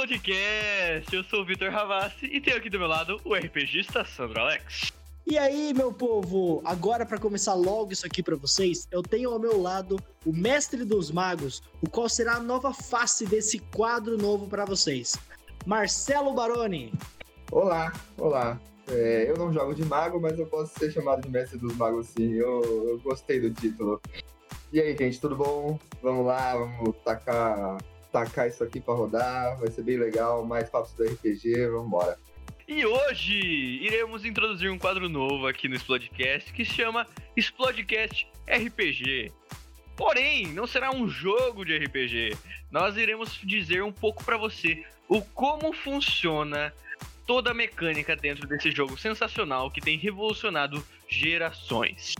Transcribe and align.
podcast. 0.00 1.14
Eu 1.14 1.22
sou 1.24 1.42
o 1.42 1.44
Vitor 1.44 1.70
Ravassi 1.70 2.24
e 2.24 2.40
tenho 2.40 2.56
aqui 2.56 2.70
do 2.70 2.78
meu 2.78 2.88
lado 2.88 3.20
o 3.22 3.34
RPGista 3.34 4.02
Sandro 4.02 4.40
Alex. 4.40 4.90
E 5.26 5.36
aí, 5.36 5.74
meu 5.74 5.92
povo, 5.92 6.62
agora 6.64 7.04
para 7.04 7.18
começar 7.18 7.52
logo 7.52 7.92
isso 7.92 8.06
aqui 8.06 8.22
para 8.22 8.34
vocês, 8.34 8.88
eu 8.90 9.02
tenho 9.02 9.30
ao 9.30 9.38
meu 9.38 9.60
lado 9.60 10.00
o 10.24 10.32
Mestre 10.32 10.86
dos 10.86 11.10
Magos, 11.10 11.62
o 11.82 11.90
qual 11.90 12.08
será 12.08 12.36
a 12.36 12.40
nova 12.40 12.72
face 12.72 13.26
desse 13.26 13.58
quadro 13.58 14.16
novo 14.16 14.48
para 14.48 14.64
vocês. 14.64 15.18
Marcelo 15.66 16.32
Baroni. 16.32 16.94
Olá, 17.52 17.92
olá. 18.16 18.58
É, 18.88 19.26
eu 19.28 19.36
não 19.36 19.52
jogo 19.52 19.74
de 19.74 19.84
mago, 19.84 20.18
mas 20.18 20.38
eu 20.38 20.46
posso 20.46 20.78
ser 20.78 20.90
chamado 20.90 21.20
de 21.20 21.28
Mestre 21.28 21.58
dos 21.58 21.76
Magos 21.76 22.06
sim. 22.06 22.32
Eu, 22.32 22.88
eu 22.88 22.98
gostei 23.00 23.38
do 23.38 23.50
título. 23.50 24.00
E 24.72 24.80
aí, 24.80 24.96
gente, 24.96 25.20
tudo 25.20 25.36
bom? 25.36 25.78
Vamos 26.02 26.24
lá, 26.24 26.56
vamos 26.56 26.96
tacar, 27.04 27.76
tacar 28.10 28.48
isso 28.48 28.62
aqui 28.62 28.80
para 28.80 28.94
rodar. 28.94 29.58
Vai 29.58 29.70
ser 29.70 29.82
bem 29.82 29.96
legal. 29.96 30.44
Mais 30.44 30.68
papos 30.68 30.92
do 30.92 31.04
RPG, 31.04 31.66
vamos 31.68 31.86
embora. 31.86 32.18
E 32.66 32.86
hoje 32.86 33.34
iremos 33.34 34.24
introduzir 34.24 34.70
um 34.70 34.78
quadro 34.78 35.08
novo 35.08 35.46
aqui 35.46 35.68
no 35.68 35.74
Explodecast 35.74 36.52
que 36.52 36.64
se 36.64 36.72
chama 36.72 37.06
Explodecast 37.36 38.28
RPG. 38.46 39.32
Porém, 39.96 40.46
não 40.46 40.66
será 40.66 40.94
um 40.94 41.08
jogo 41.08 41.64
de 41.64 41.76
RPG. 41.76 42.36
Nós 42.70 42.96
iremos 42.96 43.40
dizer 43.42 43.82
um 43.82 43.92
pouco 43.92 44.24
para 44.24 44.36
você 44.36 44.84
o 45.08 45.20
como 45.20 45.72
funciona 45.72 46.72
toda 47.26 47.50
a 47.50 47.54
mecânica 47.54 48.14
dentro 48.14 48.46
desse 48.46 48.70
jogo 48.70 48.96
sensacional 48.96 49.70
que 49.70 49.80
tem 49.80 49.98
revolucionado 49.98 50.82
gerações. 51.08 52.14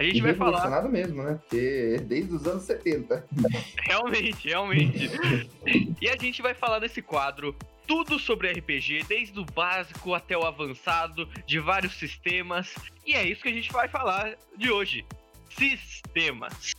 A 0.00 0.02
gente 0.02 0.16
e 0.16 0.20
vai 0.22 0.32
falar. 0.32 0.88
mesmo, 0.88 1.22
né? 1.22 1.38
Porque 1.42 1.98
desde 2.06 2.34
os 2.34 2.46
anos 2.46 2.62
70. 2.62 3.22
Realmente, 3.84 4.48
realmente. 4.48 5.10
e 6.00 6.08
a 6.08 6.16
gente 6.16 6.40
vai 6.40 6.54
falar 6.54 6.78
desse 6.78 7.02
quadro 7.02 7.54
tudo 7.86 8.18
sobre 8.18 8.50
RPG, 8.50 9.04
desde 9.06 9.38
o 9.38 9.44
básico 9.44 10.14
até 10.14 10.38
o 10.38 10.46
avançado, 10.46 11.28
de 11.44 11.58
vários 11.58 11.98
sistemas. 11.98 12.74
E 13.04 13.12
é 13.12 13.24
isso 13.24 13.42
que 13.42 13.48
a 13.48 13.52
gente 13.52 13.70
vai 13.70 13.88
falar 13.88 14.36
de 14.56 14.70
hoje. 14.70 15.04
Sistemas. 15.50 16.72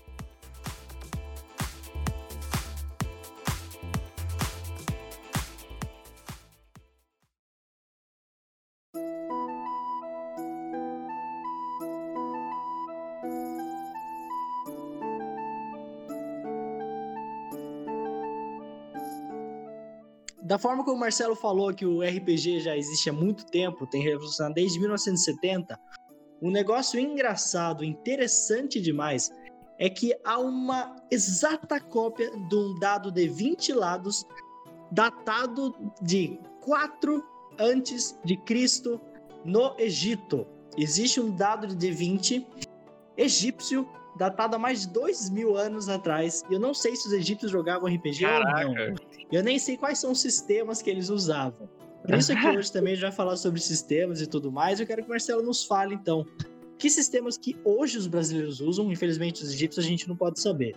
Da 20.52 20.59
forma 20.59 20.83
como 20.83 20.97
o 20.97 21.00
Marcelo 21.00 21.34
falou 21.34 21.73
que 21.73 21.85
o 21.85 22.01
RPG 22.01 22.59
já 22.59 22.75
existe 22.75 23.09
há 23.09 23.13
muito 23.13 23.45
tempo, 23.45 23.88
tem 23.88 24.03
revolucionado 24.03 24.56
desde 24.56 24.81
1970, 24.81 25.79
um 26.41 26.51
negócio 26.51 27.00
engraçado, 27.00 27.85
interessante 27.85 28.81
demais, 28.81 29.31
é 29.79 29.90
que 29.90 30.13
há 30.25 30.38
uma 30.40 30.94
exata 31.09 31.79
cópia 31.79 32.29
de 32.50 32.53
um 32.53 32.78
dado 32.79 33.09
de 33.09 33.29
20 33.29 33.72
lados, 33.72 34.25
datado 34.91 35.73
de 36.01 36.38
4 36.59 37.23
antes 37.57 38.19
de 38.25 38.35
Cristo 38.35 39.00
no 39.45 39.73
Egito. 39.79 40.45
Existe 40.78 41.22
um 41.22 41.34
dado 41.34 41.73
de 41.73 41.91
20 41.91 42.45
egípcio 43.16 43.88
datado 44.17 44.55
há 44.55 44.59
mais 44.59 44.81
de 44.81 44.89
dois 44.89 45.29
mil 45.29 45.57
anos 45.57 45.89
atrás. 45.89 46.44
E 46.49 46.53
eu 46.53 46.59
não 46.59 46.73
sei 46.73 46.95
se 46.95 47.07
os 47.07 47.13
egípcios 47.13 47.51
jogavam 47.51 47.94
RPG 47.94 48.22
Caraca. 48.22 48.67
ou 48.67 48.75
não. 48.75 48.95
Eu 49.31 49.44
nem 49.44 49.57
sei 49.57 49.77
quais 49.77 49.99
são 49.99 50.11
os 50.11 50.22
sistemas 50.22 50.81
que 50.81 50.89
eles 50.89 51.09
usavam. 51.09 51.69
Por 52.05 52.16
isso 52.16 52.35
que 52.35 52.47
hoje 52.57 52.72
também 52.72 52.94
a 52.94 52.95
gente 52.95 53.03
vai 53.03 53.11
falar 53.11 53.38
sobre 53.38 53.59
sistemas 53.59 54.22
e 54.22 54.27
tudo 54.27 54.51
mais. 54.51 54.79
Eu 54.79 54.88
quero 54.88 55.01
que 55.01 55.07
o 55.07 55.11
Marcelo 55.11 55.44
nos 55.44 55.63
fale, 55.63 55.95
então, 55.95 56.25
que 56.81 56.90
sistemas 56.90 57.38
que 57.38 57.56
hoje 57.64 57.96
os 57.96 58.08
brasileiros 58.08 58.59
usam, 58.59 58.92
infelizmente 58.92 59.44
os 59.44 59.53
egípcios 59.53 59.86
a 59.86 59.88
gente 59.88 60.09
não 60.09 60.16
pode 60.16 60.42
saber. 60.42 60.75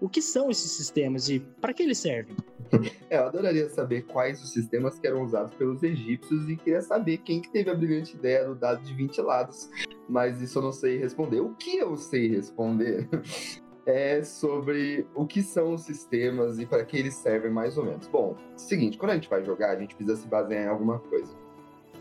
O 0.00 0.08
que 0.08 0.22
são 0.22 0.50
esses 0.50 0.70
sistemas 0.70 1.28
e 1.28 1.40
para 1.60 1.74
que 1.74 1.82
eles 1.82 1.98
servem? 1.98 2.34
É, 3.10 3.18
eu 3.18 3.26
adoraria 3.26 3.68
saber 3.68 4.06
quais 4.06 4.42
os 4.42 4.50
sistemas 4.50 4.98
que 4.98 5.06
eram 5.06 5.22
usados 5.22 5.54
pelos 5.56 5.82
egípcios 5.82 6.48
e 6.48 6.56
queria 6.56 6.80
saber 6.80 7.18
quem 7.18 7.42
que 7.42 7.52
teve 7.52 7.68
a 7.68 7.74
brilhante 7.74 8.16
ideia 8.16 8.48
do 8.48 8.54
dado 8.54 8.82
de 8.82 8.94
20 8.94 9.20
lados, 9.20 9.68
mas 10.08 10.40
isso 10.40 10.58
eu 10.58 10.62
não 10.62 10.72
sei 10.72 10.96
responder. 10.96 11.40
O 11.40 11.54
que 11.54 11.76
eu 11.76 11.98
sei 11.98 12.28
responder 12.28 13.06
é 13.84 14.22
sobre 14.22 15.06
o 15.14 15.26
que 15.26 15.42
são 15.42 15.74
os 15.74 15.82
sistemas 15.82 16.58
e 16.58 16.64
para 16.64 16.82
que 16.82 16.96
eles 16.96 17.12
servem 17.12 17.50
mais 17.50 17.76
ou 17.76 17.84
menos. 17.84 18.08
Bom, 18.08 18.38
seguinte, 18.56 18.96
quando 18.96 19.10
a 19.10 19.14
gente 19.16 19.28
vai 19.28 19.44
jogar, 19.44 19.76
a 19.76 19.78
gente 19.78 19.94
precisa 19.94 20.16
se 20.16 20.26
basear 20.26 20.64
em 20.64 20.68
alguma 20.68 20.98
coisa. 20.98 21.41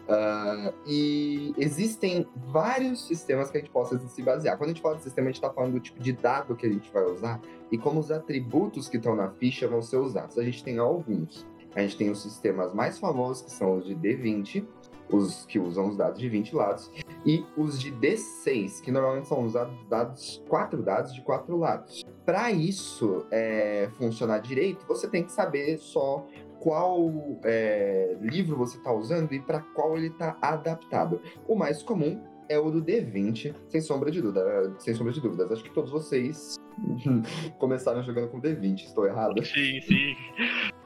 Uh, 0.07 0.73
e 0.85 1.53
existem 1.57 2.27
vários 2.47 3.07
sistemas 3.07 3.49
que 3.49 3.57
a 3.57 3.61
gente 3.61 3.71
possa 3.71 3.97
se 3.99 4.21
basear. 4.21 4.57
Quando 4.57 4.71
a 4.71 4.73
gente 4.73 4.81
fala 4.81 4.95
de 4.95 5.03
sistema, 5.03 5.27
a 5.27 5.31
gente 5.31 5.37
está 5.37 5.53
falando 5.53 5.73
do 5.73 5.79
tipo 5.79 5.99
de 5.99 6.11
dado 6.11 6.55
que 6.55 6.65
a 6.65 6.69
gente 6.69 6.91
vai 6.91 7.03
usar 7.03 7.39
e 7.71 7.77
como 7.77 7.99
os 7.99 8.11
atributos 8.11 8.89
que 8.89 8.97
estão 8.97 9.15
na 9.15 9.29
ficha 9.29 9.67
vão 9.67 9.81
ser 9.81 9.97
usados. 9.97 10.37
A 10.37 10.43
gente 10.43 10.63
tem 10.63 10.77
alguns. 10.77 11.45
A 11.75 11.81
gente 11.81 11.97
tem 11.97 12.09
os 12.09 12.21
sistemas 12.21 12.73
mais 12.73 12.99
famosos, 12.99 13.43
que 13.43 13.51
são 13.51 13.77
os 13.77 13.85
de 13.85 13.95
D20, 13.95 14.65
os 15.09 15.45
que 15.45 15.59
usam 15.59 15.87
os 15.87 15.97
dados 15.97 16.19
de 16.19 16.27
20 16.27 16.55
lados, 16.55 16.91
e 17.25 17.45
os 17.55 17.79
de 17.79 17.91
D6, 17.91 18.81
que 18.81 18.91
normalmente 18.91 19.27
são 19.27 19.43
usados 19.45 19.75
dados, 19.87 20.43
quatro 20.49 20.81
dados 20.81 21.13
de 21.13 21.21
quatro 21.21 21.57
lados. 21.57 22.03
Para 22.25 22.51
isso 22.51 23.25
é, 23.31 23.89
funcionar 23.97 24.39
direito, 24.39 24.85
você 24.85 25.07
tem 25.07 25.23
que 25.23 25.31
saber 25.31 25.77
só 25.77 26.25
qual 26.61 27.11
é, 27.43 28.15
livro 28.21 28.55
você 28.55 28.77
está 28.77 28.93
usando 28.93 29.33
e 29.33 29.41
para 29.41 29.59
qual 29.59 29.97
ele 29.97 30.07
está 30.07 30.37
adaptado. 30.41 31.19
O 31.47 31.55
mais 31.55 31.81
comum 31.81 32.23
é 32.47 32.57
o 32.57 32.69
do 32.69 32.81
D20, 32.83 33.55
sem 33.67 33.81
sombra 33.81 34.11
de 34.11 34.21
dúvida, 34.21 34.73
sem 34.79 34.93
sombra 34.93 35.11
de 35.11 35.19
dúvidas. 35.19 35.51
Acho 35.51 35.63
que 35.63 35.73
todos 35.73 35.89
vocês 35.89 36.55
começaram 37.57 38.03
jogando 38.03 38.29
com 38.29 38.39
D20, 38.39 38.83
estou 38.83 39.07
errado? 39.07 39.43
Sim, 39.43 39.81
sim. 39.81 40.15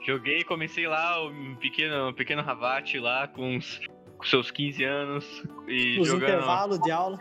Joguei, 0.05 0.43
comecei 0.43 0.87
lá, 0.87 1.21
um 1.27 1.55
pequeno, 1.55 2.09
um 2.09 2.13
pequeno 2.13 2.41
Ravat 2.41 2.97
lá 2.99 3.27
com 3.27 3.57
os 3.57 3.81
com 4.17 4.23
seus 4.23 4.49
15 4.49 4.81
anos 4.85 5.43
e 5.67 5.97
nos 5.97 6.07
jogando 6.07 6.29
intervalos 6.29 6.79
de 6.79 6.91
aula. 6.91 7.17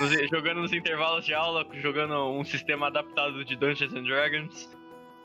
Nos, 0.00 0.28
jogando 0.28 0.60
nos 0.62 0.72
intervalos 0.72 1.24
de 1.24 1.32
aula, 1.32 1.64
jogando 1.74 2.14
um 2.32 2.42
sistema 2.42 2.88
adaptado 2.88 3.44
de 3.44 3.54
Dungeons 3.54 3.94
and 3.94 4.02
Dragons. 4.02 4.68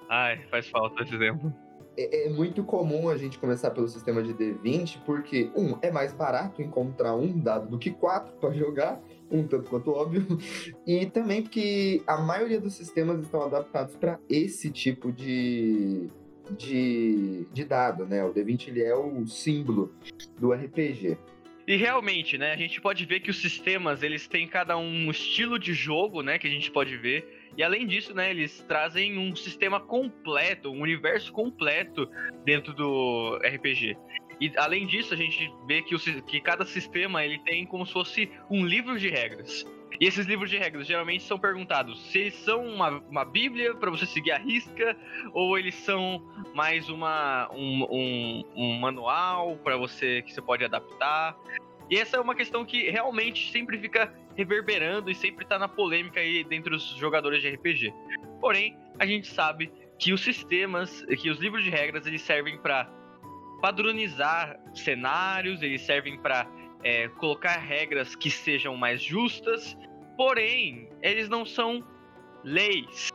Ai, 0.09 0.45
faz 0.51 0.69
falta 0.69 1.01
esse 1.01 1.15
exemplo 1.15 1.51
é, 1.97 2.27
é, 2.27 2.29
muito 2.29 2.63
comum 2.63 3.09
a 3.09 3.17
gente 3.17 3.39
começar 3.39 3.71
pelo 3.71 3.87
sistema 3.87 4.21
de 4.21 4.33
D20, 4.33 4.99
porque, 5.05 5.49
um, 5.55 5.77
é 5.81 5.91
mais 5.91 6.13
barato 6.13 6.61
encontrar 6.61 7.15
um 7.15 7.37
dado 7.39 7.67
do 7.67 7.79
que 7.79 7.89
quatro 7.89 8.35
para 8.35 8.53
jogar, 8.53 9.01
um 9.31 9.45
tanto 9.45 9.69
quanto 9.69 9.91
óbvio, 9.91 10.25
e 10.85 11.05
também 11.07 11.41
porque 11.41 12.03
a 12.05 12.17
maioria 12.17 12.61
dos 12.61 12.73
sistemas 12.73 13.19
estão 13.21 13.41
adaptados 13.41 13.95
para 13.95 14.19
esse 14.29 14.69
tipo 14.69 15.11
de, 15.11 16.07
de, 16.55 17.47
de 17.51 17.65
dado, 17.65 18.05
né? 18.05 18.23
O 18.23 18.33
D20 18.33 18.67
ele 18.67 18.83
é 18.83 18.95
o 18.95 19.25
símbolo 19.25 19.91
do 20.39 20.53
RPG. 20.53 21.17
E 21.67 21.75
realmente, 21.75 22.38
né, 22.38 22.53
a 22.53 22.55
gente 22.55 22.79
pode 22.79 23.05
ver 23.05 23.19
que 23.19 23.29
os 23.29 23.41
sistemas, 23.41 24.01
eles 24.01 24.25
têm 24.25 24.47
cada 24.47 24.77
um 24.77 25.11
estilo 25.11 25.59
de 25.59 25.73
jogo, 25.73 26.21
né, 26.21 26.39
que 26.39 26.47
a 26.47 26.50
gente 26.50 26.71
pode 26.71 26.95
ver. 26.95 27.37
E 27.57 27.63
além 27.63 27.88
disso, 27.88 28.13
né, 28.13 28.30
eles 28.30 28.63
trazem 28.68 29.18
um 29.18 29.36
sistema 29.36 29.80
completo, 29.80 30.69
um 30.69 30.81
universo 30.81 31.33
completo 31.33 32.07
dentro 32.45 32.71
do 32.71 33.39
RPG. 33.44 33.98
E 34.39 34.54
além 34.56 34.86
disso, 34.86 35.15
a 35.15 35.18
gente 35.18 35.51
vê 35.65 35.81
que, 35.81 35.95
o, 35.95 36.00
que 36.24 36.39
cada 36.39 36.63
sistema 36.63 37.25
ele 37.25 37.39
tem 37.39 37.65
como 37.65 37.83
se 37.83 37.92
fosse 37.92 38.31
um 38.51 38.63
livro 38.63 39.00
de 39.00 39.09
regras. 39.09 39.65
E 40.00 40.06
esses 40.06 40.27
livros 40.27 40.51
de 40.51 40.57
regras 40.57 40.86
geralmente 40.86 41.24
são 41.24 41.39
perguntados 41.39 42.00
se 42.12 42.19
eles 42.19 42.36
são 42.36 42.63
uma, 42.63 43.00
uma 43.09 43.25
bíblia 43.25 43.74
para 43.74 43.89
você 43.89 44.06
seguir 44.06 44.33
a 44.33 44.38
risca, 44.38 44.95
ou 45.33 45.57
eles 45.57 45.74
são 45.74 46.21
mais 46.53 46.88
uma, 46.89 47.50
um, 47.51 47.88
um, 47.89 48.44
um 48.56 48.80
manual 48.80 49.57
para 49.57 49.75
você 49.75 50.21
que 50.21 50.31
você 50.31 50.42
pode 50.42 50.63
adaptar. 50.63 51.36
E 51.89 51.98
essa 51.98 52.18
é 52.18 52.19
uma 52.19 52.36
questão 52.36 52.63
que 52.63 52.92
realmente 52.92 53.51
sempre 53.51 53.80
fica 53.80 54.13
reverberando 54.38 55.10
e 55.10 55.16
sempre 55.16 55.45
tá 55.45 55.57
na 55.57 55.68
polêmica 55.68 56.19
aí 56.19 56.44
dentre 56.44 56.74
os 56.74 56.95
jogadores 56.95 57.42
de 57.42 57.50
RPG. 57.50 57.92
Porém, 58.39 58.78
a 59.00 59.06
gente 59.06 59.28
sabe 59.28 59.72
que 59.98 60.13
os 60.13 60.22
sistemas, 60.22 61.04
que 61.19 61.30
os 61.30 61.39
livros 61.39 61.63
de 61.63 61.72
regras, 61.72 62.06
eles 62.06 62.22
servem 62.22 62.57
para 62.60 62.88
padronizar 63.60 64.60
cenários, 64.75 65.63
eles 65.63 65.81
servem 65.81 66.19
para 66.19 66.48
é, 66.84 67.07
colocar 67.10 67.57
regras 67.57 68.16
que 68.16 68.30
sejam 68.30 68.78
mais 68.78 69.01
justas, 69.01 69.75
porém, 70.16 70.88
eles 71.01 71.28
não 71.28 71.44
são 71.44 71.84
leis. 72.44 73.10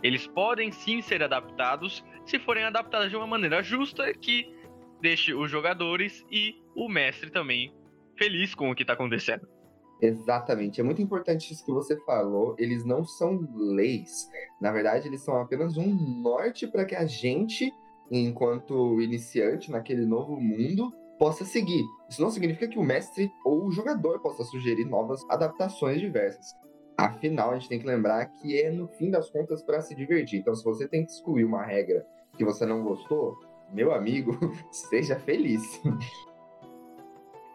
Eles 0.00 0.28
podem 0.28 0.70
sim 0.70 1.02
ser 1.02 1.24
adaptados 1.24 2.04
se 2.24 2.38
forem 2.38 2.62
adaptados 2.62 3.10
de 3.10 3.16
uma 3.16 3.26
maneira 3.26 3.64
justa 3.64 4.14
que 4.14 4.54
deixe 5.00 5.34
os 5.34 5.50
jogadores 5.50 6.24
e 6.30 6.62
o 6.74 6.88
mestre 6.88 7.30
também 7.30 7.74
feliz 8.16 8.54
com 8.54 8.70
o 8.70 8.74
que 8.76 8.82
está 8.82 8.92
acontecendo. 8.92 9.57
Exatamente. 10.00 10.80
É 10.80 10.84
muito 10.84 11.02
importante 11.02 11.52
isso 11.52 11.64
que 11.64 11.72
você 11.72 11.96
falou. 12.04 12.54
Eles 12.58 12.84
não 12.84 13.04
são 13.04 13.40
leis. 13.54 14.28
Na 14.60 14.70
verdade, 14.70 15.08
eles 15.08 15.22
são 15.22 15.40
apenas 15.40 15.76
um 15.76 15.92
norte 16.22 16.66
para 16.66 16.84
que 16.84 16.94
a 16.94 17.04
gente 17.04 17.72
enquanto 18.10 19.00
iniciante 19.00 19.70
naquele 19.70 20.06
novo 20.06 20.40
mundo, 20.40 20.92
possa 21.18 21.44
seguir. 21.44 21.84
Isso 22.08 22.22
não 22.22 22.30
significa 22.30 22.68
que 22.68 22.78
o 22.78 22.84
mestre 22.84 23.30
ou 23.44 23.66
o 23.66 23.72
jogador 23.72 24.20
possa 24.20 24.44
sugerir 24.44 24.84
novas 24.84 25.24
adaptações 25.28 26.00
diversas. 26.00 26.54
Afinal, 26.96 27.50
a 27.50 27.54
gente 27.54 27.68
tem 27.68 27.78
que 27.78 27.86
lembrar 27.86 28.26
que 28.26 28.60
é 28.60 28.70
no 28.70 28.88
fim 28.88 29.10
das 29.10 29.30
contas 29.30 29.62
para 29.62 29.80
se 29.80 29.94
divertir. 29.94 30.40
Então, 30.40 30.54
se 30.54 30.64
você 30.64 30.88
tem 30.88 31.04
que 31.04 31.12
excluir 31.12 31.44
uma 31.44 31.62
regra 31.62 32.04
que 32.36 32.44
você 32.44 32.64
não 32.66 32.82
gostou, 32.82 33.36
meu 33.72 33.92
amigo, 33.92 34.32
seja 34.70 35.18
feliz. 35.18 35.80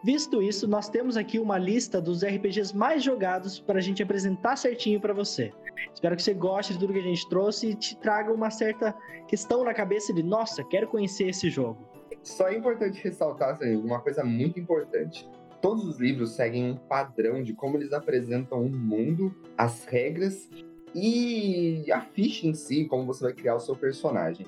Visto 0.04 0.42
isso, 0.42 0.68
nós 0.68 0.90
temos 0.90 1.16
aqui 1.16 1.38
uma 1.38 1.56
lista 1.56 1.98
dos 1.98 2.22
RPGs 2.22 2.76
mais 2.76 3.02
jogados 3.02 3.58
para 3.58 3.78
a 3.78 3.80
gente 3.80 4.02
apresentar 4.02 4.54
certinho 4.54 5.00
para 5.00 5.14
você. 5.14 5.50
Espero 5.94 6.14
que 6.14 6.22
você 6.22 6.34
goste 6.34 6.74
de 6.74 6.78
tudo 6.78 6.92
que 6.92 6.98
a 6.98 7.02
gente 7.02 7.26
trouxe 7.30 7.70
e 7.70 7.74
te 7.74 7.96
traga 7.96 8.30
uma 8.30 8.50
certa 8.50 8.94
questão 9.26 9.64
na 9.64 9.72
cabeça 9.72 10.12
de, 10.12 10.22
nossa, 10.22 10.62
quero 10.62 10.88
conhecer 10.88 11.28
esse 11.28 11.48
jogo. 11.48 11.88
Só 12.22 12.48
é 12.48 12.58
importante 12.58 13.02
ressaltar 13.02 13.54
assim, 13.54 13.76
uma 13.76 13.98
coisa 13.98 14.22
muito 14.22 14.60
importante. 14.60 15.26
Todos 15.62 15.86
os 15.86 15.98
livros 15.98 16.32
seguem 16.32 16.72
um 16.72 16.76
padrão 16.76 17.42
de 17.42 17.54
como 17.54 17.78
eles 17.78 17.94
apresentam 17.94 18.60
o 18.60 18.68
mundo, 18.68 19.34
as 19.56 19.86
regras 19.86 20.50
e 20.94 21.90
a 21.90 22.02
ficha 22.02 22.46
em 22.46 22.52
si, 22.52 22.84
como 22.84 23.06
você 23.06 23.24
vai 23.24 23.32
criar 23.32 23.54
o 23.54 23.60
seu 23.60 23.74
personagem. 23.74 24.46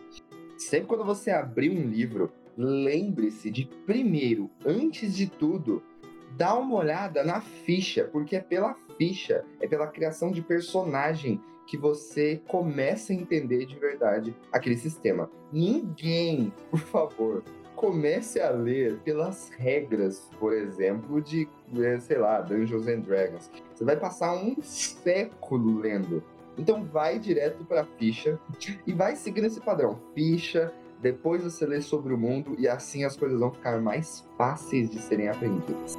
Sempre 0.59 0.89
quando 0.89 1.05
você 1.05 1.31
abrir 1.31 1.71
um 1.71 1.89
livro, 1.89 2.31
lembre-se 2.57 3.51
de 3.51 3.67
primeiro, 3.85 4.51
antes 4.65 5.15
de 5.15 5.27
tudo, 5.27 5.83
dar 6.37 6.57
uma 6.57 6.77
olhada 6.77 7.23
na 7.25 7.41
ficha, 7.41 8.05
porque 8.05 8.37
é 8.37 8.41
pela 8.41 8.75
ficha, 8.97 9.45
é 9.61 9.67
pela 9.67 9.87
criação 9.87 10.31
de 10.31 10.43
personagem 10.43 11.41
que 11.67 11.77
você 11.77 12.41
começa 12.47 13.13
a 13.13 13.17
entender 13.17 13.67
de 13.67 13.77
verdade 13.77 14.35
aquele 14.53 14.77
sistema. 14.77 15.29
Ninguém, 15.53 16.53
por 16.71 16.79
favor, 16.79 17.43
comece 17.75 18.41
a 18.41 18.51
ler 18.51 18.99
pelas 19.01 19.51
regras, 19.51 20.31
por 20.39 20.53
exemplo, 20.53 21.21
de, 21.21 21.49
eh, 21.77 21.99
sei 21.99 22.19
lá, 22.19 22.41
Dungeons 22.41 22.87
and 22.87 23.01
Dragons. 23.01 23.51
Você 23.75 23.85
vai 23.85 23.97
passar 23.97 24.35
um 24.35 24.57
século 24.63 25.79
lendo. 25.79 26.23
Então 26.57 26.85
vai 26.85 27.19
direto 27.19 27.65
para 27.65 27.83
a 27.83 27.85
ficha 27.85 28.41
e 28.87 28.93
vai 28.93 29.15
seguindo 29.15 29.45
esse 29.45 29.61
padrão. 29.61 30.01
Ficha, 30.15 30.73
depois 31.07 31.45
você 31.45 31.65
lê 31.65 31.81
sobre 31.81 32.13
o 32.13 32.19
mundo 32.19 32.57
e 32.59 32.67
assim 32.67 33.05
as 33.05 33.17
coisas 33.17 33.39
vão 33.39 33.53
ficar 33.53 33.81
mais 33.81 34.25
fáceis 34.37 34.91
de 34.91 35.01
serem 35.01 35.29
aprendidas. 35.29 35.97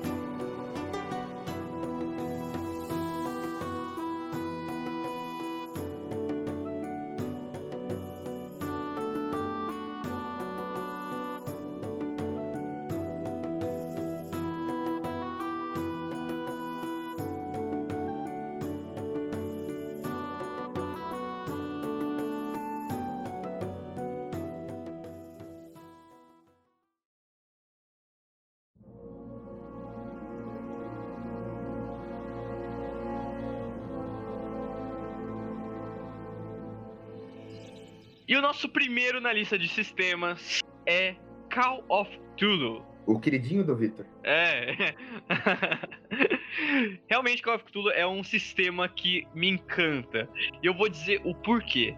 E 38.27 38.35
o 38.35 38.41
nosso 38.41 38.67
primeiro 38.67 39.21
na 39.21 39.31
lista 39.31 39.57
de 39.57 39.69
sistemas 39.69 40.59
é 40.85 41.15
Call 41.49 41.81
of 41.87 42.11
Cthulhu. 42.35 42.85
O 43.05 43.17
queridinho 43.21 43.63
do 43.63 43.73
Victor. 43.73 44.05
É. 44.21 44.93
Realmente, 47.07 47.41
Call 47.41 47.55
of 47.55 47.63
Cthulhu 47.63 47.89
é 47.91 48.05
um 48.05 48.21
sistema 48.25 48.89
que 48.89 49.25
me 49.33 49.47
encanta. 49.47 50.29
E 50.61 50.67
eu 50.67 50.73
vou 50.73 50.89
dizer 50.89 51.21
o 51.23 51.33
porquê. 51.33 51.95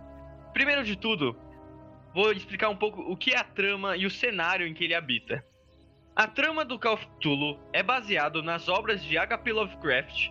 Primeiro 0.53 0.83
de 0.83 0.95
tudo, 0.95 1.35
vou 2.13 2.31
explicar 2.31 2.69
um 2.69 2.77
pouco 2.77 3.01
o 3.01 3.17
que 3.17 3.31
é 3.31 3.37
a 3.37 3.43
trama 3.43 3.97
e 3.97 4.05
o 4.05 4.11
cenário 4.11 4.67
em 4.67 4.73
que 4.75 4.83
ele 4.83 4.93
habita. 4.93 5.43
A 6.15 6.27
trama 6.27 6.63
do 6.63 6.77
Call 6.77 6.93
of 6.93 7.07
Cthulhu 7.17 7.59
é 7.73 7.81
baseado 7.81 8.43
nas 8.43 8.69
obras 8.69 9.03
de 9.03 9.17
H.P. 9.17 9.51
Lovecraft, 9.51 10.29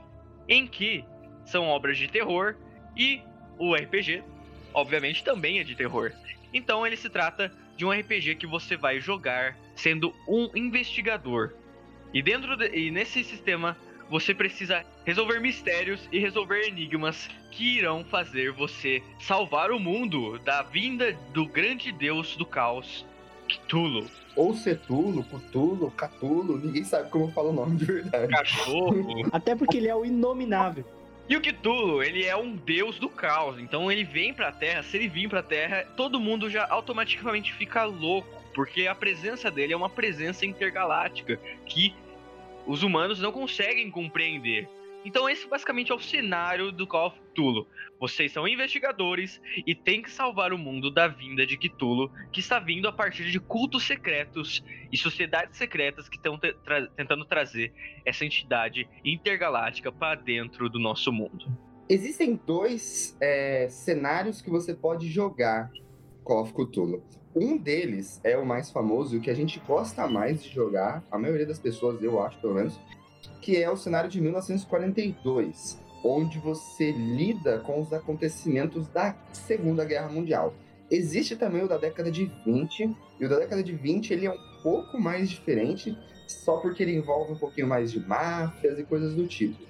em 0.49 0.65
que 0.65 1.05
são 1.45 1.65
obras 1.65 1.99
de 1.99 2.07
terror 2.07 2.55
e 2.97 3.21
o 3.59 3.75
RPG 3.75 4.23
obviamente 4.79 5.25
também 5.25 5.59
é 5.59 5.65
de 5.65 5.75
terror. 5.75 6.13
Então 6.53 6.87
ele 6.87 6.97
se 6.97 7.11
trata 7.11 7.53
de 7.77 7.85
um 7.85 7.91
RPG 7.91 8.37
que 8.37 8.47
você 8.47 8.77
vai 8.77 9.01
jogar 9.01 9.57
sendo 9.75 10.15
um 10.27 10.51
investigador. 10.55 11.53
E 12.13 12.23
dentro 12.23 12.57
de, 12.57 12.69
e 12.77 12.91
nesse 12.91 13.23
sistema 13.23 13.77
você 14.11 14.35
precisa 14.35 14.85
resolver 15.05 15.39
mistérios 15.39 16.09
e 16.11 16.19
resolver 16.19 16.67
enigmas 16.67 17.29
que 17.51 17.77
irão 17.77 18.05
fazer 18.05 18.53
você 18.53 19.03
salvar 19.21 19.71
o 19.71 19.79
mundo 19.79 20.39
da 20.39 20.63
vinda 20.63 21.13
do 21.33 21.47
grande 21.47 21.93
deus 21.93 22.35
do 22.37 22.47
caos, 22.47 23.05
Cthulhu. 23.47 24.07
Ou 24.35 24.55
Cetulo, 24.55 25.25
Cutulo, 25.25 25.91
Catulo, 25.91 26.59
ninguém 26.59 26.85
sabe 26.85 27.11
como 27.11 27.31
fala 27.33 27.51
o 27.51 27.53
nome 27.53 27.77
de 27.77 27.85
verdade. 27.85 28.33
Cachorro. 28.33 29.29
Até 29.33 29.57
porque 29.57 29.79
ele 29.79 29.89
é 29.89 29.95
o 29.95 30.05
inominável. 30.05 30.85
E 31.29 31.37
o 31.37 31.43
Cthulhu, 31.43 32.03
ele 32.03 32.25
é 32.25 32.35
um 32.35 32.57
deus 32.57 32.99
do 32.99 33.09
caos. 33.09 33.59
Então 33.59 33.93
ele 33.93 34.03
vem 34.03 34.33
pra 34.33 34.51
Terra, 34.51 34.83
se 34.83 34.97
ele 34.97 35.09
vir 35.09 35.29
pra 35.29 35.43
Terra, 35.43 35.87
todo 35.97 36.19
mundo 36.19 36.49
já 36.49 36.67
automaticamente 36.69 37.53
fica 37.53 37.85
louco. 37.85 38.43
Porque 38.55 38.87
a 38.87 38.95
presença 38.95 39.51
dele 39.51 39.75
é 39.75 39.77
uma 39.77 39.91
presença 39.91 40.47
intergaláctica 40.47 41.39
que 41.67 41.95
os 42.67 42.83
humanos 42.83 43.21
não 43.21 43.31
conseguem 43.31 43.91
compreender. 43.91 44.69
Então 45.05 45.29
esse 45.29 45.47
basicamente 45.49 45.93
é 45.93 45.95
o 45.95 46.01
cenário 46.01 46.73
do 46.73 46.87
Call 46.87 47.09
of 47.09 47.21
Cthulhu. 47.21 47.67
Vocês 48.01 48.33
são 48.33 48.47
investigadores 48.47 49.41
e 49.67 49.75
têm 49.75 50.03
que 50.03 50.11
salvar 50.11 50.53
o 50.53 50.59
mundo 50.59 50.91
da 50.91 51.09
vinda 51.09 51.47
de 51.47 51.57
Cthulhu, 51.57 52.11
que 52.33 52.41
está 52.41 52.59
vindo 52.59 52.89
a 52.89 52.93
partir 52.93 53.31
de 53.31 53.39
cultos 53.39 53.87
secretos 53.87 54.63
e 54.93 54.97
sociedades 54.97 55.57
secretas 55.57 56.09
que 56.09 56.17
estão 56.17 56.39
tra 56.39 56.87
tentando 56.89 57.25
trazer 57.25 57.73
essa 58.05 58.25
entidade 58.25 58.89
intergaláctica 59.05 59.91
para 59.91 60.21
dentro 60.21 60.69
do 60.69 60.79
nosso 60.79 61.13
mundo. 61.13 61.47
Existem 61.89 62.39
dois 62.45 63.17
é, 63.21 63.69
cenários 63.71 64.43
que 64.43 64.51
você 64.51 64.75
pode 64.75 65.09
jogar 65.09 65.71
Call 66.23 66.43
of 66.43 66.53
Cthulhu. 66.53 67.03
Um 67.35 67.57
deles 67.57 68.21
é 68.25 68.37
o 68.37 68.45
mais 68.45 68.71
famoso 68.71 69.17
o 69.17 69.21
que 69.21 69.31
a 69.31 69.35
gente 69.35 69.61
gosta 69.61 70.07
mais 70.07 70.43
de 70.43 70.51
jogar, 70.51 71.03
a 71.11 71.19
maioria 71.19 71.47
das 71.47 71.59
pessoas, 71.59 72.03
eu 72.03 72.21
acho 72.23 72.39
pelo 72.41 72.55
menos, 72.55 72.79
que 73.41 73.57
é 73.57 73.71
o 73.71 73.77
cenário 73.77 74.11
de 74.11 74.21
1942, 74.21 75.79
onde 76.05 76.39
você 76.39 76.93
lida 76.93 77.59
com 77.61 77.81
os 77.81 77.93
acontecimentos 77.93 78.89
da 78.89 79.15
Segunda 79.33 79.85
Guerra 79.85 80.09
Mundial. 80.09 80.55
Existe 80.91 81.37
também 81.37 81.63
o 81.63 81.69
da 81.69 81.77
década 81.77 82.11
de 82.11 82.31
20, 82.45 82.97
e 83.21 83.27
o 83.27 83.29
da 83.29 83.39
década 83.39 83.63
de 83.63 83.73
20 83.73 84.13
ele 84.13 84.27
é 84.27 84.31
um 84.31 84.63
pouco 84.63 84.99
mais 84.99 85.29
diferente, 85.29 85.97
só 86.27 86.59
porque 86.59 86.83
ele 86.83 86.97
envolve 86.97 87.33
um 87.33 87.39
pouquinho 87.39 87.67
mais 87.67 87.93
de 87.93 88.01
máfias 88.01 88.79
e 88.79 88.85
coisas 88.85 89.15
do 89.15 89.27
tipo. 89.27 89.63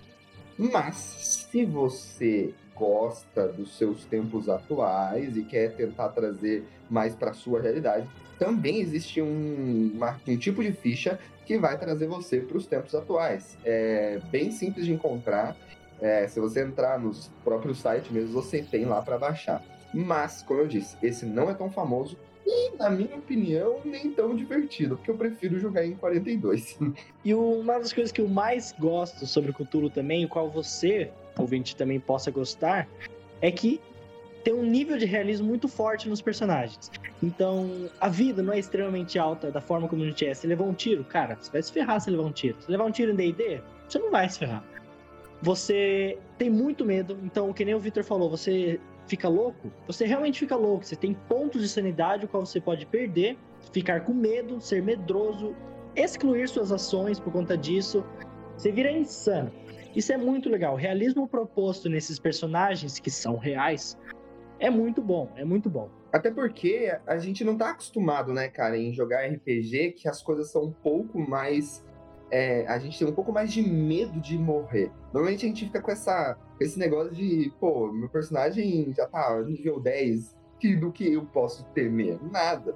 Mas, 0.56 0.96
se 0.96 1.64
você 1.64 2.54
gosta 2.74 3.48
dos 3.48 3.76
seus 3.76 4.04
tempos 4.04 4.48
atuais 4.48 5.36
e 5.36 5.42
quer 5.42 5.74
tentar 5.74 6.10
trazer 6.10 6.64
mais 6.88 7.14
para 7.14 7.32
sua 7.32 7.60
realidade, 7.60 8.08
também 8.38 8.80
existe 8.80 9.20
um, 9.20 9.92
uma, 9.94 10.20
um 10.26 10.36
tipo 10.36 10.62
de 10.62 10.72
ficha 10.72 11.18
que 11.44 11.58
vai 11.58 11.78
trazer 11.78 12.06
você 12.06 12.40
para 12.40 12.56
os 12.56 12.66
tempos 12.66 12.94
atuais. 12.94 13.56
É 13.64 14.20
bem 14.30 14.50
simples 14.50 14.86
de 14.86 14.92
encontrar. 14.92 15.56
É, 16.00 16.28
se 16.28 16.38
você 16.38 16.62
entrar 16.62 16.98
nos 16.98 17.30
próprios 17.42 17.80
sites 17.80 18.10
mesmo, 18.10 18.32
você 18.32 18.62
tem 18.62 18.84
lá 18.84 19.02
para 19.02 19.18
baixar. 19.18 19.62
Mas, 19.92 20.42
como 20.42 20.60
eu 20.60 20.66
disse, 20.66 20.96
esse 21.02 21.24
não 21.24 21.50
é 21.50 21.54
tão 21.54 21.70
famoso 21.70 22.16
e, 22.46 22.76
na 22.78 22.88
minha 22.88 23.16
opinião, 23.16 23.80
nem 23.84 24.10
tão 24.10 24.34
divertido, 24.34 24.96
porque 24.96 25.10
eu 25.10 25.16
prefiro 25.16 25.58
jogar 25.58 25.84
em 25.84 25.94
42. 25.94 26.78
E 27.24 27.34
uma 27.34 27.78
das 27.78 27.92
coisas 27.92 28.10
que 28.10 28.22
eu 28.22 28.28
mais 28.28 28.74
gosto 28.78 29.26
sobre 29.26 29.50
o 29.50 29.54
Cthulhu 29.54 29.90
também, 29.90 30.24
o 30.24 30.28
qual 30.28 30.50
você, 30.50 31.10
ouvinte, 31.38 31.76
também 31.76 32.00
possa 32.00 32.30
gostar, 32.30 32.88
é 33.42 33.50
que 33.50 33.80
tem 34.44 34.54
um 34.54 34.62
nível 34.62 34.96
de 34.96 35.04
realismo 35.04 35.46
muito 35.46 35.68
forte 35.68 36.08
nos 36.08 36.22
personagens. 36.22 36.90
Então, 37.22 37.90
a 38.00 38.08
vida 38.08 38.42
não 38.42 38.52
é 38.52 38.58
extremamente 38.58 39.18
alta 39.18 39.50
da 39.50 39.60
forma 39.60 39.88
como 39.88 40.02
a 40.02 40.06
gente 40.06 40.26
é. 40.26 40.32
Você 40.32 40.46
levou 40.46 40.68
um 40.68 40.74
tiro, 40.74 41.04
cara, 41.04 41.36
você 41.36 41.50
vai 41.50 41.62
se 41.62 41.72
ferrar 41.72 42.00
se 42.00 42.10
levar 42.10 42.24
um 42.24 42.32
tiro. 42.32 42.56
Se 42.60 42.70
levar 42.70 42.84
um 42.84 42.90
tiro 42.90 43.12
em 43.12 43.16
D&D, 43.16 43.60
você 43.88 43.98
não 43.98 44.10
vai 44.10 44.28
se 44.28 44.38
ferrar. 44.38 44.64
Você 45.42 46.18
tem 46.36 46.50
muito 46.50 46.84
medo, 46.84 47.18
então, 47.22 47.52
que 47.52 47.64
nem 47.64 47.74
o 47.74 47.80
Victor 47.80 48.02
falou, 48.02 48.28
você 48.28 48.80
fica 49.06 49.28
louco, 49.28 49.72
você 49.86 50.04
realmente 50.04 50.40
fica 50.40 50.56
louco. 50.56 50.84
Você 50.84 50.96
tem 50.96 51.14
pontos 51.14 51.62
de 51.62 51.68
sanidade 51.68 52.24
o 52.24 52.28
qual 52.28 52.44
você 52.44 52.60
pode 52.60 52.86
perder, 52.86 53.36
ficar 53.72 54.00
com 54.02 54.12
medo, 54.12 54.60
ser 54.60 54.82
medroso, 54.82 55.54
excluir 55.96 56.48
suas 56.48 56.70
ações 56.70 57.18
por 57.18 57.32
conta 57.32 57.56
disso. 57.56 58.04
Você 58.56 58.70
vira 58.70 58.90
insano. 58.90 59.50
Isso 59.96 60.12
é 60.12 60.16
muito 60.16 60.48
legal. 60.48 60.74
O 60.74 60.76
realismo 60.76 61.26
proposto 61.26 61.88
nesses 61.88 62.18
personagens 62.18 62.98
que 62.98 63.10
são 63.10 63.36
reais 63.36 63.96
É 64.58 64.70
muito 64.70 65.00
bom, 65.00 65.30
é 65.36 65.44
muito 65.44 65.70
bom. 65.70 65.90
Até 66.12 66.30
porque 66.30 66.96
a 67.06 67.18
gente 67.18 67.44
não 67.44 67.56
tá 67.56 67.70
acostumado, 67.70 68.32
né, 68.32 68.48
cara, 68.48 68.76
em 68.76 68.92
jogar 68.92 69.26
RPG 69.26 69.92
que 69.92 70.08
as 70.08 70.22
coisas 70.22 70.50
são 70.50 70.64
um 70.64 70.72
pouco 70.72 71.18
mais. 71.18 71.86
É, 72.30 72.66
a 72.66 72.78
gente 72.78 72.98
tem 72.98 73.08
um 73.08 73.14
pouco 73.14 73.32
mais 73.32 73.52
de 73.52 73.62
medo 73.62 74.20
de 74.20 74.36
morrer. 74.36 74.90
Normalmente 75.12 75.46
a 75.46 75.48
gente 75.48 75.64
fica 75.64 75.80
com 75.80 75.90
essa, 75.90 76.36
esse 76.60 76.78
negócio 76.78 77.14
de, 77.14 77.52
pô, 77.58 77.90
meu 77.92 78.08
personagem 78.08 78.92
já 78.94 79.06
tá 79.06 79.40
nível 79.42 79.80
10, 79.80 80.36
que, 80.58 80.76
do 80.76 80.92
que 80.92 81.12
eu 81.12 81.24
posso 81.24 81.64
temer? 81.72 82.18
Nada. 82.30 82.74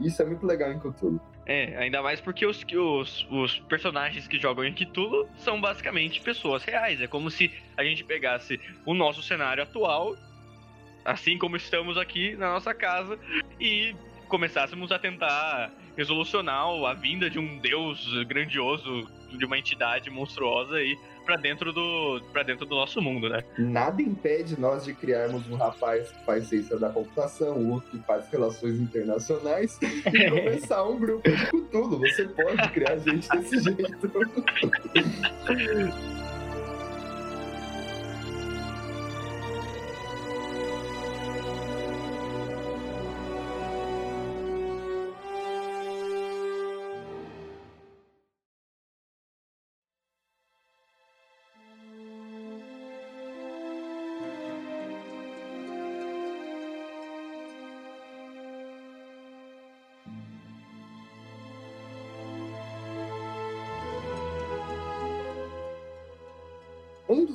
Isso 0.00 0.22
é 0.22 0.24
muito 0.24 0.46
legal 0.46 0.72
em 0.72 0.78
Cthulhu. 0.78 1.20
É, 1.46 1.76
ainda 1.76 2.02
mais 2.02 2.20
porque 2.20 2.46
os, 2.46 2.64
os, 2.72 3.28
os 3.30 3.60
personagens 3.60 4.26
que 4.26 4.38
jogam 4.38 4.64
em 4.64 4.72
Cthulhu 4.72 5.28
são 5.36 5.60
basicamente 5.60 6.22
pessoas 6.22 6.64
reais. 6.64 7.00
É 7.00 7.06
como 7.06 7.30
se 7.30 7.50
a 7.76 7.84
gente 7.84 8.02
pegasse 8.02 8.58
o 8.86 8.94
nosso 8.94 9.22
cenário 9.22 9.62
atual, 9.62 10.16
assim 11.04 11.36
como 11.38 11.56
estamos 11.56 11.98
aqui 11.98 12.36
na 12.36 12.52
nossa 12.52 12.72
casa, 12.74 13.18
e 13.60 13.94
começássemos 14.28 14.90
a 14.90 14.98
tentar 14.98 15.72
resolucionar 15.96 16.66
a 16.86 16.94
vinda 16.94 17.30
de 17.30 17.38
um 17.38 17.58
deus 17.58 18.06
grandioso, 18.24 19.06
de 19.36 19.44
uma 19.44 19.58
entidade 19.58 20.10
monstruosa 20.10 20.76
aí 20.76 20.96
para 21.24 21.36
dentro 21.36 21.72
do 21.72 22.20
para 22.32 22.42
dentro 22.42 22.66
do 22.66 22.74
nosso 22.74 23.00
mundo, 23.00 23.28
né? 23.28 23.42
Nada 23.58 24.02
impede 24.02 24.58
nós 24.60 24.84
de 24.84 24.92
criarmos 24.94 25.48
um 25.48 25.56
rapaz 25.56 26.10
que 26.10 26.24
faz 26.24 26.48
ciência 26.48 26.78
da 26.78 26.90
computação, 26.90 27.70
outro 27.70 27.90
que 27.90 27.98
faz 28.06 28.28
relações 28.30 28.78
internacionais 28.78 29.78
e 29.82 30.02
começar 30.30 30.84
um 30.84 30.98
grupo 30.98 31.30
de 31.30 31.46
Cthulhu. 31.46 31.98
Você 32.00 32.28
pode 32.28 32.68
criar 32.70 32.96
gente 32.98 33.28
desse 33.28 33.60
jeito. 33.60 34.10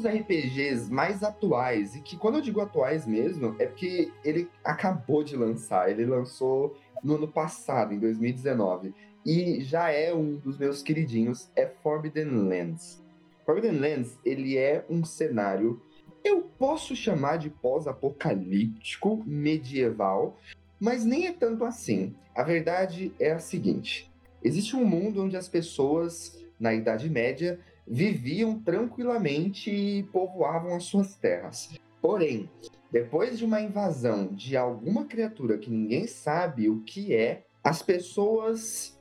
RPGs 0.10 0.92
mais 0.92 1.24
atuais, 1.24 1.96
e 1.96 2.02
que 2.02 2.18
quando 2.18 2.36
eu 2.36 2.42
digo 2.42 2.62
atuais 2.62 3.06
mesmo, 3.06 3.56
é 3.60 3.66
porque 3.66 4.12
ele 4.24 4.50
acabou 4.64 5.24
de 5.24 5.36
lançar, 5.36 5.90
ele 5.90 6.06
lançou 6.06 6.76
no 7.04 7.16
ano 7.16 7.28
passado, 7.28 7.94
em 7.94 8.00
2019, 8.00 8.94
e 9.26 9.62
já 9.62 9.92
é 9.92 10.14
um 10.14 10.36
dos 10.36 10.58
meus 10.58 10.82
queridinhos, 10.82 11.50
é 11.56 11.66
Forbidden 11.66 12.48
Lands. 12.48 13.02
Forbidden 13.46 13.80
Lands, 13.80 14.18
ele 14.26 14.58
é 14.58 14.86
um 14.90 15.04
cenário, 15.04 15.82
eu 16.24 16.42
posso 16.58 16.96
chamar 16.96 17.38
de 17.38 17.50
pós-apocalíptico, 17.50 19.24
medieval, 19.26 20.38
mas 20.80 21.06
nem 21.06 21.28
é 21.28 21.34
tanto 21.34 21.64
assim. 21.64 22.16
A 22.36 22.44
verdade 22.44 23.14
é 23.20 23.32
a 23.32 23.40
seguinte, 23.40 24.10
existe 24.44 24.76
um 24.76 24.86
mundo 24.86 25.24
onde 25.24 25.38
as 25.38 25.48
pessoas, 25.48 26.44
na 26.60 26.74
Idade 26.74 27.10
Média, 27.10 27.60
viviam 27.90 28.60
tranquilamente 28.60 29.72
e 29.72 30.04
povoavam 30.04 30.76
as 30.76 30.84
suas 30.84 31.16
terras. 31.16 31.70
Porém, 32.00 32.50
depois 32.92 33.38
de 33.38 33.46
uma 33.46 33.60
invasão 33.60 34.28
de 34.28 34.56
alguma 34.56 35.06
criatura 35.06 35.58
que 35.58 35.70
ninguém 35.70 36.06
sabe 36.06 36.70
o 36.70 36.82
que 36.84 37.16
é, 37.16 37.46
as 37.64 37.82
pessoas 37.82 38.98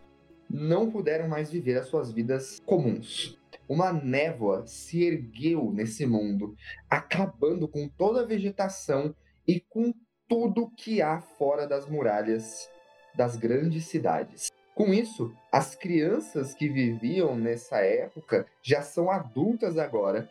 não 0.49 0.91
puderam 0.91 1.29
mais 1.29 1.51
viver 1.51 1.79
as 1.79 1.89
suas 1.89 2.11
vidas 2.11 2.59
comuns. 2.65 3.39
Uma 3.69 3.93
névoa 3.93 4.67
se 4.67 5.05
ergueu 5.05 5.71
nesse 5.73 6.07
mundo, 6.07 6.55
acabando 6.89 7.69
com 7.69 7.87
toda 7.87 8.23
a 8.23 8.27
vegetação 8.27 9.15
e 9.47 9.61
com 9.61 9.93
tudo 10.27 10.71
que 10.71 11.03
há 11.03 11.21
fora 11.21 11.67
das 11.67 11.87
muralhas 11.87 12.71
das 13.15 13.37
grandes 13.37 13.87
cidades. 13.87 14.51
Com 14.79 14.95
isso, 14.95 15.35
as 15.51 15.75
crianças 15.75 16.55
que 16.55 16.69
viviam 16.69 17.37
nessa 17.37 17.79
época 17.79 18.47
já 18.63 18.81
são 18.81 19.11
adultas 19.11 19.77
agora. 19.77 20.31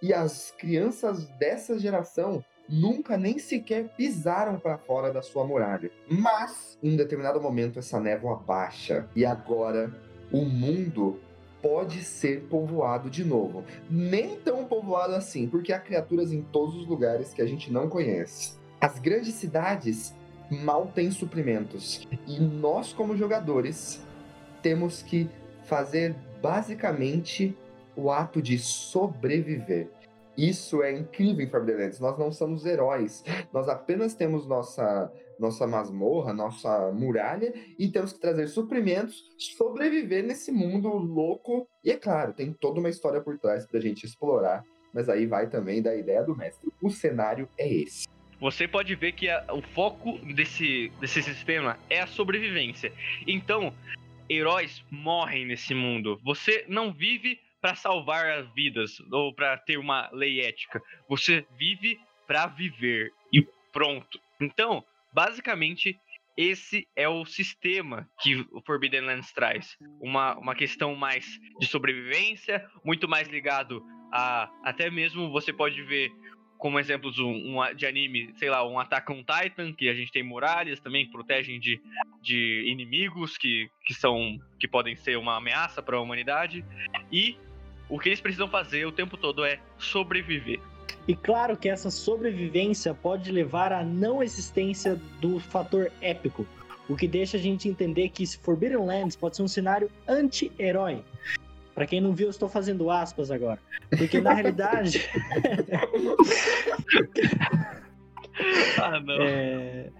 E 0.00 0.10
as 0.10 0.50
crianças 0.52 1.26
dessa 1.38 1.78
geração 1.78 2.42
nunca 2.66 3.18
nem 3.18 3.38
sequer 3.38 3.90
pisaram 3.94 4.58
para 4.58 4.78
fora 4.78 5.12
da 5.12 5.20
sua 5.20 5.46
muralha. 5.46 5.90
Mas, 6.08 6.78
em 6.82 6.96
determinado 6.96 7.42
momento, 7.42 7.78
essa 7.78 8.00
névoa 8.00 8.36
baixa 8.36 9.06
e 9.14 9.22
agora 9.22 9.92
o 10.32 10.46
mundo 10.46 11.20
pode 11.60 12.02
ser 12.04 12.44
povoado 12.44 13.10
de 13.10 13.22
novo. 13.22 13.66
Nem 13.90 14.34
tão 14.38 14.64
povoado 14.64 15.14
assim, 15.14 15.46
porque 15.46 15.74
há 15.74 15.78
criaturas 15.78 16.32
em 16.32 16.40
todos 16.40 16.74
os 16.74 16.86
lugares 16.86 17.34
que 17.34 17.42
a 17.42 17.46
gente 17.46 17.70
não 17.70 17.90
conhece. 17.90 18.56
As 18.80 18.98
grandes 18.98 19.34
cidades 19.34 20.14
mal 20.62 20.90
tem 20.94 21.10
suprimentos. 21.10 22.06
E 22.26 22.40
nós, 22.40 22.92
como 22.92 23.16
jogadores, 23.16 24.02
temos 24.62 25.02
que 25.02 25.28
fazer 25.64 26.14
basicamente 26.40 27.56
o 27.96 28.10
ato 28.10 28.42
de 28.42 28.58
sobreviver. 28.58 29.88
Isso 30.36 30.82
é 30.82 30.92
incrível 30.92 31.44
em 31.44 31.48
Forbidden. 31.48 31.90
Nós 32.00 32.18
não 32.18 32.32
somos 32.32 32.66
heróis. 32.66 33.22
Nós 33.52 33.68
apenas 33.68 34.14
temos 34.14 34.46
nossa 34.46 35.10
nossa 35.38 35.66
masmorra, 35.66 36.32
nossa 36.32 36.92
muralha 36.92 37.52
e 37.76 37.88
temos 37.88 38.12
que 38.12 38.20
trazer 38.20 38.46
suprimentos, 38.46 39.24
sobreviver 39.36 40.24
nesse 40.24 40.52
mundo 40.52 40.88
louco. 40.90 41.68
E 41.82 41.90
é 41.90 41.96
claro, 41.96 42.32
tem 42.32 42.52
toda 42.52 42.78
uma 42.78 42.88
história 42.88 43.20
por 43.20 43.36
trás 43.38 43.66
pra 43.66 43.80
gente 43.80 44.06
explorar, 44.06 44.62
mas 44.92 45.08
aí 45.08 45.26
vai 45.26 45.48
também 45.48 45.82
da 45.82 45.94
ideia 45.94 46.22
do 46.22 46.36
mestre. 46.36 46.70
O 46.80 46.88
cenário 46.88 47.48
é 47.58 47.68
esse 47.68 48.06
você 48.44 48.68
pode 48.68 48.94
ver 48.94 49.12
que 49.12 49.30
a, 49.30 49.42
o 49.54 49.62
foco 49.62 50.18
desse, 50.18 50.92
desse 51.00 51.22
sistema 51.22 51.78
é 51.88 52.00
a 52.00 52.06
sobrevivência. 52.06 52.92
Então, 53.26 53.74
heróis 54.28 54.84
morrem 54.90 55.46
nesse 55.46 55.72
mundo. 55.72 56.20
Você 56.22 56.62
não 56.68 56.92
vive 56.92 57.40
para 57.58 57.74
salvar 57.74 58.30
as 58.32 58.46
vidas 58.52 59.00
ou 59.10 59.32
para 59.32 59.56
ter 59.56 59.78
uma 59.78 60.10
lei 60.12 60.42
ética. 60.42 60.82
Você 61.08 61.46
vive 61.56 61.98
para 62.26 62.46
viver 62.46 63.14
e 63.32 63.40
pronto. 63.72 64.20
Então, 64.38 64.84
basicamente, 65.10 65.98
esse 66.36 66.86
é 66.94 67.08
o 67.08 67.24
sistema 67.24 68.06
que 68.20 68.46
o 68.52 68.60
Forbidden 68.60 69.06
Lands 69.06 69.32
traz. 69.32 69.74
Uma, 70.02 70.36
uma 70.36 70.54
questão 70.54 70.94
mais 70.94 71.24
de 71.58 71.66
sobrevivência, 71.66 72.62
muito 72.84 73.08
mais 73.08 73.26
ligado 73.26 73.82
a. 74.12 74.50
Até 74.62 74.90
mesmo 74.90 75.30
você 75.30 75.50
pode 75.50 75.82
ver 75.82 76.12
como 76.58 76.78
exemplos 76.78 77.18
um, 77.18 77.60
um, 77.60 77.74
de 77.74 77.86
anime, 77.86 78.32
sei 78.36 78.50
lá, 78.50 78.66
um 78.66 78.78
Attack 78.78 79.10
on 79.12 79.22
Titan, 79.22 79.72
que 79.72 79.88
a 79.88 79.94
gente 79.94 80.12
tem 80.12 80.22
muralhas 80.22 80.80
também 80.80 81.06
que 81.06 81.12
protegem 81.12 81.60
de, 81.60 81.80
de 82.22 82.64
inimigos 82.66 83.36
que, 83.36 83.70
que 83.84 83.94
são 83.94 84.38
que 84.58 84.66
podem 84.66 84.96
ser 84.96 85.18
uma 85.18 85.36
ameaça 85.36 85.82
para 85.82 85.96
a 85.96 86.00
humanidade. 86.00 86.64
E 87.12 87.36
o 87.88 87.98
que 87.98 88.08
eles 88.08 88.20
precisam 88.20 88.48
fazer 88.48 88.86
o 88.86 88.92
tempo 88.92 89.16
todo 89.16 89.44
é 89.44 89.60
sobreviver. 89.78 90.60
E 91.06 91.14
claro 91.14 91.56
que 91.56 91.68
essa 91.68 91.90
sobrevivência 91.90 92.94
pode 92.94 93.30
levar 93.30 93.72
à 93.72 93.84
não 93.84 94.22
existência 94.22 94.98
do 95.20 95.38
fator 95.38 95.92
épico, 96.00 96.46
o 96.88 96.96
que 96.96 97.06
deixa 97.06 97.36
a 97.36 97.40
gente 97.40 97.68
entender 97.68 98.08
que 98.08 98.26
Forbidden 98.38 98.86
Lands 98.86 99.16
pode 99.16 99.36
ser 99.36 99.42
um 99.42 99.48
cenário 99.48 99.90
anti-herói. 100.08 101.02
Para 101.74 101.86
quem 101.86 102.00
não 102.00 102.14
viu, 102.14 102.26
eu 102.26 102.30
estou 102.30 102.48
fazendo 102.48 102.90
aspas 102.90 103.30
agora. 103.30 103.60
Porque 103.90 104.20
na 104.20 104.32
realidade. 104.32 105.10
ah, 108.80 109.00
não. 109.00 109.22
É... 109.22 109.90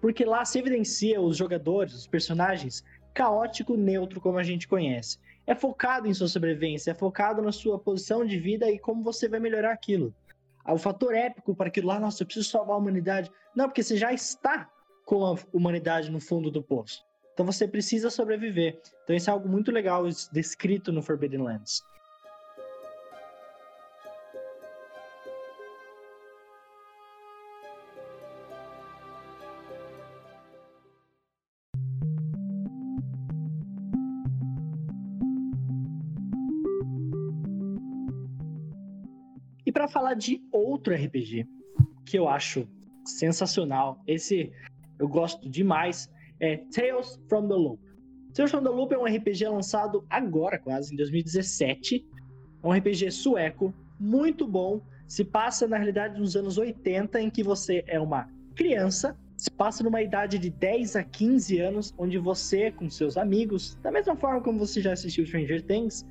Porque 0.00 0.24
lá 0.24 0.44
se 0.44 0.60
evidencia 0.60 1.20
os 1.20 1.36
jogadores, 1.36 1.94
os 1.94 2.06
personagens, 2.06 2.84
caótico, 3.12 3.76
neutro, 3.76 4.20
como 4.20 4.38
a 4.38 4.44
gente 4.44 4.68
conhece. 4.68 5.18
É 5.44 5.54
focado 5.54 6.06
em 6.06 6.14
sua 6.14 6.28
sobrevivência, 6.28 6.92
é 6.92 6.94
focado 6.94 7.42
na 7.42 7.50
sua 7.50 7.78
posição 7.78 8.24
de 8.24 8.38
vida 8.38 8.70
e 8.70 8.78
como 8.78 9.02
você 9.02 9.28
vai 9.28 9.40
melhorar 9.40 9.72
aquilo. 9.72 10.14
Ah, 10.64 10.74
o 10.74 10.78
fator 10.78 11.14
épico 11.14 11.54
para 11.54 11.68
aquilo 11.68 11.88
lá, 11.88 11.98
nossa, 11.98 12.22
eu 12.22 12.26
preciso 12.26 12.50
salvar 12.50 12.76
a 12.76 12.78
humanidade. 12.78 13.30
Não, 13.56 13.64
porque 13.64 13.82
você 13.82 13.96
já 13.96 14.12
está 14.12 14.68
com 15.04 15.24
a 15.24 15.34
humanidade 15.52 16.10
no 16.10 16.20
fundo 16.20 16.50
do 16.50 16.62
poço. 16.62 17.07
Então 17.38 17.46
você 17.46 17.68
precisa 17.68 18.10
sobreviver. 18.10 18.80
Então 19.04 19.14
isso 19.14 19.30
é 19.30 19.32
algo 19.32 19.48
muito 19.48 19.70
legal 19.70 20.02
descrito 20.32 20.90
no 20.90 21.00
Forbidden 21.00 21.40
Lands. 21.40 21.84
E 39.64 39.70
para 39.70 39.86
falar 39.86 40.14
de 40.14 40.42
outro 40.50 40.92
RPG 40.92 41.46
que 42.04 42.18
eu 42.18 42.28
acho 42.28 42.66
sensacional. 43.04 44.02
Esse 44.08 44.50
eu 44.98 45.06
gosto 45.06 45.48
demais. 45.48 46.10
É 46.40 46.58
Tales 46.72 47.20
from 47.28 47.48
the 47.48 47.54
Loop. 47.54 47.80
Tales 48.34 48.50
from 48.50 48.62
the 48.62 48.70
Loop 48.70 48.92
é 48.92 48.98
um 48.98 49.04
RPG 49.04 49.46
lançado 49.48 50.04
agora, 50.08 50.58
quase, 50.58 50.92
em 50.92 50.96
2017. 50.96 52.06
É 52.62 52.66
um 52.66 52.72
RPG 52.72 53.10
sueco, 53.10 53.74
muito 53.98 54.46
bom. 54.46 54.80
Se 55.06 55.24
passa, 55.24 55.66
na 55.66 55.76
realidade, 55.76 56.20
nos 56.20 56.36
anos 56.36 56.58
80, 56.58 57.20
em 57.20 57.30
que 57.30 57.42
você 57.42 57.82
é 57.86 57.98
uma 57.98 58.28
criança 58.54 59.16
se 59.38 59.50
passa 59.52 59.84
numa 59.84 60.02
idade 60.02 60.36
de 60.36 60.50
10 60.50 60.96
a 60.96 61.04
15 61.04 61.60
anos, 61.60 61.94
onde 61.96 62.18
você, 62.18 62.72
com 62.72 62.90
seus 62.90 63.16
amigos, 63.16 63.78
da 63.80 63.92
mesma 63.92 64.16
forma 64.16 64.40
como 64.40 64.58
você 64.58 64.82
já 64.82 64.92
assistiu 64.92 65.24
Stranger 65.24 65.62
Things, 65.62 66.04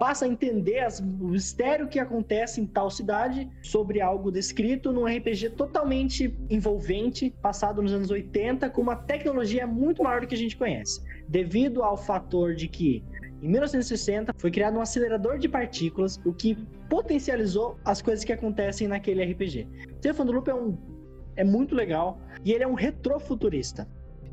passa 0.00 0.24
a 0.24 0.28
entender 0.28 0.78
as, 0.78 0.98
o 0.98 1.28
mistério 1.28 1.86
que 1.86 1.98
acontece 1.98 2.58
em 2.58 2.66
tal 2.66 2.90
cidade 2.90 3.46
sobre 3.62 4.00
algo 4.00 4.32
descrito 4.32 4.92
num 4.92 5.04
RPG 5.04 5.50
totalmente 5.50 6.34
envolvente, 6.48 7.28
passado 7.42 7.82
nos 7.82 7.92
anos 7.92 8.10
80, 8.10 8.70
com 8.70 8.80
uma 8.80 8.96
tecnologia 8.96 9.66
muito 9.66 10.02
maior 10.02 10.22
do 10.22 10.26
que 10.26 10.34
a 10.34 10.38
gente 10.38 10.56
conhece. 10.56 11.02
Devido 11.28 11.82
ao 11.82 11.98
fator 11.98 12.54
de 12.54 12.66
que 12.66 13.04
em 13.42 13.48
1960 13.50 14.32
foi 14.38 14.50
criado 14.50 14.78
um 14.78 14.80
acelerador 14.80 15.38
de 15.38 15.50
partículas, 15.50 16.18
o 16.24 16.32
que 16.32 16.56
potencializou 16.88 17.78
as 17.84 18.00
coisas 18.00 18.24
que 18.24 18.32
acontecem 18.32 18.88
naquele 18.88 19.22
RPG. 19.22 19.68
Stefan 19.98 20.24
Loop 20.24 20.48
é 20.48 20.54
um 20.54 20.78
é 21.36 21.44
muito 21.44 21.74
legal 21.74 22.18
e 22.42 22.52
ele 22.52 22.64
é 22.64 22.66
um 22.66 22.74
retrofuturista. 22.74 23.86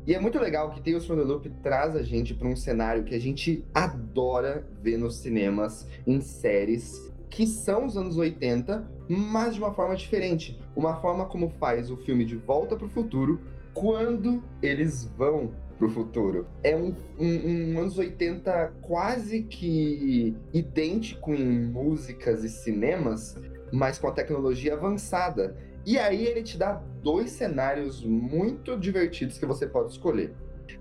E 0.08 0.14
é 0.14 0.18
muito 0.18 0.38
legal 0.38 0.70
que 0.70 0.80
Tales 0.80 1.04
from 1.04 1.16
the 1.16 1.22
Loop 1.22 1.50
traz 1.62 1.94
a 1.94 2.02
gente 2.02 2.32
para 2.32 2.48
um 2.48 2.56
cenário 2.56 3.04
que 3.04 3.14
a 3.14 3.20
gente 3.20 3.62
adora 3.74 4.66
ver 4.80 4.96
nos 4.96 5.16
cinemas, 5.16 5.86
em 6.06 6.18
séries, 6.18 7.12
que 7.28 7.46
são 7.46 7.84
os 7.84 7.94
anos 7.94 8.16
80, 8.16 8.90
mas 9.06 9.52
de 9.52 9.60
uma 9.60 9.74
forma 9.74 9.94
diferente. 9.94 10.58
Uma 10.74 10.98
forma 11.02 11.26
como 11.26 11.50
faz 11.60 11.90
o 11.90 11.96
filme 11.98 12.24
De 12.24 12.36
Volta 12.36 12.74
para 12.74 12.86
o 12.86 12.88
Futuro 12.88 13.38
quando 13.74 14.42
eles 14.62 15.04
vão 15.04 15.52
para 15.76 15.86
o 15.86 15.90
futuro. 15.90 16.46
É 16.64 16.74
um, 16.74 16.94
um, 17.18 17.74
um, 17.74 17.78
anos 17.78 17.98
80 17.98 18.76
quase 18.80 19.42
que 19.42 20.34
idêntico 20.54 21.34
em 21.34 21.66
músicas 21.66 22.44
e 22.44 22.48
cinemas, 22.48 23.36
mas 23.70 23.98
com 23.98 24.08
a 24.08 24.12
tecnologia 24.12 24.72
avançada. 24.72 25.54
E 25.88 25.98
aí 25.98 26.26
ele 26.26 26.42
te 26.42 26.58
dá 26.58 26.82
dois 27.02 27.30
cenários 27.30 28.04
muito 28.04 28.78
divertidos 28.78 29.38
que 29.38 29.46
você 29.46 29.66
pode 29.66 29.92
escolher. 29.92 30.34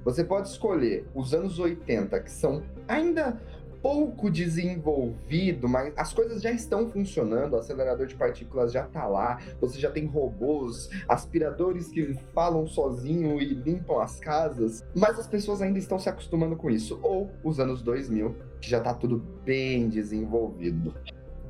Você 0.03 0.21
pode 0.21 0.49
escolher 0.49 1.07
os 1.15 1.33
anos 1.33 1.59
80, 1.59 2.19
que 2.19 2.29
são 2.29 2.61
ainda 2.89 3.41
pouco 3.81 4.29
desenvolvido, 4.29 5.69
mas 5.69 5.93
as 5.95 6.13
coisas 6.13 6.41
já 6.41 6.51
estão 6.51 6.89
funcionando, 6.89 7.53
o 7.53 7.55
acelerador 7.55 8.05
de 8.05 8.15
partículas 8.15 8.73
já 8.73 8.83
está 8.83 9.07
lá, 9.07 9.39
você 9.61 9.79
já 9.79 9.89
tem 9.89 10.05
robôs, 10.05 10.89
aspiradores 11.07 11.87
que 11.87 12.13
falam 12.33 12.67
sozinho 12.67 13.41
e 13.41 13.46
limpam 13.46 14.01
as 14.01 14.20
casas, 14.20 14.83
mas 14.93 15.17
as 15.17 15.25
pessoas 15.25 15.61
ainda 15.61 15.79
estão 15.79 15.98
se 15.98 16.09
acostumando 16.09 16.57
com 16.57 16.70
isso. 16.70 17.00
Ou 17.01 17.31
os 17.46 17.61
anos 17.61 17.81
2000, 17.81 18.35
que 18.59 18.70
já 18.70 18.79
está 18.79 18.93
tudo 18.93 19.24
bem 19.46 19.87
desenvolvido 19.87 20.93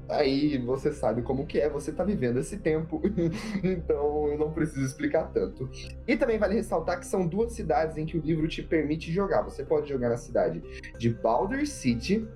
aí 0.09 0.57
você 0.57 0.91
sabe 0.91 1.21
como 1.21 1.45
que 1.45 1.59
é, 1.59 1.69
você 1.69 1.91
tá 1.91 2.03
vivendo 2.03 2.37
esse 2.39 2.57
tempo, 2.57 3.01
então 3.63 4.27
eu 4.27 4.37
não 4.37 4.51
preciso 4.51 4.85
explicar 4.85 5.31
tanto. 5.33 5.69
E 6.07 6.15
também 6.15 6.37
vale 6.37 6.55
ressaltar 6.55 6.99
que 6.99 7.05
são 7.05 7.27
duas 7.27 7.53
cidades 7.53 7.97
em 7.97 8.05
que 8.05 8.17
o 8.17 8.21
livro 8.21 8.47
te 8.47 8.63
permite 8.63 9.11
jogar. 9.11 9.41
Você 9.41 9.63
pode 9.63 9.89
jogar 9.89 10.09
na 10.09 10.17
cidade 10.17 10.61
de 10.97 11.09
Boulder 11.09 11.67
City, 11.67 12.27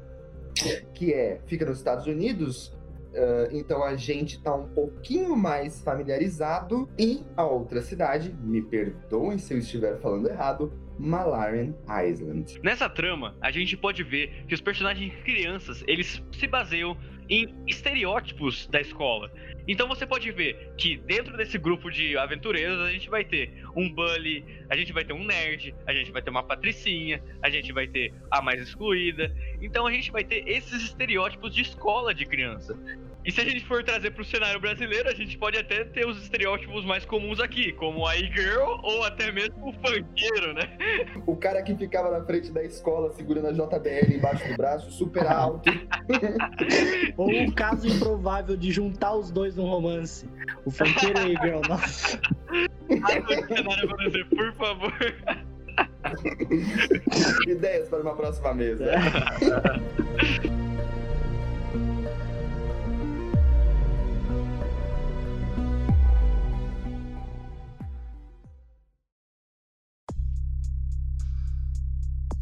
que 0.94 1.14
é 1.14 1.40
fica 1.46 1.66
nos 1.66 1.78
Estados 1.78 2.06
Unidos, 2.08 2.68
uh, 2.68 3.48
então 3.52 3.84
a 3.84 3.96
gente 3.96 4.42
tá 4.42 4.54
um 4.54 4.68
pouquinho 4.68 5.36
mais 5.36 5.82
familiarizado, 5.82 6.90
e 6.98 7.24
a 7.36 7.46
outra 7.46 7.82
cidade, 7.82 8.36
me 8.42 8.62
perdoem 8.62 9.38
se 9.38 9.54
eu 9.54 9.58
estiver 9.58 9.98
falando 10.00 10.30
errado, 10.30 10.74
Malarian 11.00 11.74
Island. 12.06 12.60
Nessa 12.64 12.88
trama, 12.88 13.36
a 13.42 13.50
gente 13.50 13.76
pode 13.76 14.04
ver 14.04 14.46
que 14.48 14.54
os 14.54 14.62
personagens 14.62 15.14
crianças, 15.24 15.84
eles 15.88 16.22
se 16.32 16.48
baseiam 16.48 16.96
em 17.32 17.56
estereótipos 17.66 18.68
da 18.68 18.82
escola. 18.82 19.32
Então 19.66 19.88
você 19.88 20.06
pode 20.06 20.30
ver 20.32 20.74
que 20.78 20.98
dentro 20.98 21.38
desse 21.38 21.58
grupo 21.58 21.90
de 21.90 22.18
aventureiros 22.18 22.80
a 22.82 22.92
gente 22.92 23.10
vai 23.10 23.24
ter 23.24 23.64
um 23.74 23.90
bully, 23.90 24.44
a 24.70 24.76
gente 24.76 24.92
vai 24.92 25.06
ter 25.06 25.14
um 25.14 25.24
nerd, 25.24 25.74
a 25.88 25.94
gente 25.94 26.12
vai 26.12 26.22
ter 26.22 26.30
uma 26.30 26.44
patricinha, 26.44 27.24
a 27.42 27.50
gente 27.50 27.72
vai 27.72 27.88
ter 27.88 28.14
a 28.30 28.42
mais 28.42 28.62
excluída. 28.62 29.34
Então 29.62 29.88
a 29.88 29.92
gente 29.92 30.12
vai 30.12 30.26
ter 30.26 30.46
esses 30.46 30.84
estereótipos 30.84 31.56
de 31.56 31.62
escola 31.62 32.14
de 32.14 32.26
criança. 32.26 32.78
E 33.24 33.32
se 33.32 33.40
a 33.40 33.44
gente 33.44 33.64
for 33.66 33.84
trazer 33.84 34.12
para 34.12 34.24
o 34.24 34.26
cenário 34.26 34.60
brasileiro, 34.60 35.08
a 35.08 35.14
gente 35.14 35.38
pode 35.38 35.58
até 35.58 35.84
ter 35.84 36.08
os 36.08 36.22
estereótipos 36.24 36.84
mais 36.84 37.06
comuns 37.06 37.40
aqui, 37.40 37.72
como 37.74 38.08
a 38.08 38.18
e-girl 38.18 38.80
ou 38.82 39.04
até 39.04 39.32
mesmo 39.32 39.70
o 39.70 39.74
funkeiro, 39.74 40.54
né? 40.54 40.78
O 41.28 41.36
cara 41.36 41.62
que 41.62 41.76
ficava 41.76 42.10
na 42.10 42.26
frente 42.26 42.52
da 42.52 42.64
escola 42.64 43.12
segurando 43.14 43.48
a 43.48 43.52
JBL 43.52 44.16
embaixo 44.16 44.48
do 44.48 44.58
braço, 44.58 44.92
super 44.92 45.26
alto. 45.28 45.70
ou 47.16 47.30
o 47.30 47.54
caso 47.54 47.88
improvável 47.88 48.58
de 48.58 48.72
juntar 48.72 49.14
os 49.14 49.30
dois 49.30 49.56
num 49.56 49.68
romance. 49.68 50.28
O 50.66 50.72
funkeiro 50.72 51.20
e 51.20 51.22
a 51.22 51.30
e-girl, 51.30 51.62
nossa. 51.70 52.20
Ah, 53.04 53.48
cenário 53.48 53.88
brasileiro, 53.88 54.30
por 54.30 54.54
favor. 54.54 54.94
Ideias 57.48 57.88
para 57.88 58.02
uma 58.02 58.16
próxima 58.16 58.54
mesa. 58.54 58.86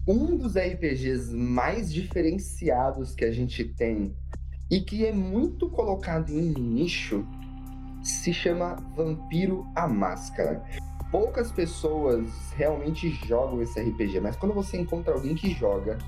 Um 0.09 0.35
dos 0.35 0.55
RPGs 0.57 1.31
mais 1.31 1.93
diferenciados 1.93 3.13
que 3.13 3.23
a 3.23 3.31
gente 3.31 3.63
tem 3.63 4.15
e 4.67 4.81
que 4.81 5.05
é 5.05 5.11
muito 5.11 5.69
colocado 5.69 6.31
em 6.31 6.51
nicho 6.51 7.23
se 8.03 8.33
chama 8.33 8.75
Vampiro 8.95 9.67
a 9.75 9.87
Máscara. 9.87 10.63
Poucas 11.11 11.51
pessoas 11.51 12.25
realmente 12.55 13.07
jogam 13.27 13.61
esse 13.61 13.79
RPG, 13.79 14.19
mas 14.19 14.35
quando 14.35 14.53
você 14.53 14.77
encontra 14.77 15.13
alguém 15.13 15.35
que 15.35 15.51
joga, 15.53 15.99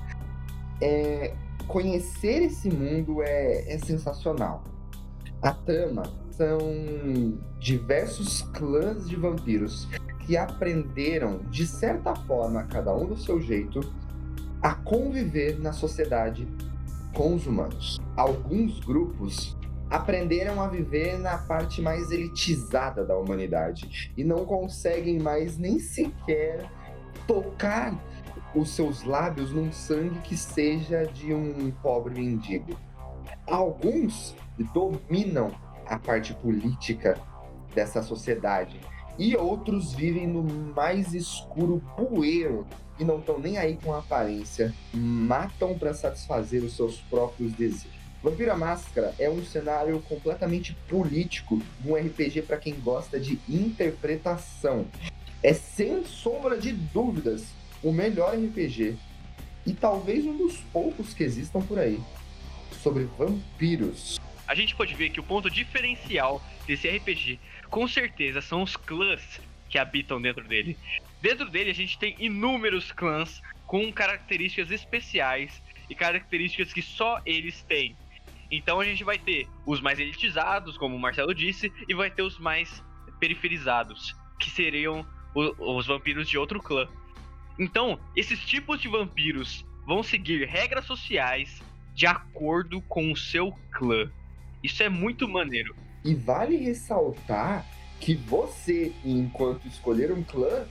é, 0.80 1.36
conhecer 1.68 2.42
esse 2.42 2.68
mundo 2.70 3.22
é, 3.22 3.72
é 3.72 3.78
sensacional. 3.78 4.64
A 5.40 5.52
trama 5.52 6.02
são 6.32 6.58
diversos 7.60 8.42
clãs 8.52 9.08
de 9.08 9.14
vampiros 9.14 9.88
que 10.26 10.36
aprenderam, 10.36 11.40
de 11.50 11.66
certa 11.66 12.14
forma, 12.14 12.64
cada 12.64 12.94
um 12.94 13.06
do 13.06 13.16
seu 13.16 13.40
jeito, 13.40 13.80
a 14.60 14.74
conviver 14.74 15.58
na 15.58 15.72
sociedade 15.72 16.46
com 17.12 17.34
os 17.34 17.46
humanos. 17.46 18.00
Alguns 18.16 18.80
grupos 18.80 19.56
aprenderam 19.90 20.62
a 20.62 20.68
viver 20.68 21.18
na 21.18 21.36
parte 21.36 21.82
mais 21.82 22.10
elitizada 22.10 23.04
da 23.04 23.16
humanidade 23.16 24.12
e 24.16 24.24
não 24.24 24.46
conseguem 24.46 25.18
mais 25.18 25.58
nem 25.58 25.78
sequer 25.78 26.70
tocar 27.26 27.94
os 28.54 28.70
seus 28.70 29.02
lábios 29.04 29.52
num 29.52 29.72
sangue 29.72 30.18
que 30.20 30.36
seja 30.36 31.04
de 31.06 31.34
um 31.34 31.70
pobre 31.82 32.14
mendigo. 32.14 32.78
Alguns 33.46 34.36
dominam 34.72 35.50
a 35.86 35.98
parte 35.98 36.32
política 36.34 37.18
dessa 37.74 38.02
sociedade 38.02 38.80
e 39.18 39.36
outros 39.36 39.92
vivem 39.92 40.26
no 40.26 40.42
mais 40.42 41.14
escuro 41.14 41.82
bueiro 41.96 42.66
e 42.98 43.04
não 43.04 43.18
estão 43.18 43.38
nem 43.38 43.58
aí 43.58 43.78
com 43.82 43.92
a 43.92 43.98
aparência, 43.98 44.72
matam 44.92 45.78
para 45.78 45.94
satisfazer 45.94 46.62
os 46.62 46.76
seus 46.76 46.98
próprios 46.98 47.52
desejos. 47.52 48.02
Vampira 48.22 48.56
Máscara 48.56 49.14
é 49.18 49.28
um 49.28 49.44
cenário 49.44 50.00
completamente 50.02 50.76
político, 50.88 51.60
um 51.84 51.94
RPG 51.94 52.42
para 52.42 52.56
quem 52.56 52.74
gosta 52.74 53.18
de 53.18 53.38
interpretação. 53.48 54.86
É 55.42 55.52
sem 55.52 56.04
sombra 56.04 56.56
de 56.56 56.72
dúvidas 56.72 57.46
o 57.82 57.92
melhor 57.92 58.36
RPG 58.36 58.96
e 59.66 59.72
talvez 59.72 60.24
um 60.24 60.36
dos 60.36 60.58
poucos 60.72 61.12
que 61.12 61.24
existam 61.24 61.60
por 61.60 61.78
aí 61.80 62.00
sobre 62.80 63.04
vampiros. 63.18 64.20
A 64.46 64.54
gente 64.54 64.76
pode 64.76 64.94
ver 64.94 65.10
que 65.10 65.18
o 65.18 65.22
ponto 65.22 65.50
diferencial 65.50 66.42
desse 66.66 66.88
RPG 66.88 67.40
com 67.72 67.88
certeza 67.88 68.42
são 68.42 68.62
os 68.62 68.76
clãs 68.76 69.40
que 69.70 69.78
habitam 69.78 70.20
dentro 70.20 70.46
dele. 70.46 70.76
Dentro 71.22 71.48
dele 71.48 71.70
a 71.70 71.74
gente 71.74 71.98
tem 71.98 72.14
inúmeros 72.18 72.92
clãs 72.92 73.40
com 73.66 73.90
características 73.90 74.70
especiais 74.70 75.62
e 75.88 75.94
características 75.94 76.70
que 76.70 76.82
só 76.82 77.18
eles 77.24 77.62
têm. 77.62 77.96
Então 78.50 78.78
a 78.78 78.84
gente 78.84 79.02
vai 79.02 79.18
ter 79.18 79.48
os 79.64 79.80
mais 79.80 79.98
elitizados, 79.98 80.76
como 80.76 80.94
o 80.94 81.00
Marcelo 81.00 81.34
disse, 81.34 81.72
e 81.88 81.94
vai 81.94 82.10
ter 82.10 82.20
os 82.20 82.38
mais 82.38 82.84
periferizados, 83.18 84.14
que 84.38 84.50
seriam 84.50 85.06
os 85.34 85.86
vampiros 85.86 86.28
de 86.28 86.36
outro 86.36 86.60
clã. 86.60 86.86
Então, 87.58 87.98
esses 88.14 88.44
tipos 88.44 88.82
de 88.82 88.88
vampiros 88.88 89.64
vão 89.86 90.02
seguir 90.02 90.46
regras 90.46 90.84
sociais 90.84 91.62
de 91.94 92.06
acordo 92.06 92.82
com 92.82 93.10
o 93.10 93.16
seu 93.16 93.50
clã. 93.70 94.12
Isso 94.62 94.82
é 94.82 94.90
muito 94.90 95.26
maneiro. 95.26 95.74
E 96.04 96.14
vale 96.14 96.56
ressaltar 96.56 97.66
que 98.00 98.14
você, 98.14 98.92
enquanto 99.04 99.66
escolher 99.66 100.12
um 100.12 100.22
clã, 100.22 100.66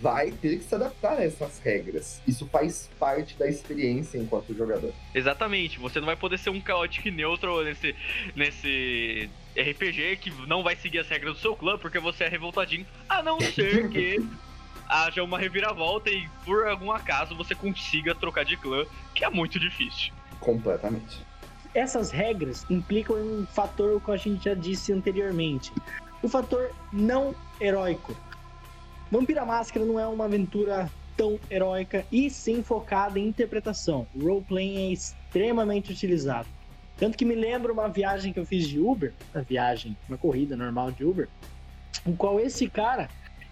vai 0.00 0.30
ter 0.30 0.58
que 0.58 0.64
se 0.64 0.74
adaptar 0.74 1.18
a 1.18 1.24
essas 1.24 1.58
regras. 1.58 2.22
Isso 2.26 2.46
faz 2.46 2.88
parte 2.98 3.36
da 3.36 3.48
experiência 3.48 4.18
enquanto 4.18 4.54
jogador. 4.54 4.92
Exatamente, 5.14 5.78
você 5.78 5.98
não 5.98 6.06
vai 6.06 6.16
poder 6.16 6.38
ser 6.38 6.50
um 6.50 6.62
Chaotic 6.64 7.06
Neutral 7.06 7.62
nesse, 7.64 7.94
nesse 8.34 9.28
RPG 9.56 10.16
que 10.20 10.30
não 10.46 10.62
vai 10.62 10.76
seguir 10.76 11.00
as 11.00 11.08
regras 11.08 11.34
do 11.34 11.40
seu 11.40 11.56
clã 11.56 11.78
porque 11.78 11.98
você 11.98 12.24
é 12.24 12.28
revoltadinho, 12.28 12.86
a 13.08 13.22
não 13.22 13.40
ser 13.40 13.88
que 13.90 14.24
haja 14.88 15.22
uma 15.22 15.38
reviravolta 15.38 16.10
e 16.10 16.28
por 16.44 16.66
algum 16.66 16.90
acaso 16.90 17.34
você 17.36 17.54
consiga 17.54 18.14
trocar 18.14 18.44
de 18.44 18.56
clã, 18.56 18.84
que 19.14 19.24
é 19.24 19.30
muito 19.30 19.58
difícil. 19.58 20.12
Completamente. 20.40 21.31
Essas 21.74 22.10
regras 22.10 22.66
implicam 22.68 23.18
em 23.18 23.40
um 23.40 23.46
fator 23.46 24.00
que 24.00 24.10
a 24.10 24.16
gente 24.16 24.44
já 24.44 24.54
disse 24.54 24.92
anteriormente. 24.92 25.72
O 26.22 26.28
fator 26.28 26.70
não 26.92 27.34
heróico. 27.60 28.14
Vampira 29.10 29.44
Máscara 29.44 29.84
não 29.84 29.98
é 29.98 30.06
uma 30.06 30.26
aventura 30.26 30.90
tão 31.16 31.38
heróica 31.50 32.04
e 32.10 32.30
sim 32.30 32.62
focada 32.62 33.18
em 33.18 33.26
interpretação. 33.28 34.06
O 34.14 34.20
roleplaying 34.20 34.90
é 34.90 34.92
extremamente 34.92 35.92
utilizado. 35.92 36.48
Tanto 36.96 37.16
que 37.16 37.24
me 37.24 37.34
lembra 37.34 37.72
uma 37.72 37.88
viagem 37.88 38.32
que 38.32 38.38
eu 38.38 38.46
fiz 38.46 38.68
de 38.68 38.78
Uber, 38.78 39.12
uma 39.34 39.42
viagem, 39.42 39.96
uma 40.08 40.18
corrida 40.18 40.56
normal 40.56 40.92
de 40.92 41.04
Uber, 41.04 41.28
em 42.06 42.14
qual 42.14 42.38
esse 42.38 42.68
cara 42.68 43.08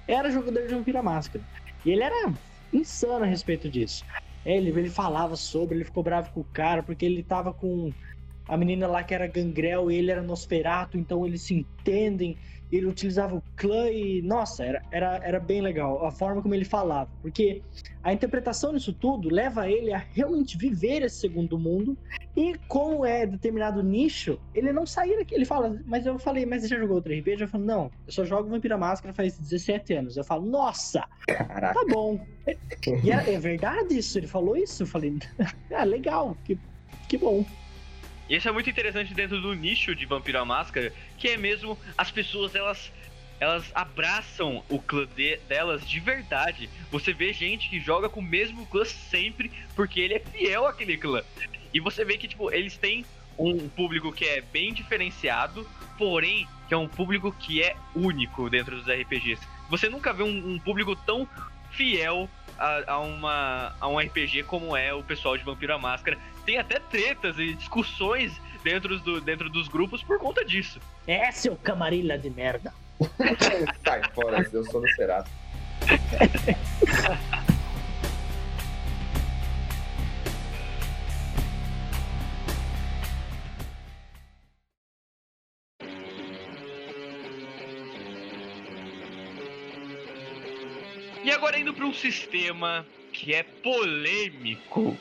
era 0.07 0.31
jogador 0.31 0.67
de 0.67 0.75
Vampira 0.75 1.03
Máscara. 1.03 1.43
E 1.85 1.91
ele 1.91 2.03
era 2.03 2.33
insano 2.73 3.25
a 3.25 3.27
respeito 3.27 3.69
disso. 3.69 4.05
Ele, 4.45 4.71
ele 4.71 4.91
falava 4.91 5.37
sobre, 5.37 5.77
ele 5.77 5.85
ficou 5.85 6.03
bravo 6.03 6.31
com 6.33 6.41
o 6.41 6.45
cara, 6.45 6.83
porque 6.83 7.05
ele 7.05 7.23
tava 7.23 7.53
com 7.53 7.93
a 8.51 8.57
menina 8.57 8.87
lá 8.87 9.03
que 9.03 9.15
era 9.15 9.27
Gangrel 9.27 9.91
e 9.91 9.97
ele 9.97 10.11
era 10.11 10.23
Nosferato, 10.23 10.99
então 10.99 11.25
eles 11.25 11.43
se 11.43 11.55
entendem 11.55 12.37
ele 12.73 12.87
utilizava 12.87 13.35
o 13.35 13.43
clã 13.57 13.91
e, 13.91 14.23
nossa, 14.23 14.65
era, 14.65 14.83
era, 14.91 15.21
era 15.25 15.41
bem 15.41 15.61
legal 15.61 16.05
a 16.07 16.11
forma 16.11 16.41
como 16.41 16.55
ele 16.55 16.65
falava, 16.65 17.11
porque 17.21 17.63
a 18.03 18.13
interpretação 18.13 18.73
disso 18.73 18.93
tudo 18.93 19.29
leva 19.29 19.69
ele 19.69 19.93
a 19.93 19.99
realmente 19.99 20.57
viver 20.57 21.03
esse 21.03 21.17
segundo 21.17 21.59
mundo 21.59 21.99
e 22.37 22.55
como 22.69 23.05
é 23.05 23.27
determinado 23.27 23.83
nicho, 23.83 24.39
ele 24.55 24.73
não 24.73 24.87
sair 24.87 25.17
daqui, 25.17 25.35
ele 25.35 25.45
fala, 25.45 25.81
mas 25.85 26.07
eu 26.07 26.19
falei, 26.19 26.47
mas 26.47 26.63
você 26.63 26.69
já 26.69 26.79
jogou 26.79 26.97
outro 26.97 27.13
RPG? 27.13 27.43
Eu 27.43 27.49
falo, 27.49 27.65
não, 27.65 27.91
eu 28.07 28.13
só 28.13 28.25
jogo 28.25 28.49
Vampira 28.49 28.79
Máscara 28.79 29.13
faz 29.13 29.37
17 29.37 29.95
anos. 29.95 30.17
Eu 30.17 30.25
falo, 30.25 30.47
nossa, 30.47 31.05
Caraca. 31.27 31.75
tá 31.75 31.85
bom. 31.89 32.25
E 33.05 33.13
é, 33.13 33.35
é 33.35 33.39
verdade 33.39 33.97
isso? 33.97 34.19
Ele 34.19 34.27
falou 34.27 34.57
isso? 34.57 34.83
Eu 34.83 34.87
falei, 34.87 35.17
ah, 35.73 35.85
legal, 35.85 36.37
que, 36.45 36.59
que 37.09 37.17
bom. 37.17 37.45
E 38.31 38.37
isso 38.37 38.49
é 38.49 38.53
muito 38.53 38.71
interessante 38.71 39.13
dentro 39.13 39.41
do 39.41 39.53
nicho 39.55 39.93
de 39.93 40.07
Vampiro 40.07 40.39
à 40.39 40.45
Máscara, 40.45 40.93
que 41.19 41.27
é 41.27 41.37
mesmo 41.37 41.77
as 41.99 42.13
pessoas 42.13 42.55
elas 42.55 42.93
elas 43.41 43.73
abraçam 43.75 44.63
o 44.69 44.79
clã 44.79 45.07
de, 45.17 45.39
delas 45.49 45.89
de 45.89 45.99
verdade. 45.99 46.69
Você 46.93 47.13
vê 47.13 47.33
gente 47.33 47.69
que 47.69 47.81
joga 47.81 48.09
com 48.09 48.21
o 48.21 48.23
mesmo 48.23 48.67
clã 48.67 48.85
sempre 48.85 49.51
porque 49.75 49.99
ele 49.99 50.15
é 50.15 50.21
fiel 50.21 50.67
àquele 50.67 50.97
clã. 50.97 51.23
E 51.75 51.81
você 51.81 52.05
vê 52.05 52.17
que 52.17 52.29
tipo 52.29 52.53
eles 52.53 52.77
têm 52.77 53.05
um 53.37 53.69
público 53.69 54.13
que 54.13 54.25
é 54.25 54.41
bem 54.41 54.73
diferenciado, 54.73 55.69
porém 55.99 56.47
que 56.69 56.75
é 56.75 56.77
um 56.77 56.87
público 56.87 57.33
que 57.33 57.61
é 57.61 57.75
único 57.97 58.49
dentro 58.49 58.77
dos 58.77 58.87
RPGs. 58.87 59.43
Você 59.69 59.89
nunca 59.89 60.13
vê 60.13 60.23
um, 60.23 60.53
um 60.53 60.59
público 60.61 60.95
tão 60.95 61.27
fiel 61.73 62.29
a, 62.61 62.93
a, 62.93 62.99
uma, 62.99 63.75
a 63.81 63.89
um 63.89 63.99
RPG 63.99 64.43
como 64.43 64.77
é 64.77 64.93
o 64.93 65.03
pessoal 65.03 65.37
de 65.37 65.43
Vampiro 65.43 65.75
à 65.75 65.79
Máscara. 65.79 66.19
Tem 66.51 66.59
até 66.59 66.81
tretas 66.81 67.39
e 67.39 67.55
discussões 67.55 68.33
dentro, 68.65 68.99
do, 68.99 69.21
dentro 69.21 69.49
dos 69.49 69.69
grupos 69.69 70.03
por 70.03 70.19
conta 70.19 70.45
disso. 70.45 70.81
É, 71.07 71.31
seu 71.31 71.55
camarilha 71.55 72.19
de 72.19 72.29
merda. 72.29 72.75
Sai 73.87 74.03
fora, 74.13 74.45
eu 74.53 74.65
sou 74.65 74.81
no 74.81 74.89
Cerato. 74.89 75.31
E 91.23 91.31
agora 91.31 91.61
indo 91.61 91.73
para 91.73 91.87
um 91.87 91.95
sistema 91.95 92.85
que 93.13 93.33
é 93.33 93.45
polêmico. 93.45 94.99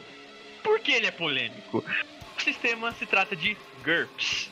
Por 0.63 0.79
que 0.79 0.91
ele 0.91 1.07
é 1.07 1.11
polêmico? 1.11 1.83
O 2.37 2.41
sistema 2.41 2.91
se 2.93 3.05
trata 3.05 3.35
de 3.35 3.57
GURPS. 3.83 4.51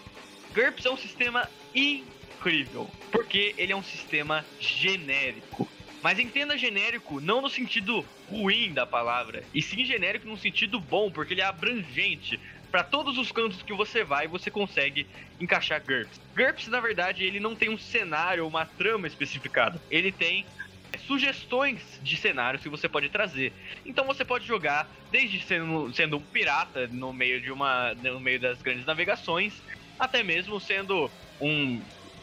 GURPS 0.53 0.85
é 0.85 0.91
um 0.91 0.97
sistema 0.97 1.49
incrível, 1.73 2.89
porque 3.11 3.53
ele 3.57 3.71
é 3.71 3.75
um 3.75 3.83
sistema 3.83 4.45
genérico. 4.59 5.69
Mas 6.01 6.19
entenda 6.19 6.57
genérico 6.57 7.19
não 7.19 7.41
no 7.41 7.49
sentido 7.49 8.05
ruim 8.29 8.73
da 8.73 8.85
palavra, 8.85 9.43
e 9.53 9.61
sim 9.61 9.83
genérico 9.85 10.27
no 10.27 10.37
sentido 10.37 10.79
bom, 10.79 11.11
porque 11.11 11.33
ele 11.33 11.41
é 11.41 11.45
abrangente. 11.45 12.39
Para 12.71 12.83
todos 12.83 13.17
os 13.17 13.31
cantos 13.31 13.63
que 13.63 13.73
você 13.73 14.03
vai, 14.03 14.27
você 14.27 14.51
consegue 14.51 15.07
encaixar 15.39 15.81
GURPS. 15.83 16.19
GURPS, 16.35 16.67
na 16.67 16.79
verdade, 16.79 17.23
ele 17.23 17.39
não 17.39 17.55
tem 17.55 17.69
um 17.69 17.77
cenário 17.77 18.43
ou 18.43 18.49
uma 18.49 18.65
trama 18.65 19.07
especificada. 19.07 19.81
Ele 19.89 20.11
tem 20.11 20.45
sugestões 21.05 21.81
de 22.01 22.15
cenários 22.17 22.63
que 22.63 22.69
você 22.69 22.87
pode 22.87 23.09
trazer. 23.09 23.53
Então 23.85 24.05
você 24.05 24.23
pode 24.23 24.45
jogar 24.45 24.89
desde 25.11 25.39
sendo, 25.41 25.91
sendo 25.93 26.17
um 26.17 26.21
pirata 26.21 26.87
no 26.87 27.13
meio 27.13 27.41
de 27.41 27.51
uma 27.51 27.93
no 27.95 28.19
meio 28.19 28.39
das 28.39 28.61
grandes 28.61 28.85
navegações, 28.85 29.61
até 29.99 30.23
mesmo 30.23 30.59
sendo 30.59 31.09
um 31.39 31.81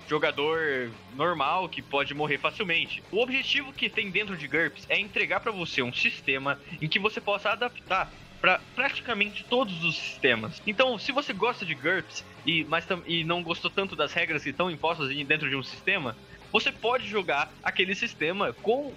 jogador 0.09 0.90
normal 1.14 1.68
que 1.68 1.81
pode 1.81 2.14
morrer 2.14 2.38
facilmente. 2.38 3.03
O 3.11 3.22
objetivo 3.22 3.72
que 3.72 3.88
tem 3.88 4.11
dentro 4.11 4.37
de 4.37 4.46
GURPS 4.46 4.87
é 4.88 4.98
entregar 4.98 5.40
para 5.40 5.53
você 5.53 5.83
um 5.83 5.92
sistema 5.92 6.61
em 6.81 6.88
que 6.88 6.98
você 6.98 7.20
possa 7.20 7.50
adaptar 7.50 8.12
para 8.40 8.61
praticamente 8.74 9.42
todos 9.44 9.83
os 9.83 9.96
sistemas. 9.96 10.61
Então, 10.66 10.98
se 10.98 11.12
você 11.12 11.33
gosta 11.33 11.64
de 11.64 11.74
GURPS 11.74 12.22
e, 12.44 12.62
mas, 12.64 12.87
e 13.07 13.24
não 13.24 13.42
gostou 13.42 13.70
tanto 13.70 13.96
das 13.96 14.12
regras 14.12 14.42
que 14.42 14.50
estão 14.50 14.70
impostas 14.70 15.09
dentro 15.09 15.48
de 15.48 15.57
um 15.57 15.62
sistema, 15.62 16.14
você 16.55 16.71
pode 16.71 17.09
jogar 17.09 17.53
aquele 17.64 17.97
sistema 17.97 18.53
com 18.62 18.93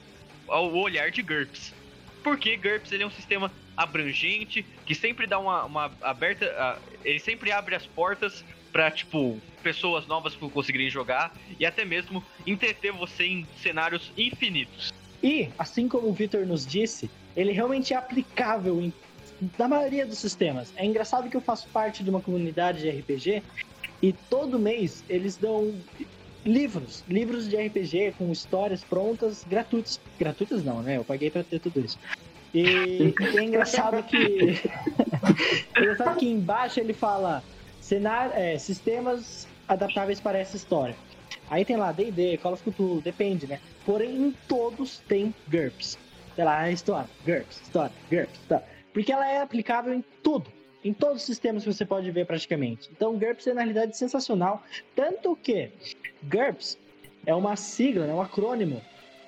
o 0.47 0.79
olhar 0.79 1.09
de 1.09 1.23
GURPS. 1.23 1.73
Porque 2.23 2.55
GURPS 2.55 2.91
ele 2.91 3.01
é 3.01 3.07
um 3.07 3.11
sistema 3.11 3.51
abrangente, 3.75 4.63
que 4.85 4.93
sempre 4.93 5.25
dá 5.25 5.39
uma, 5.39 5.65
uma 5.65 5.91
aberta. 6.03 6.45
Uh, 6.45 6.97
ele 7.03 7.17
sempre 7.17 7.51
abre 7.51 7.73
as 7.73 7.83
portas 7.87 8.45
para 8.71 8.91
tipo, 8.91 9.41
pessoas 9.63 10.05
novas 10.05 10.35
conseguirem 10.35 10.87
jogar 10.87 11.35
e 11.59 11.65
até 11.65 11.83
mesmo 11.83 12.23
entreter 12.45 12.91
você 12.91 13.25
em 13.25 13.47
cenários 13.63 14.11
infinitos. 14.15 14.93
E, 15.23 15.49
assim 15.57 15.87
como 15.87 16.09
o 16.09 16.13
Victor 16.13 16.45
nos 16.45 16.63
disse, 16.63 17.09
ele 17.35 17.53
realmente 17.53 17.91
é 17.91 17.97
aplicável 17.97 18.79
em, 18.79 18.93
na 19.57 19.67
maioria 19.67 20.05
dos 20.05 20.19
sistemas. 20.19 20.71
É 20.75 20.85
engraçado 20.85 21.27
que 21.27 21.35
eu 21.35 21.41
faço 21.41 21.67
parte 21.69 22.03
de 22.03 22.09
uma 22.11 22.21
comunidade 22.21 22.81
de 22.81 22.89
RPG 22.91 23.41
e 23.99 24.13
todo 24.13 24.59
mês 24.59 25.03
eles 25.09 25.37
dão 25.37 25.73
livros, 26.47 27.03
livros 27.07 27.47
de 27.49 27.57
RPG 27.57 28.15
com 28.17 28.31
histórias 28.31 28.83
prontas, 28.83 29.45
gratuitos. 29.47 29.99
Gratuitas 30.17 30.63
não, 30.63 30.81
né? 30.81 30.97
Eu 30.97 31.03
paguei 31.03 31.29
pra 31.29 31.43
ter 31.43 31.59
tudo 31.59 31.79
isso. 31.81 31.99
E, 32.53 33.13
é 33.37 33.43
engraçado 33.43 34.01
que. 34.03 34.17
é 35.75 35.79
engraçado 35.79 36.17
que 36.17 36.27
embaixo 36.27 36.79
ele 36.79 36.93
fala 36.93 37.43
cenário, 37.81 38.33
é, 38.33 38.57
sistemas 38.57 39.47
adaptáveis 39.67 40.19
para 40.19 40.37
essa 40.37 40.55
história. 40.55 40.95
Aí 41.49 41.63
tem 41.63 41.75
lá 41.75 41.91
D&D, 41.91 42.37
Call 42.37 42.53
of 42.53 42.63
Cthulhu, 42.63 43.01
depende, 43.01 43.47
né? 43.47 43.59
Porém, 43.85 44.15
em 44.15 44.31
todos 44.47 44.99
tem 45.07 45.33
GURPS. 45.49 45.97
Sei 46.35 46.43
lá, 46.43 46.69
história, 46.69 47.09
GURPS, 47.25 47.61
história, 47.61 47.91
GURPS, 48.09 48.39
história. 48.41 48.65
Porque 48.93 49.11
ela 49.11 49.29
é 49.29 49.41
aplicável 49.41 49.93
em 49.93 50.03
tudo 50.23 50.56
em 50.87 50.93
todos 50.93 51.17
os 51.17 51.23
sistemas 51.23 51.63
que 51.63 51.73
você 51.73 51.85
pode 51.85 52.09
ver 52.11 52.25
praticamente. 52.25 52.89
Então, 52.91 53.17
GURPS 53.17 53.47
é 53.47 53.53
na 53.53 53.61
realidade 53.61 53.97
sensacional, 53.97 54.63
tanto 54.95 55.35
que 55.35 55.69
GURPS 56.23 56.77
é 57.25 57.35
uma 57.35 57.55
sigla, 57.55 58.05
é 58.05 58.13
um 58.13 58.21
acrônimo 58.21 58.81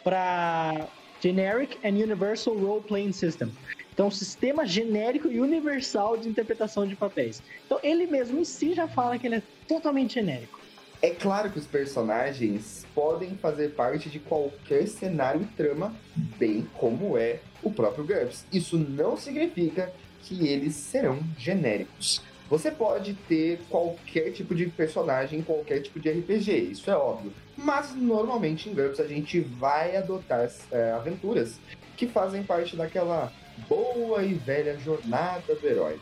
para 0.03 0.87
Generic 1.21 1.77
and 1.85 1.95
Universal 1.95 2.57
Role 2.57 2.81
Playing 2.83 3.11
System. 3.11 3.51
Então, 3.91 4.09
sistema 4.09 4.65
genérico 4.65 5.27
e 5.27 5.41
universal 5.41 6.15
de 6.15 6.29
interpretação 6.29 6.87
de 6.87 6.95
papéis. 6.95 7.43
Então, 7.65 7.77
ele 7.83 8.07
mesmo 8.07 8.39
em 8.39 8.45
si 8.45 8.73
já 8.73 8.87
fala 8.87 9.19
que 9.19 9.27
ele 9.27 9.35
é 9.35 9.43
totalmente 9.67 10.13
genérico. 10.13 10.57
É 11.01 11.09
claro 11.09 11.49
que 11.49 11.59
os 11.59 11.65
personagens 11.65 12.85
podem 12.95 13.35
fazer 13.35 13.69
parte 13.69 14.09
de 14.09 14.19
qualquer 14.19 14.87
cenário 14.87 15.41
e 15.41 15.45
trama, 15.45 15.93
bem 16.37 16.67
como 16.77 17.17
é 17.17 17.39
o 17.61 17.71
próprio 17.71 18.05
GURPS. 18.05 18.45
Isso 18.51 18.77
não 18.77 19.17
significa 19.17 19.93
que 20.21 20.47
eles 20.47 20.75
serão 20.75 21.19
genéricos. 21.37 22.21
Você 22.49 22.71
pode 22.71 23.13
ter 23.13 23.59
qualquer 23.69 24.31
tipo 24.31 24.55
de 24.55 24.65
personagem 24.67 25.39
em 25.39 25.43
qualquer 25.43 25.81
tipo 25.81 25.99
de 25.99 26.09
RPG, 26.09 26.51
isso 26.71 26.89
é 26.89 26.95
óbvio. 26.95 27.31
Mas 27.55 27.93
normalmente 27.95 28.69
em 28.69 28.73
GURPS 28.73 28.99
a 28.99 29.07
gente 29.07 29.39
vai 29.39 29.95
adotar 29.95 30.49
é, 30.71 30.91
aventuras 30.91 31.59
que 31.95 32.07
fazem 32.07 32.41
parte 32.41 32.75
daquela 32.75 33.31
boa 33.67 34.23
e 34.23 34.33
velha 34.33 34.77
jornada 34.79 35.53
do 35.53 35.67
herói. 35.67 35.99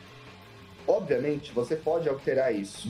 Obviamente 0.88 1.52
você 1.52 1.76
pode 1.76 2.08
alterar 2.08 2.56
isso, 2.56 2.88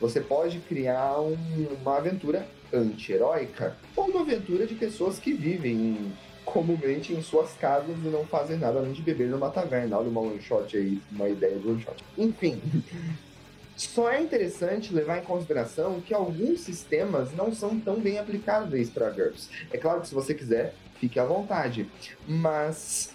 Você 0.00 0.20
pode 0.20 0.60
criar 0.60 1.20
um, 1.20 1.36
uma 1.82 1.98
aventura 1.98 2.46
anti-heróica 2.72 3.76
ou 3.94 4.06
uma 4.06 4.22
aventura 4.22 4.66
de 4.66 4.74
pessoas 4.74 5.18
que 5.18 5.32
vivem 5.32 6.12
comumente 6.52 7.12
em 7.12 7.22
suas 7.22 7.52
casas 7.54 7.96
e 7.96 8.08
não 8.08 8.26
fazem 8.26 8.58
nada 8.58 8.78
além 8.78 8.92
de 8.92 9.02
beber 9.02 9.28
numa 9.28 9.50
taverna. 9.50 9.98
Olha 9.98 10.08
uma 10.08 10.20
one 10.20 10.40
shot 10.40 10.76
aí, 10.76 11.00
uma 11.10 11.28
ideia 11.28 11.58
de 11.58 11.66
one 11.66 11.82
shot. 11.82 12.04
Enfim. 12.18 12.60
Só 13.76 14.10
é 14.10 14.20
interessante 14.20 14.92
levar 14.92 15.18
em 15.18 15.24
consideração 15.24 16.02
que 16.02 16.12
alguns 16.12 16.60
sistemas 16.60 17.32
não 17.32 17.54
são 17.54 17.80
tão 17.80 17.98
bem 17.98 18.18
aplicáveis 18.18 18.90
para 18.90 19.08
GURPS. 19.08 19.48
É 19.72 19.78
claro 19.78 20.02
que 20.02 20.08
se 20.08 20.14
você 20.14 20.34
quiser, 20.34 20.74
fique 21.00 21.18
à 21.18 21.24
vontade. 21.24 21.88
Mas 22.28 23.14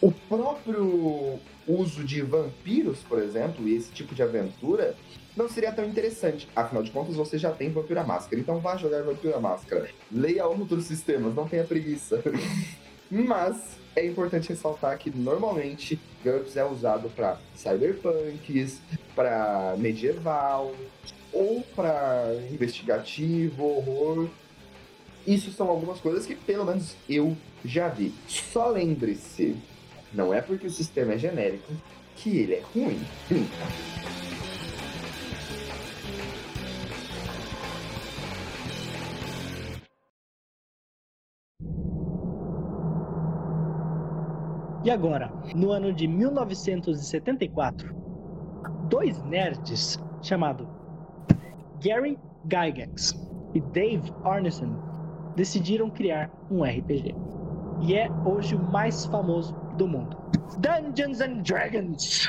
o 0.00 0.10
próprio 0.10 1.38
uso 1.68 2.02
de 2.02 2.22
vampiros, 2.22 3.00
por 3.00 3.20
exemplo, 3.20 3.68
e 3.68 3.76
esse 3.76 3.92
tipo 3.92 4.14
de 4.14 4.22
aventura, 4.22 4.96
não 5.36 5.48
seria 5.48 5.72
tão 5.72 5.84
interessante. 5.84 6.48
Afinal 6.54 6.82
de 6.82 6.90
contas, 6.90 7.16
você 7.16 7.38
já 7.38 7.50
tem 7.50 7.70
Vampira 7.70 8.04
Máscara. 8.04 8.40
Então 8.40 8.58
vá 8.60 8.76
jogar 8.76 9.02
Vampira 9.02 9.40
Máscara. 9.40 9.88
Leia 10.10 10.46
outros 10.46 10.84
sistemas, 10.84 11.34
não 11.34 11.48
tenha 11.48 11.64
preguiça. 11.64 12.22
Mas 13.10 13.76
é 13.94 14.06
importante 14.06 14.48
ressaltar 14.48 14.98
que 14.98 15.10
normalmente 15.10 16.00
GURPS 16.24 16.56
é 16.56 16.64
usado 16.64 17.08
para 17.10 17.38
cyberpunks, 17.54 18.80
para 19.14 19.74
medieval 19.78 20.74
ou 21.32 21.62
para 21.74 22.34
investigativo, 22.50 23.64
horror. 23.64 24.28
Isso 25.26 25.50
são 25.52 25.68
algumas 25.68 26.00
coisas 26.00 26.26
que 26.26 26.34
pelo 26.34 26.64
menos 26.64 26.96
eu 27.08 27.36
já 27.64 27.88
vi. 27.88 28.14
Só 28.28 28.68
lembre-se, 28.68 29.56
não 30.12 30.32
é 30.32 30.40
porque 30.40 30.66
o 30.66 30.70
sistema 30.70 31.14
é 31.14 31.18
genérico 31.18 31.72
que 32.16 32.38
ele 32.38 32.54
é 32.54 32.62
ruim. 32.74 33.00
E 44.84 44.90
agora, 44.90 45.32
no 45.54 45.72
ano 45.72 45.90
de 45.94 46.06
1974, 46.06 47.96
dois 48.90 49.22
nerds 49.24 49.98
chamados 50.20 50.68
Gary 51.80 52.18
Gygax 52.44 53.14
e 53.54 53.60
Dave 53.60 54.12
Arneson 54.22 54.76
decidiram 55.34 55.88
criar 55.88 56.30
um 56.50 56.62
RPG. 56.62 57.14
E 57.80 57.94
é 57.94 58.10
hoje 58.26 58.54
o 58.54 58.62
mais 58.62 59.06
famoso 59.06 59.54
do 59.78 59.88
mundo. 59.88 60.18
Dungeons 60.58 61.22
and 61.22 61.42
Dragons! 61.42 62.28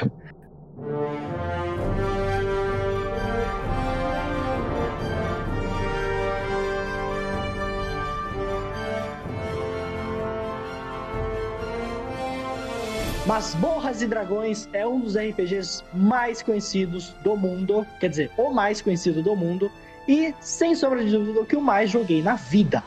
Masmorras 13.27 14.03
e 14.03 14.07
Dragões 14.07 14.69
é 14.71 14.85
um 14.85 14.99
dos 14.99 15.17
RPGs 15.17 15.83
mais 15.91 16.43
conhecidos 16.43 17.09
do 17.23 17.35
mundo, 17.35 17.83
quer 17.99 18.07
dizer, 18.07 18.31
o 18.38 18.51
mais 18.51 18.83
conhecido 18.83 19.23
do 19.23 19.35
mundo, 19.35 19.71
e 20.07 20.31
sem 20.39 20.75
sombra 20.75 21.03
de 21.03 21.11
dúvida 21.11 21.41
o 21.41 21.45
que 21.45 21.55
eu 21.55 21.61
mais 21.61 21.89
joguei 21.89 22.21
na 22.21 22.35
vida. 22.35 22.83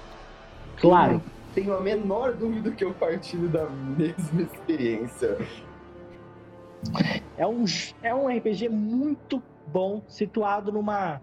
Claro. 0.77 1.21
Tenho 1.57 1.77
a 1.77 1.81
menor 1.81 2.35
dúvida 2.35 2.71
que 2.71 2.85
eu 2.85 2.95
partilho 2.95 3.49
da 3.49 3.69
mesma 3.69 4.43
experiência. 4.43 5.37
É 7.37 7.45
um, 7.45 7.65
é 8.01 8.15
um 8.15 8.29
RPG 8.29 8.69
muito 8.69 9.43
bom, 9.67 10.03
situado 10.07 10.71
numa 10.71 11.21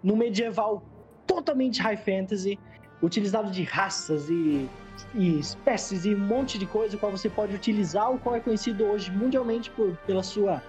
no 0.00 0.16
medieval 0.16 0.80
totalmente 1.26 1.82
high 1.82 1.96
fantasy, 1.96 2.56
utilizado 3.02 3.50
de 3.50 3.64
raças 3.64 4.30
e 4.30 4.68
e 5.14 5.38
espécies 5.38 6.04
e 6.04 6.14
um 6.14 6.18
monte 6.18 6.58
de 6.58 6.66
coisa 6.66 6.96
qual 6.96 7.12
você 7.12 7.28
pode 7.28 7.54
utilizar, 7.54 8.10
o 8.10 8.18
qual 8.18 8.36
é 8.36 8.40
conhecido 8.40 8.84
hoje 8.84 9.10
mundialmente 9.10 9.70
por, 9.70 9.96
pela 10.06 10.22
sua 10.22 10.62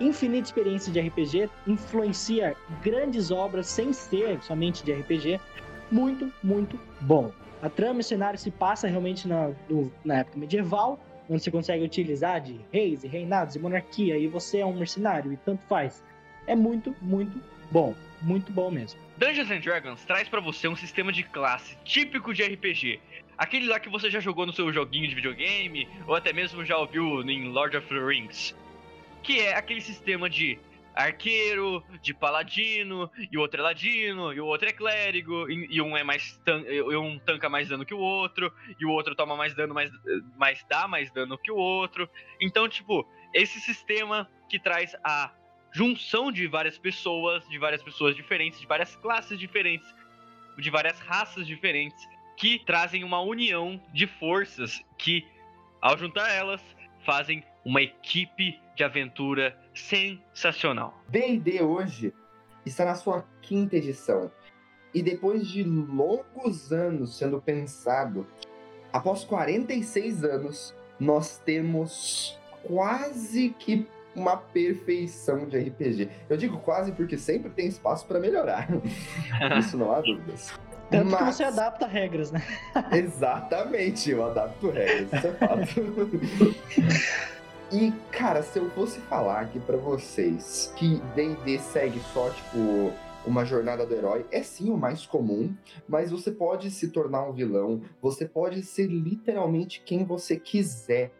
infinita 0.00 0.48
experiência 0.48 0.92
de 0.92 1.00
RPG, 1.00 1.48
influencia 1.66 2.54
grandes 2.82 3.30
obras 3.30 3.66
sem 3.66 3.92
ser 3.92 4.42
somente 4.42 4.84
de 4.84 4.92
RPG. 4.92 5.40
Muito, 5.90 6.32
muito 6.42 6.78
bom. 7.00 7.32
A 7.62 7.70
trama 7.70 8.00
e 8.00 8.02
o 8.02 8.04
cenário 8.04 8.38
se 8.38 8.50
passa 8.50 8.86
realmente 8.86 9.26
na, 9.26 9.48
do, 9.68 9.90
na 10.04 10.18
época 10.18 10.38
medieval, 10.38 11.00
onde 11.28 11.42
você 11.42 11.50
consegue 11.50 11.84
utilizar 11.84 12.40
de 12.40 12.60
reis 12.70 13.02
e 13.02 13.08
reinados 13.08 13.56
e 13.56 13.58
monarquia, 13.58 14.18
e 14.18 14.28
você 14.28 14.58
é 14.58 14.66
um 14.66 14.74
mercenário 14.74 15.32
e 15.32 15.36
tanto 15.38 15.62
faz. 15.66 16.04
É 16.46 16.54
muito, 16.54 16.94
muito 17.00 17.40
bom. 17.70 17.94
Muito 18.22 18.50
bom 18.52 18.70
mesmo. 18.70 18.98
Dungeons 19.18 19.50
and 19.50 19.60
Dragons 19.60 20.04
traz 20.04 20.28
para 20.28 20.40
você 20.40 20.68
um 20.68 20.76
sistema 20.76 21.12
de 21.12 21.22
classe 21.22 21.76
típico 21.84 22.34
de 22.34 22.42
RPG, 22.42 23.00
Aquele 23.38 23.66
lá 23.66 23.78
que 23.78 23.88
você 23.88 24.10
já 24.10 24.20
jogou 24.20 24.46
no 24.46 24.52
seu 24.52 24.72
joguinho 24.72 25.08
de 25.08 25.14
videogame, 25.14 25.88
ou 26.06 26.14
até 26.14 26.32
mesmo 26.32 26.64
já 26.64 26.76
ouviu 26.78 27.22
em 27.22 27.48
Lord 27.48 27.76
of 27.76 27.86
the 27.88 27.98
Rings. 27.98 28.56
Que 29.22 29.40
é 29.40 29.54
aquele 29.54 29.80
sistema 29.80 30.30
de 30.30 30.58
arqueiro, 30.94 31.84
de 32.00 32.14
paladino, 32.14 33.10
e 33.30 33.36
o 33.36 33.40
outro 33.42 33.60
é 33.60 33.62
ladino, 33.62 34.32
e 34.32 34.40
o 34.40 34.46
outro 34.46 34.66
é 34.66 34.72
clérigo, 34.72 35.50
e, 35.50 35.82
um 35.82 35.94
é 35.94 36.02
mais 36.02 36.40
tan 36.42 36.62
e 36.62 36.96
um 36.96 37.18
tanca 37.18 37.50
mais 37.50 37.68
dano 37.68 37.84
que 37.84 37.92
o 37.92 37.98
outro, 37.98 38.50
e 38.80 38.86
o 38.86 38.90
outro 38.90 39.14
toma 39.14 39.36
mais 39.36 39.54
dano, 39.54 39.74
mas 39.74 39.90
mais 40.36 40.64
dá 40.66 40.88
mais 40.88 41.10
dano 41.10 41.36
que 41.36 41.52
o 41.52 41.56
outro. 41.56 42.08
Então, 42.40 42.66
tipo, 42.66 43.06
esse 43.34 43.60
sistema 43.60 44.26
que 44.48 44.58
traz 44.58 44.96
a 45.04 45.30
junção 45.70 46.32
de 46.32 46.46
várias 46.46 46.78
pessoas, 46.78 47.46
de 47.46 47.58
várias 47.58 47.82
pessoas 47.82 48.16
diferentes, 48.16 48.58
de 48.58 48.66
várias 48.66 48.96
classes 48.96 49.38
diferentes, 49.38 49.94
de 50.56 50.70
várias 50.70 50.98
raças 51.00 51.46
diferentes, 51.46 52.08
que 52.36 52.58
trazem 52.64 53.02
uma 53.02 53.20
união 53.20 53.80
de 53.92 54.06
forças 54.06 54.82
que, 54.98 55.26
ao 55.80 55.96
juntar 55.96 56.30
elas, 56.30 56.60
fazem 57.04 57.42
uma 57.64 57.82
equipe 57.82 58.60
de 58.76 58.84
aventura 58.84 59.56
sensacional. 59.74 61.02
D&D 61.08 61.62
hoje 61.62 62.12
está 62.64 62.84
na 62.84 62.94
sua 62.94 63.24
quinta 63.40 63.76
edição 63.76 64.30
e 64.94 65.02
depois 65.02 65.46
de 65.46 65.62
longos 65.62 66.72
anos 66.72 67.16
sendo 67.16 67.40
pensado, 67.40 68.26
após 68.92 69.24
46 69.24 70.24
anos, 70.24 70.74
nós 70.98 71.38
temos 71.38 72.38
quase 72.62 73.50
que 73.58 73.86
uma 74.14 74.36
perfeição 74.36 75.46
de 75.46 75.58
RPG. 75.58 76.08
Eu 76.28 76.36
digo 76.38 76.58
quase 76.60 76.92
porque 76.92 77.18
sempre 77.18 77.50
tem 77.50 77.66
espaço 77.66 78.06
para 78.06 78.18
melhorar. 78.18 78.68
Isso 79.60 79.76
não 79.76 79.92
há 79.92 80.00
dúvidas. 80.00 80.58
Tanto 80.90 81.10
Mas... 81.10 81.18
que 81.18 81.24
você 81.24 81.44
adapta 81.44 81.86
regras, 81.86 82.30
né? 82.30 82.42
Exatamente, 82.92 84.10
eu 84.10 84.24
adapto 84.24 84.70
regras, 84.70 85.12
isso 85.12 85.26
é 85.26 85.32
fato. 85.32 85.62
e, 87.72 87.92
cara, 88.12 88.42
se 88.42 88.58
eu 88.58 88.70
fosse 88.70 89.00
falar 89.00 89.40
aqui 89.40 89.58
para 89.58 89.76
vocês 89.76 90.72
que 90.76 91.00
D&D 91.14 91.58
segue 91.58 92.00
só, 92.12 92.30
tipo, 92.30 92.92
uma 93.26 93.44
jornada 93.44 93.84
do 93.84 93.92
herói 93.92 94.24
é 94.30 94.42
sim 94.42 94.70
o 94.70 94.76
mais 94.76 95.04
comum, 95.04 95.52
mas 95.88 96.12
você 96.12 96.30
pode 96.30 96.70
se 96.70 96.88
tornar 96.88 97.24
um 97.24 97.32
vilão, 97.32 97.82
você 98.00 98.24
pode 98.24 98.62
ser 98.62 98.86
literalmente 98.86 99.82
quem 99.84 100.04
você 100.04 100.36
quiser. 100.36 101.10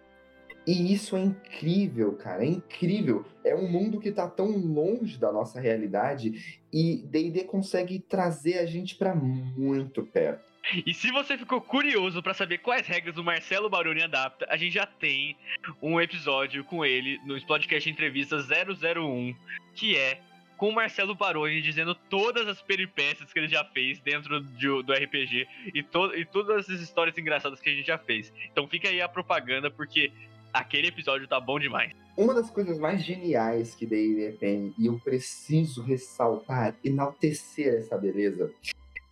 E 0.67 0.93
isso 0.93 1.17
é 1.17 1.21
incrível, 1.21 2.15
cara, 2.15 2.45
é 2.45 2.49
incrível. 2.49 3.25
É 3.45 3.55
um 3.55 3.71
mundo 3.71 4.01
que 4.01 4.11
tá 4.11 4.29
tão 4.29 4.51
longe 4.51 5.17
da 5.17 5.31
nossa 5.31 5.61
realidade 5.61 6.61
e 6.73 6.97
D&D 7.07 7.45
consegue 7.45 8.01
trazer 8.01 8.59
a 8.59 8.67
gente 8.67 8.97
para 8.97 9.15
muito 9.15 10.03
perto. 10.03 10.45
E 10.85 10.93
se 10.93 11.13
você 11.13 11.39
ficou 11.39 11.61
curioso 11.61 12.21
para 12.21 12.35
saber 12.35 12.59
quais 12.59 12.87
regras 12.87 13.17
o 13.17 13.23
Marcelo 13.23 13.71
Baroni 13.71 14.03
adapta, 14.03 14.47
a 14.51 14.57
gente 14.57 14.75
já 14.75 14.85
tem 14.85 15.37
um 15.81 16.01
episódio 16.01 16.65
com 16.65 16.85
ele 16.85 17.21
no 17.25 17.41
podcast 17.47 17.89
Entrevista 17.89 18.37
001, 18.39 19.35
que 19.75 19.97
é 19.97 20.21
com 20.57 20.71
o 20.71 20.75
Marcelo 20.75 21.15
Baroni 21.15 21.61
dizendo 21.61 21.95
todas 21.95 22.49
as 22.49 22.61
peripécias 22.63 23.33
que 23.33 23.39
ele 23.39 23.49
já 23.49 23.65
fez 23.65 24.01
dentro 24.01 24.41
de, 24.41 24.67
do 24.83 24.93
RPG 24.93 25.47
e, 25.73 25.83
to, 25.83 26.15
e 26.17 26.25
todas 26.25 26.69
as 26.69 26.81
histórias 26.81 27.17
engraçadas 27.17 27.61
que 27.61 27.69
a 27.69 27.75
gente 27.75 27.87
já 27.87 27.99
fez. 27.99 28.33
Então 28.51 28.67
fica 28.67 28.89
aí 28.89 29.01
a 29.01 29.09
propaganda, 29.09 29.71
porque 29.71 30.11
aquele 30.59 30.89
episódio 30.89 31.29
tá 31.29 31.41
bom 31.41 31.59
demais. 31.59 31.93
Uma 32.17 32.33
das 32.33 32.51
coisas 32.51 32.79
mais 32.79 33.03
geniais 33.03 33.75
que 33.75 33.85
D&D 33.85 34.33
tem, 34.39 34.75
e 34.79 34.87
eu 34.87 34.99
preciso 34.99 35.83
ressaltar, 35.83 36.75
enaltecer 36.83 37.75
essa 37.75 37.97
beleza, 37.99 38.51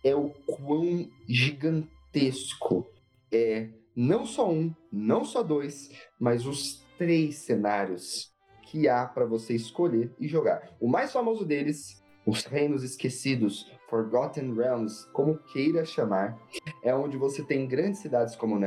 é 0.03 0.15
o 0.15 0.29
quão 0.45 1.09
gigantesco 1.27 2.87
é 3.31 3.67
não 3.95 4.25
só 4.25 4.49
um, 4.51 4.73
não 4.91 5.23
só 5.23 5.43
dois, 5.43 5.89
mas 6.19 6.45
os 6.45 6.83
três 6.97 7.35
cenários 7.37 8.33
que 8.63 8.89
há 8.89 9.05
para 9.05 9.25
você 9.25 9.53
escolher 9.53 10.11
e 10.19 10.27
jogar. 10.27 10.75
O 10.79 10.87
mais 10.87 11.13
famoso 11.13 11.45
deles, 11.45 12.03
os 12.25 12.43
Reinos 12.43 12.83
Esquecidos, 12.83 13.71
Forgotten 13.87 14.53
Realms, 14.55 15.05
como 15.13 15.37
queira 15.37 15.85
chamar, 15.85 16.37
é 16.83 16.93
onde 16.93 17.17
você 17.17 17.43
tem 17.43 17.67
grandes 17.67 17.99
cidades 17.99 18.35
como 18.35 18.57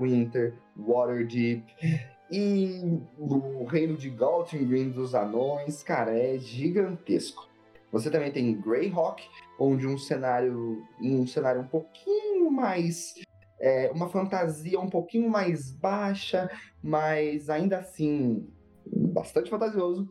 Neverwinter, 0.00 0.54
Waterdeep 0.76 1.64
e 2.30 3.00
o 3.18 3.64
reino 3.64 3.96
de 3.96 4.08
Galtengrin 4.10 4.90
dos 4.90 5.14
anões, 5.14 5.82
cara, 5.82 6.16
é 6.16 6.38
gigantesco. 6.38 7.48
Você 7.92 8.10
também 8.10 8.30
tem 8.30 8.60
Greyhawk, 8.60 9.22
onde 9.58 9.86
um 9.86 9.98
cenário, 9.98 10.84
um 11.00 11.26
cenário 11.26 11.60
um 11.60 11.66
pouquinho 11.66 12.50
mais 12.50 13.14
é, 13.60 13.90
uma 13.92 14.08
fantasia 14.08 14.80
um 14.80 14.88
pouquinho 14.88 15.28
mais 15.28 15.70
baixa, 15.70 16.48
mas 16.82 17.50
ainda 17.50 17.78
assim 17.78 18.48
bastante 18.86 19.50
fantasioso. 19.50 20.08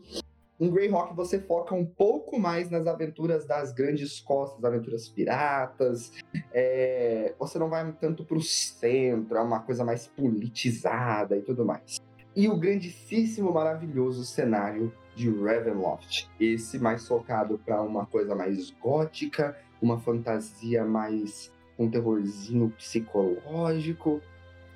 Em 0.59 0.69
Greyhawk 0.69 1.15
você 1.15 1.39
foca 1.39 1.73
um 1.73 1.85
pouco 1.85 2.37
mais 2.37 2.69
nas 2.69 2.85
aventuras 2.85 3.45
das 3.45 3.71
grandes 3.71 4.19
costas, 4.19 4.63
aventuras 4.65 5.07
piratas. 5.07 6.11
É, 6.51 7.33
você 7.39 7.57
não 7.57 7.69
vai 7.69 7.89
tanto 7.93 8.25
para 8.25 8.37
o 8.37 8.41
centro, 8.41 9.37
é 9.37 9.41
uma 9.41 9.61
coisa 9.61 9.85
mais 9.85 10.07
politizada 10.07 11.37
e 11.37 11.41
tudo 11.41 11.63
mais. 11.63 12.01
E 12.35 12.49
o 12.49 12.57
grandíssimo, 12.57 13.53
maravilhoso 13.53 14.25
cenário 14.25 14.91
de 15.15 15.29
Ravenloft. 15.29 16.29
Esse 16.39 16.77
mais 16.77 17.07
focado 17.07 17.57
para 17.57 17.81
uma 17.81 18.05
coisa 18.05 18.35
mais 18.35 18.69
gótica, 18.69 19.57
uma 19.81 19.97
fantasia 19.99 20.83
mais 20.83 21.51
um 21.77 21.89
terrorzinho 21.89 22.69
psicológico. 22.71 24.21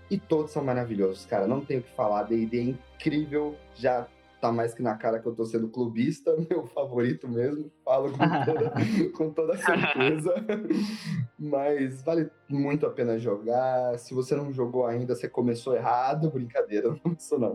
E 0.09 0.17
todos 0.17 0.51
são 0.51 0.63
maravilhosos, 0.63 1.25
cara. 1.25 1.47
Não 1.47 1.59
tenho 1.59 1.81
o 1.81 1.83
que 1.83 1.95
falar. 1.95 2.23
D&D 2.23 2.57
é 2.57 2.63
incrível. 2.63 3.55
Já 3.75 4.07
tá 4.43 4.51
mais 4.51 4.73
que 4.73 4.83
na 4.83 4.97
cara 4.97 5.19
que 5.19 5.25
eu 5.25 5.33
tô 5.33 5.45
sendo 5.45 5.69
clubista, 5.69 6.35
meu 6.49 6.67
favorito 6.67 7.29
mesmo. 7.29 7.71
Falo 7.85 8.11
com 8.11 8.17
toda, 8.17 8.73
com 9.15 9.29
toda 9.31 9.57
certeza. 9.57 10.35
Mas 11.39 12.03
vale 12.03 12.29
muito 12.49 12.85
a 12.85 12.89
pena 12.89 13.17
jogar. 13.17 13.97
Se 13.97 14.13
você 14.13 14.35
não 14.35 14.51
jogou 14.51 14.85
ainda, 14.85 15.15
você 15.15 15.29
começou 15.29 15.75
errado. 15.75 16.29
Brincadeira, 16.29 16.89
não 16.89 16.97
começou 16.97 17.39
não. 17.39 17.53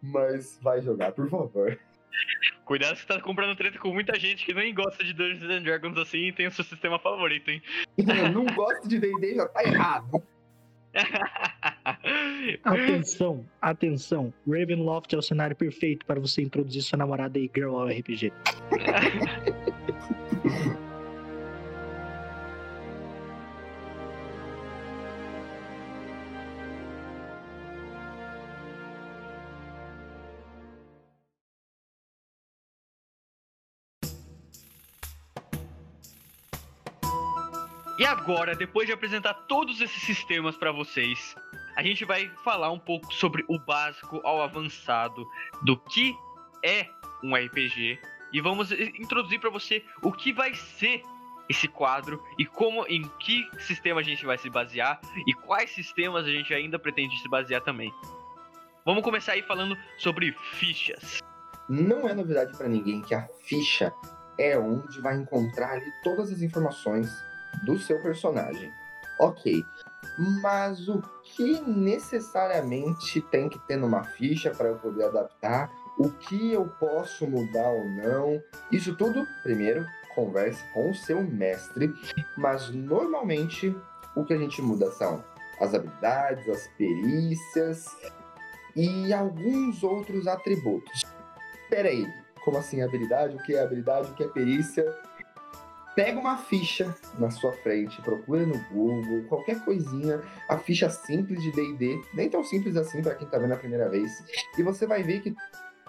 Mas 0.00 0.58
vai 0.62 0.80
jogar, 0.80 1.12
por 1.12 1.28
favor. 1.28 1.78
Cuidado 2.64 2.94
que 2.94 3.02
você 3.02 3.06
tá 3.06 3.20
comprando 3.20 3.54
treta 3.54 3.78
com 3.78 3.92
muita 3.92 4.18
gente 4.18 4.46
que 4.46 4.54
nem 4.54 4.72
gosta 4.72 5.04
de 5.04 5.12
Dungeons 5.12 5.50
and 5.50 5.62
Dragons 5.62 5.98
assim 5.98 6.28
e 6.28 6.32
tem 6.32 6.46
o 6.46 6.50
seu 6.50 6.64
sistema 6.64 6.98
favorito, 6.98 7.50
hein? 7.50 7.60
não 8.32 8.46
gosta 8.46 8.88
de 8.88 8.98
D&D 8.98 9.34
já 9.34 9.48
tá 9.48 9.62
errado. 9.62 10.22
atenção, 12.64 13.44
atenção. 13.60 14.32
Ravenloft 14.46 15.14
é 15.14 15.18
o 15.18 15.22
cenário 15.22 15.54
perfeito 15.54 16.06
para 16.06 16.20
você 16.20 16.42
introduzir 16.42 16.82
sua 16.82 16.98
namorada 16.98 17.38
e 17.38 17.50
girl 17.54 17.76
ao 17.76 17.88
RPG. 17.88 18.32
E 37.96 38.04
agora, 38.04 38.56
depois 38.56 38.88
de 38.88 38.92
apresentar 38.92 39.34
todos 39.48 39.80
esses 39.80 40.02
sistemas 40.02 40.56
para 40.56 40.72
vocês, 40.72 41.36
a 41.76 41.82
gente 41.82 42.04
vai 42.04 42.30
falar 42.44 42.70
um 42.70 42.78
pouco 42.78 43.12
sobre 43.12 43.44
o 43.48 43.58
básico 43.58 44.20
ao 44.24 44.42
avançado 44.42 45.26
do 45.62 45.76
que 45.76 46.16
é 46.62 46.88
um 47.22 47.34
RPG 47.34 47.98
e 48.32 48.40
vamos 48.40 48.72
introduzir 48.72 49.40
para 49.40 49.50
você 49.50 49.84
o 50.02 50.12
que 50.12 50.32
vai 50.32 50.54
ser 50.54 51.02
esse 51.48 51.68
quadro 51.68 52.22
e 52.38 52.46
como 52.46 52.86
em 52.86 53.02
que 53.20 53.46
sistema 53.60 54.00
a 54.00 54.02
gente 54.02 54.24
vai 54.24 54.38
se 54.38 54.48
basear 54.48 55.00
e 55.26 55.34
quais 55.34 55.70
sistemas 55.70 56.24
a 56.24 56.30
gente 56.30 56.52
ainda 56.54 56.78
pretende 56.78 57.20
se 57.20 57.28
basear 57.28 57.60
também. 57.60 57.92
Vamos 58.84 59.02
começar 59.02 59.32
aí 59.32 59.42
falando 59.42 59.76
sobre 59.98 60.32
fichas. 60.54 61.18
Não 61.68 62.08
é 62.08 62.14
novidade 62.14 62.56
para 62.56 62.68
ninguém 62.68 63.00
que 63.02 63.14
a 63.14 63.28
ficha 63.44 63.92
é 64.38 64.58
onde 64.58 65.00
vai 65.00 65.16
encontrar 65.16 65.80
todas 66.02 66.30
as 66.30 66.42
informações 66.42 67.10
do 67.64 67.78
seu 67.78 68.02
personagem. 68.02 68.70
Ok. 69.20 69.62
Mas 70.42 70.88
o 70.88 71.00
que 71.36 71.60
necessariamente 71.62 73.20
tem 73.20 73.48
que 73.48 73.58
ter 73.60 73.76
numa 73.76 74.04
ficha 74.04 74.50
para 74.50 74.68
eu 74.68 74.76
poder 74.76 75.04
adaptar? 75.04 75.70
O 75.98 76.10
que 76.10 76.52
eu 76.52 76.66
posso 76.80 77.26
mudar 77.26 77.68
ou 77.68 77.84
não? 77.88 78.42
Isso 78.70 78.94
tudo, 78.96 79.24
primeiro, 79.42 79.84
converse 80.14 80.62
com 80.72 80.90
o 80.90 80.94
seu 80.94 81.22
mestre, 81.22 81.92
mas 82.36 82.70
normalmente 82.70 83.76
o 84.16 84.24
que 84.24 84.32
a 84.32 84.38
gente 84.38 84.62
muda 84.62 84.90
são 84.92 85.24
as 85.60 85.74
habilidades, 85.74 86.48
as 86.48 86.68
perícias 86.78 87.86
e 88.74 89.12
alguns 89.12 89.82
outros 89.82 90.26
atributos. 90.26 91.02
Peraí, 91.68 92.06
como 92.44 92.58
assim 92.58 92.82
habilidade? 92.82 93.36
O 93.36 93.42
que 93.42 93.54
é 93.54 93.62
habilidade? 93.62 94.10
O 94.10 94.14
que 94.14 94.24
é 94.24 94.28
perícia? 94.28 94.84
Pega 95.94 96.18
uma 96.18 96.36
ficha 96.36 96.94
na 97.18 97.30
sua 97.30 97.52
frente, 97.52 98.00
procura 98.02 98.44
no 98.44 98.58
Google, 98.70 99.24
qualquer 99.28 99.64
coisinha, 99.64 100.20
a 100.48 100.58
ficha 100.58 100.90
simples 100.90 101.42
de 101.42 101.52
D&D, 101.52 102.00
nem 102.14 102.28
tão 102.28 102.42
simples 102.44 102.76
assim 102.76 103.02
para 103.02 103.14
quem 103.14 103.28
tá 103.28 103.38
vendo 103.38 103.54
a 103.54 103.56
primeira 103.56 103.88
vez, 103.88 104.10
e 104.58 104.62
você 104.62 104.86
vai 104.86 105.02
ver 105.02 105.20
que 105.20 105.34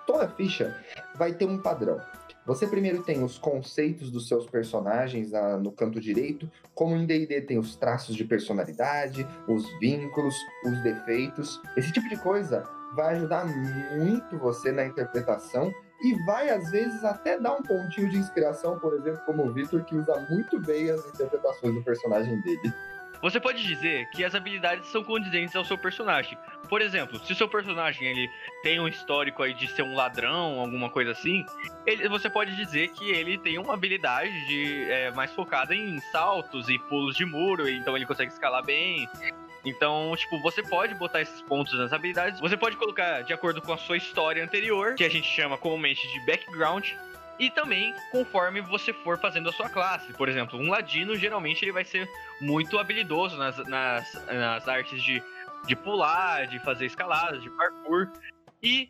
toda 0.06 0.30
ficha 0.30 0.76
vai 1.16 1.34
ter 1.34 1.46
um 1.46 1.58
padrão. 1.58 2.00
Você 2.46 2.68
primeiro 2.68 3.02
tem 3.02 3.24
os 3.24 3.40
conceitos 3.40 4.12
dos 4.12 4.28
seus 4.28 4.48
personagens 4.48 5.32
na, 5.32 5.58
no 5.58 5.72
canto 5.72 6.00
direito, 6.00 6.50
como 6.76 6.96
em 6.96 7.06
D&D 7.06 7.42
tem 7.42 7.58
os 7.58 7.76
traços 7.76 8.16
de 8.16 8.24
personalidade, 8.24 9.26
os 9.48 9.68
vínculos, 9.80 10.36
os 10.64 10.84
defeitos. 10.84 11.60
Esse 11.76 11.92
tipo 11.92 12.08
de 12.08 12.18
coisa 12.18 12.64
vai 12.96 13.16
ajudar 13.16 13.46
muito 13.98 14.38
você 14.38 14.72
na 14.72 14.86
interpretação 14.86 15.74
e 16.06 16.14
vai, 16.24 16.50
às 16.50 16.70
vezes, 16.70 17.04
até 17.04 17.40
dar 17.40 17.54
um 17.54 17.64
pontinho 17.64 18.08
de 18.08 18.18
inspiração, 18.18 18.78
por 18.78 18.94
exemplo, 18.94 19.22
como 19.26 19.48
o 19.48 19.52
Victor, 19.52 19.84
que 19.84 19.96
usa 19.96 20.14
muito 20.30 20.60
bem 20.60 20.92
as 20.92 21.04
interpretações 21.08 21.74
do 21.74 21.84
personagem 21.84 22.40
dele. 22.42 22.72
Você 23.24 23.40
pode 23.40 23.66
dizer 23.66 24.08
que 24.12 24.24
as 24.24 24.36
habilidades 24.36 24.88
são 24.90 25.04
condizentes 25.04 25.56
ao 25.56 25.66
seu 25.66 25.80
personagem. 25.80 26.38
Por 26.70 26.80
exemplo, 26.80 27.18
se 27.18 27.32
o 27.32 27.36
seu 27.36 27.50
personagem 27.50 28.08
ele 28.08 28.30
tem 28.62 28.80
um 28.80 28.88
histórico 28.88 29.42
aí 29.42 29.56
de 29.56 29.68
ser 29.68 29.82
um 29.82 29.96
ladrão, 29.96 30.60
alguma 30.60 30.92
coisa 30.92 31.12
assim, 31.12 31.44
ele, 31.88 32.08
você 32.08 32.30
pode 32.30 32.56
dizer 32.56 32.90
que 32.90 33.10
ele 33.10 33.40
tem 33.40 33.58
uma 33.58 33.74
habilidade 33.74 34.48
de, 34.48 34.84
é, 34.92 35.12
mais 35.12 35.32
focada 35.32 35.74
em 35.74 36.00
saltos 36.12 36.70
e 36.70 36.78
pulos 36.78 37.16
de 37.16 37.26
muro, 37.26 37.68
então 37.68 37.96
ele 37.96 38.06
consegue 38.06 38.32
escalar 38.32 38.64
bem. 38.64 39.10
Então, 39.66 40.14
tipo, 40.16 40.40
você 40.40 40.62
pode 40.62 40.94
botar 40.96 41.22
esses 41.22 41.42
pontos 41.42 41.78
nas 41.78 41.92
habilidades. 41.92 42.40
Você 42.40 42.56
pode 42.56 42.78
colocar 42.78 43.24
de 43.24 43.34
acordo 43.34 43.62
com 43.62 43.74
a 43.74 43.78
sua 43.78 43.98
história 43.98 44.44
anterior, 44.44 44.94
que 44.94 45.04
a 45.04 45.10
gente 45.10 45.28
chama 45.28 45.58
comumente 45.58 46.08
de 46.08 46.26
background. 46.26 46.92
E 47.38 47.50
também 47.50 47.94
conforme 48.12 48.62
você 48.62 48.94
for 48.94 49.20
fazendo 49.20 49.50
a 49.50 49.52
sua 49.52 49.68
classe. 49.68 50.14
Por 50.14 50.30
exemplo, 50.30 50.58
um 50.58 50.70
ladino 50.70 51.18
geralmente 51.18 51.66
ele 51.66 51.72
vai 51.74 51.84
ser 51.84 52.10
muito 52.40 52.80
habilidoso 52.80 53.36
nas, 53.36 53.58
nas, 53.68 54.26
nas 54.26 54.68
artes 54.68 55.04
de, 55.04 55.22
de 55.68 55.76
pular, 55.76 56.48
de 56.48 56.60
fazer 56.60 56.86
escaladas, 56.86 57.42
de 57.42 57.50
parkour. 57.50 58.10
E 58.64 58.90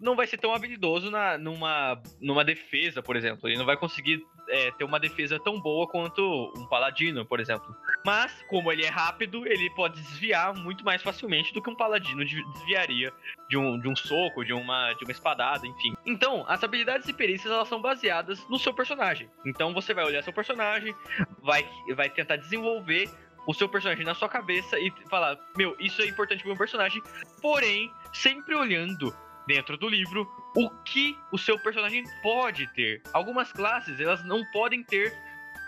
não 0.00 0.16
vai 0.16 0.26
ser 0.26 0.38
tão 0.38 0.54
habilidoso 0.54 1.10
na, 1.10 1.36
numa, 1.36 2.00
numa 2.20 2.44
defesa, 2.44 3.02
por 3.02 3.16
exemplo. 3.16 3.48
Ele 3.48 3.58
não 3.58 3.66
vai 3.66 3.76
conseguir 3.76 4.22
é, 4.48 4.70
ter 4.70 4.84
uma 4.84 5.00
defesa 5.00 5.38
tão 5.38 5.60
boa 5.60 5.86
quanto 5.86 6.52
um 6.56 6.66
paladino, 6.66 7.24
por 7.24 7.40
exemplo. 7.40 7.74
Mas, 8.06 8.40
como 8.46 8.70
ele 8.70 8.84
é 8.84 8.88
rápido, 8.88 9.44
ele 9.48 9.68
pode 9.70 10.00
desviar 10.00 10.54
muito 10.54 10.84
mais 10.84 11.02
facilmente 11.02 11.52
do 11.52 11.60
que 11.60 11.68
um 11.68 11.74
paladino 11.74 12.24
desviaria 12.24 13.12
de 13.48 13.58
um, 13.58 13.80
de 13.80 13.88
um 13.88 13.96
soco, 13.96 14.44
de 14.44 14.52
uma, 14.52 14.92
de 14.92 15.02
uma 15.02 15.10
espadada, 15.10 15.66
enfim. 15.66 15.92
Então, 16.06 16.44
as 16.46 16.62
habilidades 16.62 17.08
e 17.08 17.12
perícias 17.12 17.52
elas 17.52 17.66
são 17.66 17.82
baseadas 17.82 18.48
no 18.48 18.60
seu 18.60 18.72
personagem. 18.72 19.28
Então, 19.44 19.74
você 19.74 19.92
vai 19.92 20.04
olhar 20.04 20.22
seu 20.22 20.32
personagem, 20.32 20.94
vai, 21.42 21.68
vai 21.96 22.08
tentar 22.08 22.36
desenvolver 22.36 23.10
o 23.44 23.52
seu 23.52 23.68
personagem 23.68 24.06
na 24.06 24.14
sua 24.14 24.28
cabeça 24.28 24.78
e 24.78 24.92
falar: 25.10 25.36
Meu, 25.56 25.76
isso 25.80 26.00
é 26.00 26.06
importante 26.06 26.42
pro 26.42 26.50
meu 26.50 26.56
personagem, 26.56 27.02
porém, 27.42 27.92
sempre 28.12 28.54
olhando 28.54 29.12
dentro 29.48 29.76
do 29.76 29.88
livro 29.88 30.28
o 30.56 30.70
que 30.84 31.18
o 31.32 31.38
seu 31.38 31.58
personagem 31.58 32.04
pode 32.22 32.68
ter. 32.72 33.02
Algumas 33.12 33.50
classes, 33.50 33.98
elas 33.98 34.24
não 34.24 34.44
podem 34.52 34.84
ter 34.84 35.12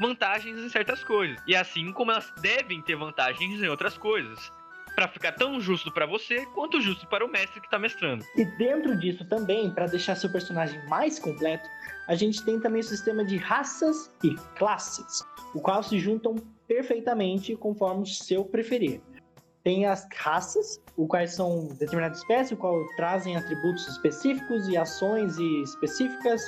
vantagens 0.01 0.59
em 0.59 0.69
certas 0.69 1.03
coisas. 1.05 1.39
E 1.47 1.55
assim 1.55 1.93
como 1.93 2.11
elas 2.11 2.33
devem 2.41 2.81
ter 2.83 2.97
vantagens 2.97 3.61
em 3.63 3.69
outras 3.69 3.97
coisas. 3.99 4.53
Para 4.95 5.07
ficar 5.07 5.33
tão 5.33 5.61
justo 5.61 5.93
para 5.93 6.07
você 6.07 6.45
quanto 6.47 6.81
justo 6.81 7.07
para 7.07 7.25
o 7.25 7.31
mestre 7.31 7.61
que 7.61 7.67
está 7.67 7.79
mestrando. 7.79 8.25
E 8.37 8.45
dentro 8.57 8.99
disso 8.99 9.25
também, 9.29 9.71
para 9.71 9.87
deixar 9.87 10.17
seu 10.17 10.31
personagem 10.31 10.85
mais 10.89 11.21
completo, 11.21 11.69
a 12.09 12.17
gente 12.17 12.45
tem 12.45 12.59
também 12.59 12.81
o 12.81 12.85
sistema 12.85 13.25
de 13.25 13.37
raças 13.37 14.13
e 14.25 14.35
classes, 14.57 15.23
o 15.55 15.61
qual 15.61 15.85
se 15.85 16.01
juntam 16.01 16.35
perfeitamente 16.67 17.55
conforme 17.55 18.03
o 18.03 18.07
seu 18.07 18.45
preferir. 18.45 19.01
Tem 19.63 19.87
as 19.87 20.07
raças, 20.17 20.81
o 20.97 21.07
quais 21.07 21.33
são 21.33 21.69
determinadas 21.79 22.19
espécies, 22.19 22.53
o 22.53 22.57
qual 22.57 22.85
trazem 22.97 23.37
atributos 23.37 23.87
específicos 23.87 24.67
e 24.69 24.77
ações 24.77 25.39
específicas, 25.39 26.43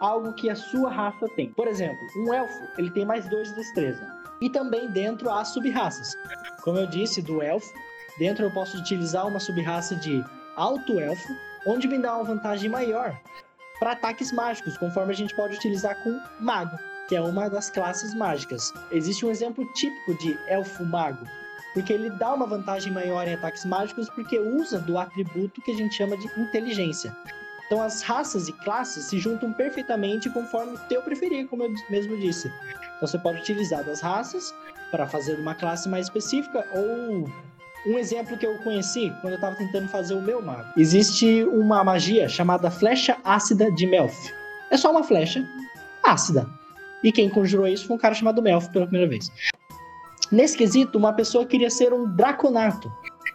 algo 0.00 0.32
que 0.34 0.50
a 0.50 0.54
sua 0.54 0.90
raça 0.90 1.26
tem. 1.36 1.50
Por 1.50 1.68
exemplo, 1.68 1.98
um 2.16 2.32
elfo, 2.32 2.62
ele 2.78 2.90
tem 2.90 3.04
mais 3.04 3.28
dois 3.28 3.48
de 3.48 3.54
destreza. 3.54 4.06
E 4.40 4.50
também 4.50 4.88
dentro 4.90 5.30
há 5.30 5.44
sub-raças. 5.44 6.14
Como 6.62 6.78
eu 6.78 6.86
disse, 6.86 7.22
do 7.22 7.42
elfo, 7.42 7.72
dentro 8.18 8.44
eu 8.44 8.50
posso 8.50 8.76
utilizar 8.78 9.26
uma 9.26 9.40
sub-raça 9.40 9.96
de 9.96 10.24
alto 10.56 10.98
elfo, 11.00 11.34
onde 11.66 11.88
me 11.88 11.98
dá 11.98 12.14
uma 12.16 12.24
vantagem 12.24 12.70
maior 12.70 13.18
para 13.78 13.92
ataques 13.92 14.32
mágicos, 14.32 14.76
conforme 14.78 15.12
a 15.12 15.16
gente 15.16 15.34
pode 15.34 15.56
utilizar 15.56 16.02
com 16.02 16.18
mago, 16.40 16.78
que 17.08 17.16
é 17.16 17.20
uma 17.20 17.48
das 17.48 17.70
classes 17.70 18.14
mágicas. 18.14 18.72
Existe 18.90 19.24
um 19.24 19.30
exemplo 19.30 19.64
típico 19.74 20.14
de 20.14 20.38
elfo 20.48 20.84
mago, 20.84 21.24
porque 21.74 21.92
ele 21.92 22.10
dá 22.10 22.32
uma 22.32 22.46
vantagem 22.46 22.92
maior 22.92 23.26
em 23.28 23.34
ataques 23.34 23.64
mágicos 23.64 24.08
porque 24.10 24.38
usa 24.38 24.78
do 24.78 24.98
atributo 24.98 25.60
que 25.60 25.72
a 25.72 25.74
gente 25.74 25.94
chama 25.94 26.16
de 26.16 26.26
inteligência. 26.40 27.14
Então 27.66 27.82
as 27.82 28.02
raças 28.02 28.48
e 28.48 28.52
classes 28.52 29.06
se 29.06 29.18
juntam 29.18 29.52
perfeitamente 29.52 30.30
conforme 30.30 30.74
o 30.74 30.78
teu 30.88 31.02
preferir, 31.02 31.48
como 31.48 31.64
eu 31.64 31.74
mesmo 31.90 32.16
disse. 32.18 32.48
Então 32.96 33.08
você 33.08 33.18
pode 33.18 33.40
utilizar 33.40 33.84
das 33.84 34.00
raças 34.00 34.54
para 34.90 35.06
fazer 35.06 35.38
uma 35.38 35.54
classe 35.54 35.88
mais 35.88 36.06
específica 36.06 36.64
ou 36.72 37.28
um 37.86 37.98
exemplo 37.98 38.36
que 38.36 38.46
eu 38.46 38.56
conheci 38.58 39.12
quando 39.20 39.34
eu 39.34 39.36
estava 39.36 39.56
tentando 39.56 39.88
fazer 39.88 40.14
o 40.14 40.22
meu 40.22 40.40
mago. 40.42 40.68
Existe 40.76 41.44
uma 41.44 41.82
magia 41.84 42.28
chamada 42.28 42.70
flecha 42.70 43.16
ácida 43.24 43.70
de 43.72 43.86
Melf. 43.86 44.30
É 44.70 44.76
só 44.76 44.90
uma 44.90 45.04
flecha 45.04 45.44
ácida. 46.04 46.48
E 47.02 47.12
quem 47.12 47.28
conjurou 47.28 47.68
isso 47.68 47.86
foi 47.86 47.96
um 47.96 47.98
cara 47.98 48.14
chamado 48.14 48.42
Melf 48.42 48.68
pela 48.68 48.86
primeira 48.86 49.08
vez. 49.08 49.30
Nesse 50.32 50.56
quesito, 50.56 50.98
uma 50.98 51.12
pessoa 51.12 51.46
queria 51.46 51.70
ser 51.70 51.92
um 51.92 52.16
draconato, 52.16 52.92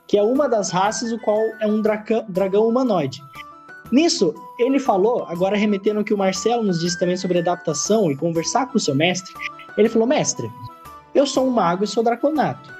que 0.07 0.17
é 0.17 0.23
uma 0.23 0.49
das 0.49 0.71
raças 0.71 1.11
o 1.11 1.19
qual 1.19 1.39
é 1.61 1.67
um 1.67 1.81
dragão 1.81 2.67
humanoide. 2.67 3.21
Nisso, 3.91 4.33
ele 4.57 4.79
falou, 4.79 5.25
agora 5.27 5.57
remetendo 5.57 5.99
o 5.99 6.03
que 6.03 6.13
o 6.13 6.17
Marcelo 6.17 6.63
nos 6.63 6.79
disse 6.79 6.97
também 6.97 7.17
sobre 7.17 7.39
adaptação 7.39 8.09
e 8.09 8.15
conversar 8.15 8.67
com 8.67 8.77
o 8.77 8.79
seu 8.79 8.95
mestre, 8.95 9.33
ele 9.77 9.89
falou: 9.89 10.07
Mestre, 10.07 10.49
eu 11.13 11.25
sou 11.25 11.47
um 11.47 11.51
mago 11.51 11.83
e 11.83 11.87
sou 11.87 12.03
draconato. 12.03 12.73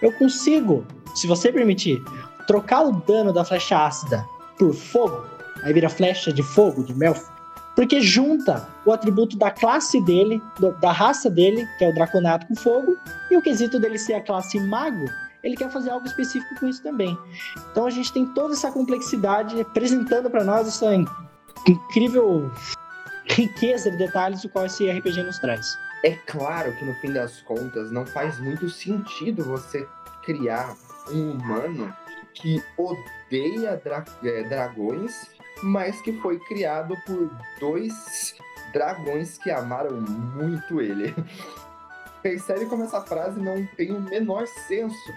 Eu 0.00 0.12
consigo, 0.12 0.84
se 1.14 1.26
você 1.26 1.52
permitir, 1.52 2.02
trocar 2.46 2.82
o 2.82 2.92
dano 2.92 3.32
da 3.32 3.44
flecha 3.44 3.86
ácida 3.86 4.24
por 4.58 4.72
fogo, 4.72 5.24
aí 5.62 5.72
vira 5.72 5.88
flecha 5.88 6.32
de 6.32 6.42
fogo, 6.42 6.84
de 6.84 6.94
Melf, 6.94 7.28
porque 7.74 8.00
junta 8.00 8.68
o 8.84 8.92
atributo 8.92 9.36
da 9.36 9.50
classe 9.50 10.00
dele, 10.04 10.42
do, 10.58 10.72
da 10.80 10.92
raça 10.92 11.30
dele, 11.30 11.66
que 11.78 11.84
é 11.84 11.90
o 11.90 11.94
draconato 11.94 12.46
com 12.46 12.54
fogo, 12.54 12.96
e 13.30 13.36
o 13.36 13.42
quesito 13.42 13.80
dele 13.80 13.98
ser 13.98 14.14
a 14.14 14.20
classe 14.20 14.60
mago, 14.60 15.06
ele 15.42 15.56
quer 15.56 15.70
fazer 15.70 15.90
algo 15.90 16.06
específico 16.06 16.54
com 16.58 16.68
isso 16.68 16.82
também. 16.82 17.18
Então 17.70 17.86
a 17.86 17.90
gente 17.90 18.12
tem 18.12 18.26
toda 18.26 18.54
essa 18.54 18.70
complexidade 18.70 19.60
apresentando 19.60 20.30
para 20.30 20.44
nós 20.44 20.68
essa 20.68 20.94
incrível 21.68 22.50
riqueza 23.26 23.90
de 23.90 23.98
detalhes 23.98 24.44
o 24.44 24.48
qual 24.48 24.66
esse 24.66 24.90
RPG 24.90 25.22
nos 25.22 25.38
traz. 25.38 25.76
É 26.04 26.12
claro 26.26 26.76
que 26.76 26.84
no 26.84 26.94
fim 26.96 27.12
das 27.12 27.40
contas 27.42 27.90
não 27.90 28.04
faz 28.04 28.38
muito 28.40 28.68
sentido 28.68 29.44
você 29.44 29.86
criar 30.24 30.76
um 31.10 31.32
humano 31.32 31.94
que 32.34 32.62
odeia 32.76 33.76
dra 33.76 34.04
é, 34.24 34.42
dragões, 34.44 35.30
mas 35.62 36.00
que 36.00 36.12
foi 36.20 36.38
criado 36.40 36.96
por 37.06 37.30
dois 37.60 38.34
dragões 38.72 39.38
que 39.38 39.50
amaram 39.50 40.00
muito 40.00 40.80
ele. 40.80 41.14
Percebe 42.22 42.66
como 42.66 42.84
essa 42.84 43.00
frase 43.02 43.40
não 43.40 43.66
tem 43.76 43.92
o 43.92 44.00
menor 44.00 44.46
senso. 44.46 45.12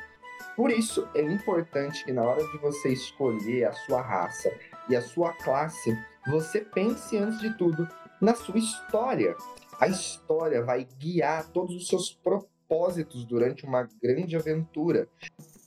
Por 0.56 0.72
isso, 0.72 1.08
é 1.14 1.22
importante 1.22 2.04
que 2.06 2.14
na 2.14 2.24
hora 2.24 2.42
de 2.48 2.58
você 2.60 2.90
escolher 2.90 3.66
a 3.66 3.74
sua 3.74 4.02
raça 4.02 4.52
e 4.90 4.96
a 4.96 5.02
sua 5.02 5.34
classe, 5.34 5.98
você 6.28 6.62
pense 6.62 7.18
antes 7.18 7.40
de 7.40 7.56
tudo 7.58 7.88
na 8.22 8.34
sua 8.34 8.58
história. 8.58 9.36
A 9.80 9.88
história 9.88 10.64
vai 10.64 10.88
guiar 10.98 11.48
todos 11.50 11.76
os 11.76 11.88
seus 11.88 12.12
propósitos 12.12 13.26
durante 13.26 13.66
uma 13.66 13.90
grande 14.02 14.36
aventura 14.36 15.08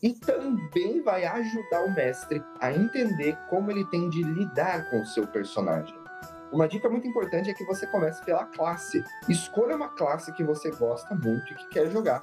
e 0.03 0.14
também 0.14 1.03
vai 1.03 1.26
ajudar 1.26 1.84
o 1.84 1.95
mestre 1.95 2.43
a 2.61 2.72
entender 2.72 3.36
como 3.51 3.70
ele 3.70 3.84
tem 3.86 4.09
de 4.09 4.22
lidar 4.22 4.89
com 4.91 5.01
o 5.01 5.07
seu 5.07 5.26
personagem. 5.26 6.07
Uma 6.51 6.66
dica 6.66 6.88
muito 6.88 7.07
importante 7.07 7.51
é 7.51 7.55
que 7.55 7.64
você 7.64 7.86
comece 7.86 8.24
pela 8.24 8.46
classe. 8.46 9.05
Escolha 9.28 9.76
uma 9.76 9.90
classe 9.90 10.32
que 10.32 10.42
você 10.42 10.70
gosta 10.70 11.14
muito 11.14 11.53
e 11.53 11.57
que 11.57 11.68
quer 11.68 11.90
jogar. 11.90 12.20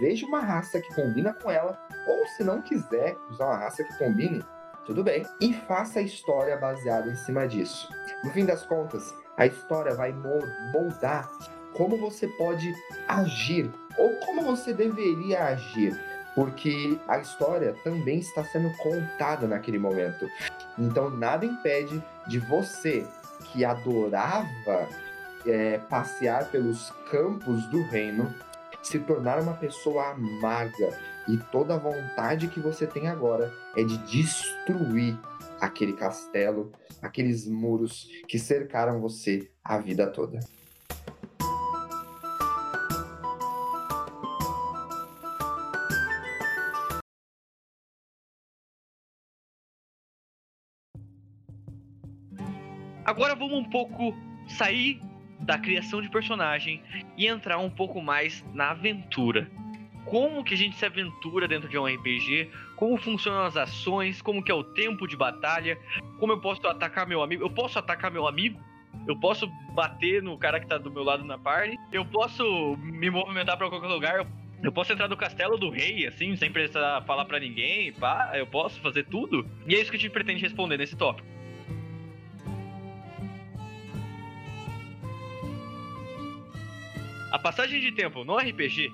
Veja 0.00 0.26
uma 0.26 0.40
raça 0.40 0.80
que 0.80 0.94
combina 0.94 1.34
com 1.34 1.50
ela, 1.50 1.78
ou 2.06 2.26
se 2.28 2.44
não 2.44 2.62
quiser 2.62 3.16
usar 3.30 3.46
uma 3.46 3.56
raça 3.56 3.82
que 3.82 3.98
combine, 3.98 4.44
tudo 4.84 5.02
bem. 5.02 5.26
E 5.40 5.52
faça 5.52 5.98
a 5.98 6.02
história 6.02 6.56
baseada 6.56 7.10
em 7.10 7.16
cima 7.16 7.48
disso. 7.48 7.88
No 8.22 8.30
fim 8.30 8.46
das 8.46 8.64
contas, 8.64 9.12
a 9.36 9.46
história 9.46 9.94
vai 9.94 10.12
moldar 10.12 11.28
como 11.74 11.96
você 11.98 12.28
pode 12.28 12.72
agir 13.08 13.70
ou 13.98 14.14
como 14.20 14.42
você 14.42 14.72
deveria 14.72 15.44
agir 15.44 15.98
porque 16.36 17.00
a 17.08 17.18
história 17.18 17.74
também 17.82 18.18
está 18.18 18.44
sendo 18.44 18.70
contada 18.76 19.48
naquele 19.48 19.78
momento. 19.78 20.28
Então 20.78 21.08
nada 21.08 21.46
impede 21.46 22.00
de 22.28 22.38
você 22.38 23.06
que 23.56 23.64
adorava 23.64 24.86
é, 25.46 25.78
passear 25.78 26.50
pelos 26.50 26.90
campos 27.10 27.66
do 27.70 27.82
reino, 27.84 28.32
se 28.82 28.98
tornar 28.98 29.40
uma 29.40 29.54
pessoa 29.54 30.10
amarga 30.10 30.92
e 31.26 31.38
toda 31.50 31.74
a 31.74 31.78
vontade 31.78 32.48
que 32.48 32.60
você 32.60 32.86
tem 32.86 33.08
agora 33.08 33.50
é 33.74 33.82
de 33.82 33.96
destruir 33.98 35.18
aquele 35.58 35.94
castelo, 35.94 36.70
aqueles 37.00 37.46
muros 37.46 38.08
que 38.28 38.38
cercaram 38.38 39.00
você 39.00 39.50
a 39.64 39.78
vida 39.78 40.06
toda. 40.06 40.38
Agora 53.16 53.34
vamos 53.34 53.56
um 53.60 53.64
pouco 53.64 54.14
sair 54.46 55.00
da 55.40 55.56
criação 55.56 56.02
de 56.02 56.10
personagem 56.10 56.82
e 57.16 57.26
entrar 57.26 57.56
um 57.56 57.70
pouco 57.70 58.02
mais 58.02 58.44
na 58.52 58.72
aventura. 58.72 59.50
Como 60.04 60.44
que 60.44 60.52
a 60.52 60.56
gente 60.56 60.76
se 60.76 60.84
aventura 60.84 61.48
dentro 61.48 61.66
de 61.66 61.78
um 61.78 61.86
RPG? 61.86 62.50
Como 62.76 62.94
funcionam 62.98 63.46
as 63.46 63.56
ações? 63.56 64.20
Como 64.20 64.44
que 64.44 64.52
é 64.52 64.54
o 64.54 64.62
tempo 64.62 65.08
de 65.08 65.16
batalha? 65.16 65.78
Como 66.20 66.30
eu 66.30 66.40
posso 66.42 66.68
atacar 66.68 67.06
meu 67.06 67.22
amigo? 67.22 67.42
Eu 67.42 67.48
posso 67.48 67.78
atacar 67.78 68.10
meu 68.10 68.28
amigo? 68.28 68.60
Eu 69.08 69.18
posso 69.18 69.48
bater 69.72 70.22
no 70.22 70.36
cara 70.36 70.60
que 70.60 70.66
tá 70.66 70.76
do 70.76 70.90
meu 70.90 71.02
lado 71.02 71.24
na 71.24 71.38
party? 71.38 71.74
Eu 71.90 72.04
posso 72.04 72.76
me 72.76 73.08
movimentar 73.08 73.56
para 73.56 73.70
qualquer 73.70 73.88
lugar? 73.88 74.26
Eu 74.62 74.72
posso 74.72 74.92
entrar 74.92 75.08
no 75.08 75.16
castelo 75.16 75.56
do 75.56 75.70
rei, 75.70 76.06
assim, 76.06 76.36
sem 76.36 76.52
precisar 76.52 77.00
falar 77.06 77.24
para 77.24 77.40
ninguém, 77.40 77.94
pá, 77.94 78.32
eu 78.34 78.46
posso 78.46 78.78
fazer 78.80 79.04
tudo? 79.04 79.48
E 79.66 79.74
é 79.74 79.80
isso 79.80 79.90
que 79.90 79.96
a 79.96 80.00
gente 80.00 80.12
pretende 80.12 80.42
responder 80.42 80.76
nesse 80.76 80.96
tópico. 80.96 81.35
A 87.36 87.38
passagem 87.38 87.78
de 87.80 87.92
tempo 87.92 88.24
no 88.24 88.38
RPG, 88.38 88.90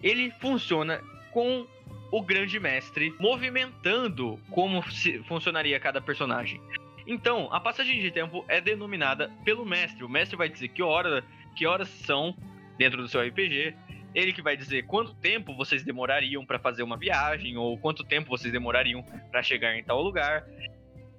ele 0.00 0.30
funciona 0.40 1.02
com 1.32 1.66
o 2.12 2.22
grande 2.22 2.60
mestre 2.60 3.12
movimentando 3.18 4.38
como 4.52 4.80
funcionaria 5.24 5.80
cada 5.80 6.00
personagem. 6.00 6.60
Então, 7.08 7.52
a 7.52 7.58
passagem 7.58 8.00
de 8.00 8.12
tempo 8.12 8.44
é 8.46 8.60
denominada 8.60 9.32
pelo 9.44 9.66
mestre. 9.66 10.04
O 10.04 10.08
mestre 10.08 10.36
vai 10.36 10.48
dizer 10.48 10.68
que 10.68 10.80
hora, 10.80 11.24
que 11.56 11.66
horas 11.66 11.88
são 11.88 12.36
dentro 12.78 13.02
do 13.02 13.08
seu 13.08 13.20
RPG. 13.20 13.74
Ele 14.14 14.32
que 14.32 14.42
vai 14.42 14.56
dizer 14.56 14.86
quanto 14.86 15.12
tempo 15.14 15.52
vocês 15.56 15.82
demorariam 15.82 16.46
para 16.46 16.60
fazer 16.60 16.84
uma 16.84 16.96
viagem 16.96 17.56
ou 17.56 17.76
quanto 17.76 18.04
tempo 18.04 18.28
vocês 18.28 18.52
demorariam 18.52 19.02
para 19.32 19.42
chegar 19.42 19.76
em 19.76 19.82
tal 19.82 20.00
lugar. 20.00 20.46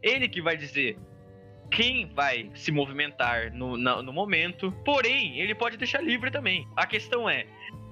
Ele 0.02 0.30
que 0.30 0.42
vai 0.42 0.56
dizer 0.56 0.98
quem 1.74 2.06
vai 2.06 2.52
se 2.54 2.72
movimentar 2.72 3.52
no, 3.52 3.76
no 3.78 4.14
momento. 4.14 4.72
Porém, 4.86 5.40
ele 5.40 5.56
pode 5.56 5.76
deixar 5.76 6.02
livre 6.02 6.30
também. 6.30 6.68
A 6.76 6.86
questão 6.86 7.28
é, 7.28 7.48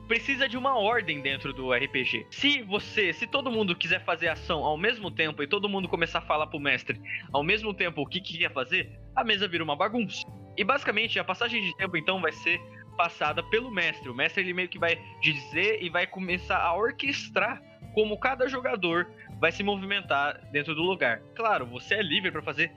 precisa 0.08 0.48
de 0.48 0.58
uma 0.58 0.78
ordem 0.78 1.22
dentro 1.22 1.52
do 1.52 1.74
RPG. 1.74 2.28
Se 2.30 2.62
você, 2.62 3.12
se 3.12 3.26
todo 3.26 3.52
mundo 3.52 3.76
quiser 3.76 4.04
fazer 4.06 4.28
ação 4.28 4.64
ao 4.64 4.78
mesmo 4.78 5.10
tempo 5.10 5.42
e 5.42 5.48
todo 5.48 5.68
mundo 5.68 5.90
começar 5.90 6.20
a 6.20 6.22
falar 6.22 6.48
pro 6.48 6.60
mestre 6.60 7.02
ao 7.34 7.44
mesmo 7.44 7.74
tempo 7.74 8.02
o 8.02 8.06
que, 8.06 8.22
que 8.22 8.38
quer 8.38 8.54
fazer, 8.54 8.92
a 9.16 9.24
mesa 9.24 9.48
vira 9.48 9.64
uma 9.64 9.76
bagunça. 9.76 10.26
E 10.56 10.64
basicamente 10.64 11.18
a 11.18 11.24
passagem 11.24 11.64
de 11.64 11.76
tempo 11.78 11.98
então 11.98 12.22
vai 12.22 12.32
ser 12.32 12.62
passada 12.96 13.42
pelo 13.42 13.72
mestre. 13.72 14.10
O 14.10 14.14
mestre 14.14 14.44
ele 14.44 14.54
meio 14.54 14.70
que 14.70 14.78
vai 14.78 15.02
dizer 15.22 15.82
e 15.82 15.90
vai 15.90 16.06
começar 16.06 16.60
a 16.60 16.76
orquestrar 16.76 17.62
como 17.94 18.20
cada 18.20 18.48
jogador 18.48 19.10
vai 19.40 19.52
se 19.52 19.64
movimentar 19.64 20.40
dentro 20.52 20.76
do 20.76 20.84
lugar. 20.84 21.20
Claro, 21.36 21.66
você 21.66 21.96
é 21.96 22.02
livre 22.02 22.32
para 22.32 22.42
fazer 22.42 22.72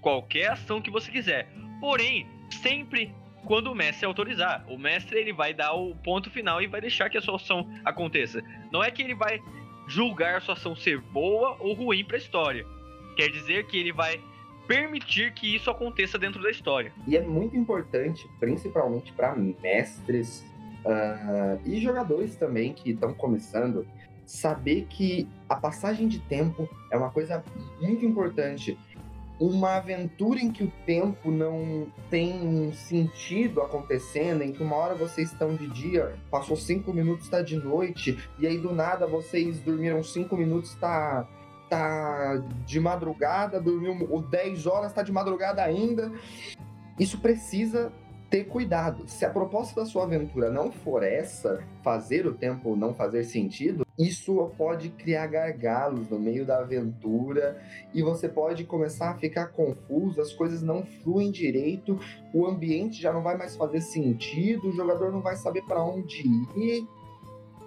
qualquer 0.00 0.52
ação 0.52 0.80
que 0.80 0.90
você 0.90 1.10
quiser. 1.10 1.48
Porém, 1.80 2.26
sempre 2.62 3.14
quando 3.44 3.72
o 3.72 3.74
mestre 3.74 4.06
autorizar. 4.06 4.64
O 4.68 4.78
mestre 4.78 5.18
ele 5.18 5.32
vai 5.32 5.54
dar 5.54 5.72
o 5.72 5.94
ponto 5.96 6.30
final 6.30 6.60
e 6.60 6.66
vai 6.66 6.80
deixar 6.80 7.08
que 7.08 7.16
a 7.16 7.20
sua 7.20 7.36
ação 7.36 7.68
aconteça. 7.84 8.42
Não 8.70 8.82
é 8.82 8.90
que 8.90 9.02
ele 9.02 9.14
vai 9.14 9.40
julgar 9.88 10.36
a 10.36 10.40
sua 10.40 10.54
ação 10.54 10.76
ser 10.76 11.00
boa 11.00 11.56
ou 11.60 11.72
ruim 11.72 12.04
para 12.04 12.16
a 12.16 12.18
história. 12.18 12.66
Quer 13.16 13.28
dizer 13.30 13.66
que 13.66 13.78
ele 13.78 13.92
vai 13.92 14.20
permitir 14.66 15.32
que 15.32 15.54
isso 15.54 15.70
aconteça 15.70 16.18
dentro 16.18 16.42
da 16.42 16.50
história. 16.50 16.92
E 17.06 17.16
é 17.16 17.22
muito 17.22 17.56
importante, 17.56 18.28
principalmente 18.38 19.12
para 19.12 19.34
mestres 19.34 20.44
uh, 20.84 21.58
e 21.64 21.80
jogadores 21.80 22.36
também 22.36 22.74
que 22.74 22.90
estão 22.90 23.14
começando, 23.14 23.86
saber 24.26 24.86
que 24.90 25.26
a 25.48 25.56
passagem 25.56 26.06
de 26.06 26.18
tempo 26.18 26.68
é 26.92 26.98
uma 26.98 27.10
coisa 27.10 27.42
muito 27.80 28.04
importante 28.04 28.78
uma 29.40 29.76
aventura 29.76 30.40
em 30.40 30.50
que 30.50 30.64
o 30.64 30.72
tempo 30.84 31.30
não 31.30 31.86
tem 32.10 32.32
um 32.40 32.72
sentido 32.72 33.60
acontecendo, 33.62 34.42
em 34.42 34.52
que 34.52 34.62
uma 34.62 34.76
hora 34.76 34.94
vocês 34.94 35.30
estão 35.30 35.54
de 35.54 35.68
dia, 35.68 36.16
passou 36.30 36.56
cinco 36.56 36.92
minutos, 36.92 37.24
está 37.24 37.40
de 37.40 37.56
noite, 37.56 38.18
e 38.38 38.46
aí 38.46 38.58
do 38.58 38.72
nada 38.72 39.06
vocês 39.06 39.60
dormiram 39.60 40.02
cinco 40.02 40.36
minutos, 40.36 40.70
está 40.70 41.28
tá 41.68 42.42
de 42.66 42.80
madrugada, 42.80 43.60
dormiu 43.60 43.94
10 44.30 44.66
horas, 44.66 44.90
está 44.90 45.02
de 45.02 45.12
madrugada 45.12 45.62
ainda. 45.62 46.10
Isso 46.98 47.18
precisa 47.18 47.92
ter 48.30 48.44
cuidado. 48.44 49.08
Se 49.08 49.24
a 49.24 49.30
proposta 49.30 49.80
da 49.80 49.86
sua 49.86 50.04
aventura 50.04 50.50
não 50.50 50.70
for 50.70 51.02
essa, 51.02 51.64
fazer 51.82 52.26
o 52.26 52.34
tempo 52.34 52.76
não 52.76 52.94
fazer 52.94 53.24
sentido, 53.24 53.86
isso 53.98 54.52
pode 54.56 54.90
criar 54.90 55.26
gargalos 55.26 56.08
no 56.08 56.18
meio 56.18 56.44
da 56.44 56.58
aventura 56.58 57.60
e 57.94 58.02
você 58.02 58.28
pode 58.28 58.64
começar 58.64 59.10
a 59.10 59.14
ficar 59.14 59.48
confuso, 59.48 60.20
as 60.20 60.32
coisas 60.32 60.62
não 60.62 60.84
fluem 60.84 61.30
direito, 61.30 61.98
o 62.32 62.46
ambiente 62.46 63.00
já 63.00 63.12
não 63.12 63.22
vai 63.22 63.36
mais 63.36 63.56
fazer 63.56 63.80
sentido, 63.80 64.68
o 64.68 64.72
jogador 64.72 65.10
não 65.10 65.20
vai 65.20 65.36
saber 65.36 65.62
para 65.62 65.82
onde 65.82 66.26
ir. 66.56 66.86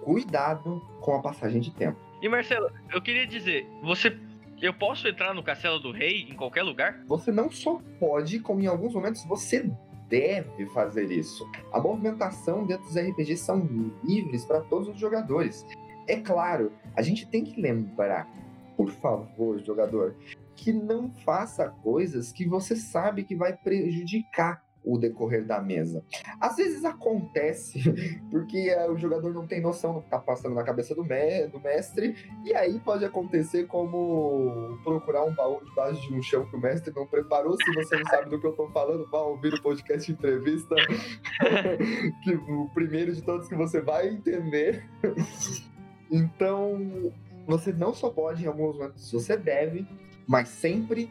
Cuidado 0.02 0.82
com 1.00 1.14
a 1.14 1.20
passagem 1.20 1.60
de 1.60 1.70
tempo. 1.70 1.98
E 2.20 2.28
Marcelo, 2.28 2.70
eu 2.92 3.00
queria 3.00 3.26
dizer, 3.26 3.66
você 3.82 4.16
eu 4.60 4.72
posso 4.72 5.08
entrar 5.08 5.34
no 5.34 5.42
Castelo 5.42 5.80
do 5.80 5.90
Rei 5.90 6.22
em 6.30 6.34
qualquer 6.34 6.62
lugar? 6.62 7.02
Você 7.08 7.32
não 7.32 7.50
só 7.50 7.80
pode, 7.98 8.38
como 8.38 8.60
em 8.60 8.68
alguns 8.68 8.94
momentos 8.94 9.24
você 9.24 9.68
deve 10.12 10.66
fazer 10.66 11.10
isso. 11.10 11.50
A 11.72 11.80
movimentação 11.80 12.66
dentro 12.66 12.84
dos 12.84 12.98
RPGs 12.98 13.38
são 13.38 13.66
livres 14.04 14.44
para 14.44 14.60
todos 14.60 14.88
os 14.88 14.98
jogadores. 14.98 15.64
É 16.06 16.16
claro, 16.20 16.70
a 16.94 17.00
gente 17.00 17.26
tem 17.26 17.42
que 17.42 17.58
lembrar, 17.58 18.28
por 18.76 18.90
favor, 18.90 19.58
jogador, 19.60 20.14
que 20.54 20.70
não 20.70 21.10
faça 21.10 21.70
coisas 21.82 22.30
que 22.30 22.46
você 22.46 22.76
sabe 22.76 23.24
que 23.24 23.34
vai 23.34 23.56
prejudicar 23.56 24.62
o 24.84 24.98
decorrer 24.98 25.44
da 25.44 25.60
mesa. 25.60 26.04
Às 26.40 26.56
vezes 26.56 26.84
acontece 26.84 27.80
porque 28.30 28.68
eh, 28.68 28.90
o 28.90 28.96
jogador 28.96 29.32
não 29.32 29.46
tem 29.46 29.60
noção 29.60 29.94
do 29.94 30.00
que 30.00 30.06
está 30.06 30.18
passando 30.18 30.54
na 30.54 30.64
cabeça 30.64 30.94
do, 30.94 31.04
me 31.04 31.46
do, 31.46 31.60
mestre, 31.60 32.16
e 32.44 32.54
aí 32.54 32.80
pode 32.80 33.04
acontecer 33.04 33.66
como 33.66 34.78
procurar 34.82 35.24
um 35.24 35.34
baú 35.34 35.64
debaixo 35.64 36.00
de 36.08 36.14
um 36.14 36.22
chão 36.22 36.44
que 36.46 36.56
o 36.56 36.60
mestre 36.60 36.92
não 36.94 37.06
preparou. 37.06 37.56
Se 37.56 37.72
você 37.74 37.96
não 37.96 38.06
sabe 38.06 38.28
do 38.28 38.40
que 38.40 38.46
eu 38.46 38.50
estou 38.50 38.70
falando, 38.70 39.08
vá 39.10 39.20
ouvir 39.20 39.54
o 39.54 39.62
podcast 39.62 40.10
entrevista, 40.10 40.74
que 42.24 42.34
o 42.34 42.68
primeiro 42.74 43.12
de 43.12 43.22
todos 43.22 43.48
que 43.48 43.54
você 43.54 43.80
vai 43.80 44.08
entender. 44.08 44.84
então, 46.10 47.12
você 47.46 47.72
não 47.72 47.94
só 47.94 48.10
pode, 48.10 48.44
em 48.44 48.48
alguns 48.48 48.76
momentos, 48.76 49.12
você 49.12 49.36
deve, 49.36 49.86
mas 50.26 50.48
sempre 50.48 51.10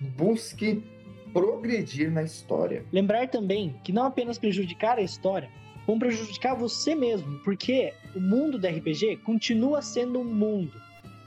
busque 0.00 0.84
progredir 1.32 2.10
na 2.10 2.22
história. 2.22 2.84
Lembrar 2.92 3.28
também 3.28 3.74
que 3.84 3.92
não 3.92 4.04
apenas 4.04 4.38
prejudicar 4.38 4.98
a 4.98 5.02
história, 5.02 5.48
vão 5.86 5.98
prejudicar 5.98 6.54
você 6.54 6.94
mesmo, 6.94 7.38
porque 7.44 7.92
o 8.14 8.20
mundo 8.20 8.58
do 8.58 8.66
RPG 8.66 9.18
continua 9.24 9.80
sendo 9.82 10.20
um 10.20 10.24
mundo. 10.24 10.72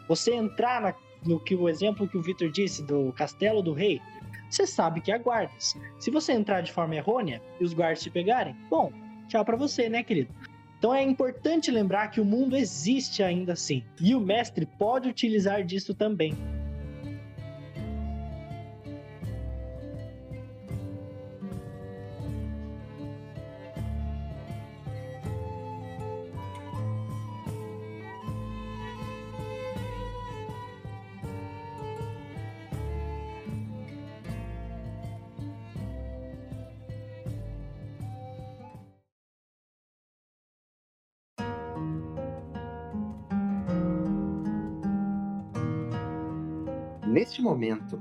Você 0.07 0.33
entrar 0.33 0.81
na, 0.81 0.93
no 1.25 1.39
que 1.39 1.55
o 1.55 1.69
exemplo 1.69 2.07
que 2.07 2.17
o 2.17 2.21
Victor 2.21 2.51
disse 2.51 2.83
do 2.83 3.11
Castelo 3.13 3.61
do 3.61 3.73
Rei, 3.73 4.01
você 4.49 4.67
sabe 4.67 5.01
que 5.01 5.11
há 5.11 5.17
guardas. 5.17 5.75
Se 5.99 6.11
você 6.11 6.33
entrar 6.33 6.61
de 6.61 6.71
forma 6.71 6.95
errônea 6.95 7.41
e 7.59 7.63
os 7.63 7.73
guardas 7.73 8.01
te 8.01 8.09
pegarem, 8.09 8.55
bom, 8.69 8.91
tchau 9.27 9.45
para 9.45 9.55
você, 9.55 9.87
né, 9.87 10.03
querido? 10.03 10.33
Então 10.77 10.93
é 10.93 11.01
importante 11.01 11.71
lembrar 11.71 12.07
que 12.09 12.19
o 12.19 12.25
mundo 12.25 12.57
existe 12.57 13.21
ainda 13.21 13.53
assim. 13.53 13.83
E 13.99 14.13
o 14.15 14.19
mestre 14.19 14.65
pode 14.65 15.07
utilizar 15.07 15.63
disso 15.63 15.93
também. 15.93 16.33
Neste 47.41 47.55
momento, 47.55 47.99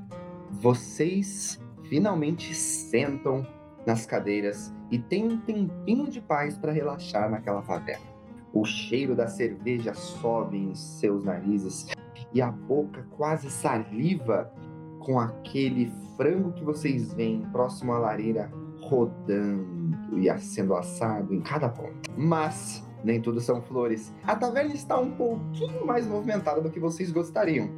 vocês 0.51 1.59
finalmente 1.89 2.55
sentam 2.55 3.47
nas 3.87 4.05
cadeiras 4.05 4.71
e 4.91 4.99
têm 4.99 5.29
um 5.29 5.41
tempinho 5.41 6.11
de 6.11 6.21
paz 6.21 6.59
para 6.59 6.71
relaxar 6.71 7.31
naquela 7.31 7.63
favela. 7.63 8.05
O 8.53 8.67
cheiro 8.67 9.17
da 9.17 9.27
cerveja 9.29 9.95
sobe 9.95 10.59
em 10.59 10.75
seus 10.75 11.25
narizes 11.25 11.87
e 12.35 12.43
a 12.43 12.51
boca 12.51 13.07
quase 13.17 13.51
saliva 13.51 14.53
com 14.99 15.19
aquele 15.19 15.91
frango 16.19 16.53
que 16.53 16.63
vocês 16.63 17.15
veem 17.15 17.41
próximo 17.51 17.95
à 17.95 17.99
lareira 17.99 18.53
rodando 18.83 20.19
e 20.19 20.39
sendo 20.39 20.75
assado 20.75 21.33
em 21.33 21.41
cada 21.41 21.71
ponta. 21.71 22.11
Mas 22.15 22.87
nem 23.03 23.23
tudo 23.23 23.41
são 23.41 23.63
flores. 23.63 24.15
A 24.25 24.37
taverna 24.37 24.75
está 24.75 24.99
um 24.99 25.13
pouquinho 25.13 25.87
mais 25.87 26.07
movimentada 26.07 26.61
do 26.61 26.71
que 26.71 26.79
vocês 26.79 27.11
gostariam. 27.11 27.71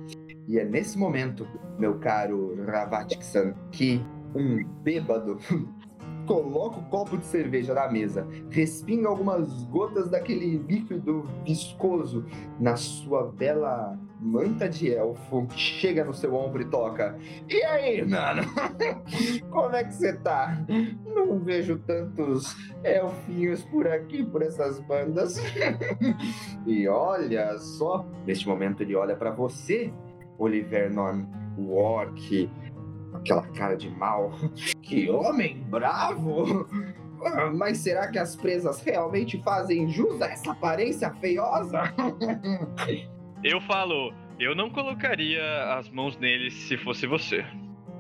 E 0.47 0.59
é 0.59 0.65
nesse 0.65 0.99
momento, 0.99 1.47
meu 1.79 1.99
caro 1.99 2.65
Ravatik-san, 2.67 3.55
que 3.71 4.05
um 4.35 4.65
bêbado 4.83 5.39
coloca 6.27 6.79
o 6.79 6.85
copo 6.85 7.17
de 7.17 7.27
cerveja 7.27 7.75
na 7.75 7.91
mesa, 7.91 8.27
respinga 8.51 9.09
algumas 9.09 9.65
gotas 9.65 10.09
daquele 10.09 10.59
líquido 10.59 11.29
viscoso 11.45 12.25
na 12.61 12.77
sua 12.77 13.31
bela 13.31 13.99
manta 14.21 14.69
de 14.69 14.93
elfo, 14.93 15.49
chega 15.51 16.05
no 16.05 16.15
seu 16.15 16.35
ombro 16.35 16.63
e 16.63 16.65
toca. 16.67 17.19
E 17.49 17.63
aí, 17.65 18.07
mano? 18.07 18.43
Como 19.51 19.75
é 19.75 19.83
que 19.83 19.95
você 19.95 20.13
tá? 20.19 20.65
Não 21.05 21.41
vejo 21.41 21.79
tantos 21.79 22.57
elfinhos 22.85 23.65
por 23.65 23.87
aqui, 23.89 24.25
por 24.25 24.43
essas 24.43 24.79
bandas. 24.81 25.39
e 26.67 26.87
olha 26.87 27.59
só, 27.59 28.07
neste 28.25 28.47
momento 28.47 28.83
ele 28.83 28.95
olha 28.95 29.17
para 29.17 29.33
você 29.33 29.93
Oliver 30.43 30.93
Norm 30.93 31.25
Wark, 31.57 32.51
aquela 33.15 33.47
cara 33.49 33.77
de 33.77 33.89
mal. 33.91 34.33
Que 34.83 35.09
homem 35.09 35.63
bravo! 35.71 36.69
Ah, 37.25 37.51
mas 37.55 37.79
será 37.79 38.09
que 38.11 38.19
as 38.19 38.35
presas 38.35 38.83
realmente 38.83 39.41
fazem 39.43 39.89
jus 39.89 40.21
a 40.21 40.27
essa 40.27 40.51
aparência 40.51 41.09
feiosa? 41.15 41.83
Eu 43.45 43.61
falo, 43.63 44.13
eu 44.39 44.55
não 44.55 44.71
colocaria 44.71 45.43
as 45.77 45.91
mãos 45.91 46.17
neles 46.17 46.55
se 46.55 46.77
fosse 46.77 47.09
você. 47.09 47.45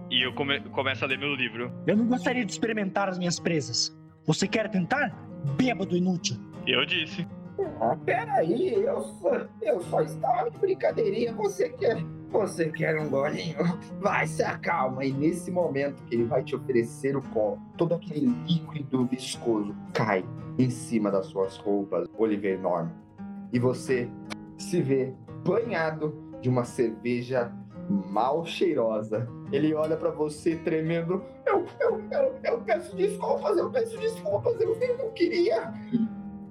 E 0.08 0.24
eu 0.24 0.32
come 0.34 0.60
começo 0.70 1.04
a 1.04 1.08
ler 1.08 1.18
meu 1.18 1.34
livro. 1.34 1.72
Eu 1.84 1.96
não 1.96 2.06
gostaria 2.06 2.44
de 2.44 2.52
experimentar 2.52 3.08
as 3.08 3.18
minhas 3.18 3.40
presas. 3.40 3.92
Você 4.24 4.46
quer 4.46 4.70
tentar? 4.70 5.10
Bêbado 5.56 5.96
inútil. 5.96 6.36
Eu 6.64 6.86
disse. 6.86 7.26
Ah, 7.80 7.96
peraí, 8.06 8.72
eu 8.72 9.00
só, 9.00 9.48
eu 9.62 9.80
só 9.82 10.00
estava 10.02 10.48
de 10.48 10.58
brincadeirinha. 10.58 11.32
Você 11.34 11.70
quer 11.70 12.04
você 12.32 12.70
quer 12.70 12.98
um 12.98 13.08
golinho? 13.08 13.56
Vai, 14.00 14.26
se 14.26 14.42
acalma. 14.42 15.04
E 15.04 15.12
nesse 15.12 15.50
momento 15.50 16.02
que 16.04 16.14
ele 16.14 16.24
vai 16.24 16.42
te 16.42 16.56
oferecer 16.56 17.16
o 17.16 17.22
copo, 17.22 17.60
todo 17.76 17.94
aquele 17.94 18.26
líquido 18.46 19.06
viscoso 19.06 19.74
cai 19.92 20.24
em 20.58 20.70
cima 20.70 21.10
das 21.10 21.26
suas 21.26 21.56
roupas, 21.58 22.08
Oliver 22.16 22.58
Norman. 22.60 22.92
E 23.52 23.58
você 23.58 24.08
se 24.56 24.80
vê 24.80 25.14
banhado 25.44 26.14
de 26.40 26.48
uma 26.48 26.64
cerveja 26.64 27.52
mal 27.88 28.44
cheirosa. 28.44 29.28
Ele 29.50 29.74
olha 29.74 29.96
para 29.96 30.10
você 30.10 30.56
tremendo. 30.56 31.22
Eu, 31.46 31.66
eu, 31.80 32.02
eu, 32.10 32.34
eu 32.42 32.60
peço 32.62 32.96
desculpas, 32.96 33.56
eu 33.58 33.70
peço 33.70 33.98
desculpas, 33.98 34.60
eu, 34.60 34.76
não 34.98 35.10
queria. 35.10 35.72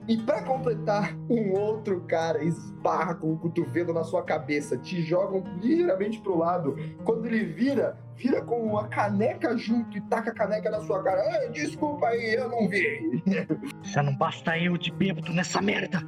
E 0.08 0.18
para 0.18 0.42
completar, 0.44 1.16
um 1.30 1.52
outro 1.54 2.02
cara 2.02 2.44
esbarra 2.44 3.16
com 3.16 3.34
o 3.34 3.38
cotovelo 3.38 3.94
na 3.94 4.04
sua 4.04 4.24
cabeça, 4.24 4.78
te 4.78 5.02
jogam 5.02 5.44
ligeiramente 5.62 6.20
pro 6.20 6.38
lado. 6.38 6.76
Quando 7.04 7.26
ele 7.28 7.46
vira, 7.46 7.98
vira 8.16 8.42
com 8.42 8.62
uma 8.64 8.88
caneca 8.88 9.56
junto 9.58 9.98
e 9.98 10.02
taca 10.02 10.32
a 10.32 10.34
caneca 10.34 10.70
na 10.70 10.82
sua 10.82 11.04
cara. 11.04 11.48
desculpa 11.50 12.08
aí, 12.08 12.34
eu 12.36 12.50
não 12.50 12.68
vi. 12.68 13.24
Já 13.84 14.02
não 14.02 14.16
basta 14.16 14.58
eu 14.58 14.76
de 14.78 14.92
bêbado 14.92 15.32
nessa 15.32 15.62
merda. 15.62 16.02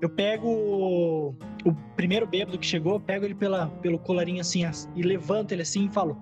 Eu 0.00 0.08
pego 0.08 0.48
o, 0.48 1.74
primeiro 1.96 2.26
bêbado 2.26 2.58
que 2.58 2.66
chegou, 2.66 3.00
pego 3.00 3.24
ele 3.24 3.34
pela, 3.34 3.66
pelo 3.82 3.98
colarinho 3.98 4.40
assim 4.40 4.62
e 4.94 5.02
levanto 5.02 5.52
ele 5.52 5.62
assim 5.62 5.86
e 5.86 5.88
falo: 5.88 6.16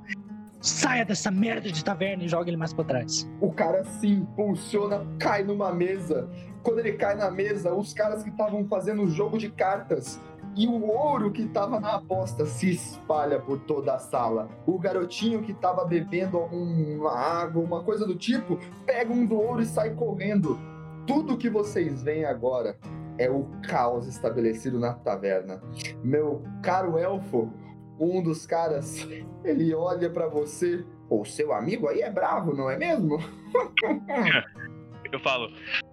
Saia 0.67 1.05
dessa 1.05 1.31
merda 1.31 1.71
de 1.71 1.85
taverna 1.85 2.25
e 2.25 2.29
joga 2.29 2.51
ele 2.51 2.57
mais 2.57 2.75
pra 2.75 2.83
trás. 2.83 3.31
O 3.41 3.53
cara 3.53 3.85
se 3.85 4.09
impulsiona, 4.09 5.07
cai 5.17 5.45
numa 5.45 5.73
mesa. 5.73 6.29
Quando 6.61 6.81
ele 6.81 6.95
cai 6.95 7.15
na 7.15 7.31
mesa, 7.31 7.73
os 7.73 7.95
caras 7.95 8.25
que 8.25 8.31
estavam 8.31 8.67
fazendo 8.67 9.05
o 9.05 9.09
jogo 9.09 9.39
de 9.39 9.49
cartas 9.49 10.21
e 10.57 10.67
o 10.67 10.85
ouro 10.89 11.31
que 11.31 11.47
tava 11.47 11.79
na 11.79 11.95
aposta 11.95 12.45
se 12.47 12.69
espalha 12.69 13.39
por 13.39 13.61
toda 13.61 13.95
a 13.95 14.01
sala. 14.01 14.49
O 14.67 14.77
garotinho 14.77 15.41
que 15.41 15.55
tava 15.55 15.85
bebendo 15.85 16.37
alguma 16.37 17.17
água, 17.17 17.63
uma 17.63 17.85
coisa 17.85 18.05
do 18.05 18.17
tipo, 18.17 18.59
pega 18.85 19.13
um 19.13 19.25
do 19.25 19.37
ouro 19.37 19.63
e 19.63 19.67
sai 19.67 19.91
correndo. 19.91 20.59
Tudo 21.07 21.37
que 21.39 21.49
vocês 21.49 22.03
veem 22.03 22.25
agora 22.25 22.77
é 23.19 23.31
o 23.31 23.47
caos 23.69 24.09
estabelecido 24.09 24.81
na 24.81 24.95
taverna. 24.95 25.63
Meu 26.03 26.43
caro 26.61 26.99
elfo, 26.99 27.53
um 27.99 28.23
dos 28.23 28.47
caras, 28.47 29.07
ele 29.45 29.75
olha 29.75 30.11
para 30.11 30.29
você. 30.29 30.85
O 31.09 31.25
seu 31.25 31.53
amigo 31.53 31.89
aí 31.89 32.01
é 32.01 32.11
bravo, 32.11 32.53
não 32.53 32.69
é 32.69 32.77
mesmo? 32.77 33.19
Eu 35.13 35.21
falo, 35.21 35.53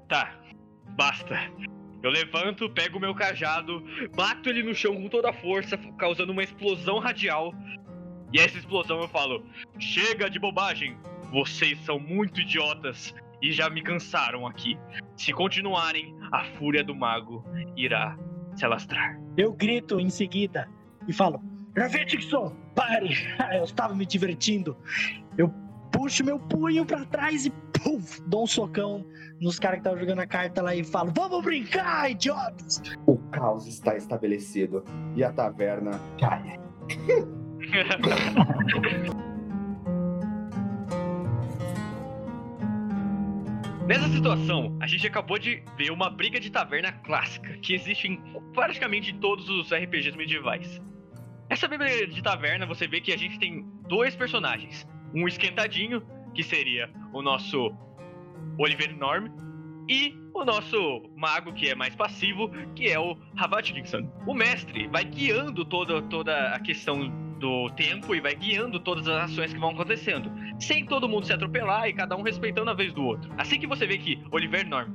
tá, 0.10 0.34
basta. 0.98 1.38
Eu 2.02 2.10
levanto, 2.10 2.70
pego 2.70 2.98
o 2.98 3.00
meu 3.00 3.14
cajado, 3.14 3.82
bato 4.16 4.50
ele 4.50 4.64
no 4.64 4.74
chão 4.74 4.96
com 4.96 5.08
toda 5.08 5.30
a 5.30 5.34
força, 5.34 5.78
causando 5.98 6.32
uma 6.32 6.44
explosão 6.44 7.00
radial. 7.00 7.54
E 8.34 8.40
essa 8.40 8.58
explosão 8.58 9.00
eu 9.02 9.08
falo: 9.08 9.46
chega 9.80 10.30
de 10.30 10.40
bobagem, 10.40 10.98
vocês 11.32 11.80
são 11.86 12.00
muito 12.00 12.42
idiotas 12.42 13.14
e 13.42 13.52
já 13.52 13.70
me 13.70 13.82
cansaram 13.82 14.46
aqui. 14.46 14.78
Se 15.16 15.32
continuarem, 15.32 16.14
a 16.32 16.44
fúria 16.44 16.84
do 16.84 16.96
mago 16.96 17.46
irá 17.78 18.18
se 18.56 18.66
alastrar. 18.66 19.20
Eu 19.38 19.54
grito 19.54 20.00
em 20.00 20.10
seguida 20.10 20.68
e 21.08 21.14
falo: 21.14 21.42
Ravetixon, 21.78 22.56
pare! 22.76 23.16
Eu 23.56 23.64
estava 23.64 23.96
me 23.96 24.06
divertindo. 24.06 24.78
Eu 25.38 25.54
puxo 25.92 26.24
meu 26.24 26.40
punho 26.40 26.86
para 26.86 27.06
trás 27.06 27.46
e 27.46 27.50
puf, 27.84 28.22
dou 28.28 28.44
um 28.44 28.48
socão 28.48 29.06
nos 29.42 29.60
caras 29.60 29.78
que 29.78 29.82
estavam 29.82 30.00
jogando 30.00 30.20
a 30.20 30.28
carta 30.28 30.62
lá 30.62 30.76
e 30.76 30.84
falo: 30.84 31.12
Vamos 31.16 31.44
brincar, 31.44 32.12
idiotas! 32.12 32.82
O 33.08 33.18
caos 33.30 33.68
está 33.68 33.96
estabelecido 33.96 34.84
e 35.16 35.24
a 35.24 35.32
taverna 35.32 35.92
cai. 36.20 36.60
Nessa 43.88 44.08
situação, 44.08 44.78
a 44.80 44.88
gente 44.88 45.06
acabou 45.06 45.38
de 45.38 45.62
ver 45.78 45.92
uma 45.92 46.10
briga 46.10 46.40
de 46.40 46.50
taverna 46.50 46.94
clássica 46.94 47.58
que 47.58 47.74
existe 47.74 48.08
em 48.08 48.18
praticamente 48.54 49.14
todos 49.16 49.50
os 49.50 49.74
RPGs 49.74 50.16
medievais. 50.16 50.82
Essa 51.54 51.68
briga 51.68 52.08
de 52.08 52.20
taverna, 52.24 52.66
você 52.66 52.88
vê 52.88 53.00
que 53.00 53.14
a 53.14 53.18
gente 53.18 53.38
tem 53.38 53.64
dois 53.88 54.16
personagens. 54.16 54.88
Um 55.14 55.28
esquentadinho, 55.28 56.02
que 56.34 56.42
seria 56.42 56.90
o 57.14 57.22
nosso 57.22 57.72
Oliver 58.58 58.98
Norm, 58.98 59.28
e 59.88 60.16
o 60.34 60.44
nosso 60.44 61.04
mago, 61.16 61.54
que 61.54 61.70
é 61.70 61.76
mais 61.76 61.96
passivo, 61.96 62.50
que 62.74 62.90
é 62.90 63.00
o 63.00 63.16
Havatkinson. 63.38 64.12
O 64.26 64.34
mestre 64.34 64.88
vai 64.88 65.06
guiando 65.06 65.64
toda, 65.64 66.02
toda 66.02 66.56
a 66.56 66.60
questão 66.60 67.08
do 67.38 67.70
tempo 67.76 68.16
e 68.16 68.20
vai 68.20 68.34
guiando 68.34 68.80
todas 68.80 69.08
as 69.08 69.30
ações 69.30 69.54
que 69.54 69.60
vão 69.60 69.70
acontecendo, 69.70 70.32
sem 70.60 70.84
todo 70.88 71.08
mundo 71.08 71.28
se 71.28 71.34
atropelar 71.34 71.88
e 71.88 71.94
cada 71.94 72.16
um 72.16 72.24
respeitando 72.24 72.72
a 72.72 72.74
vez 72.74 72.92
do 72.92 73.06
outro. 73.06 73.32
Assim 73.38 73.60
que 73.60 73.68
você 73.68 73.86
vê 73.86 74.00
que 74.00 74.20
Oliver 74.32 74.68
Norm 74.68 74.92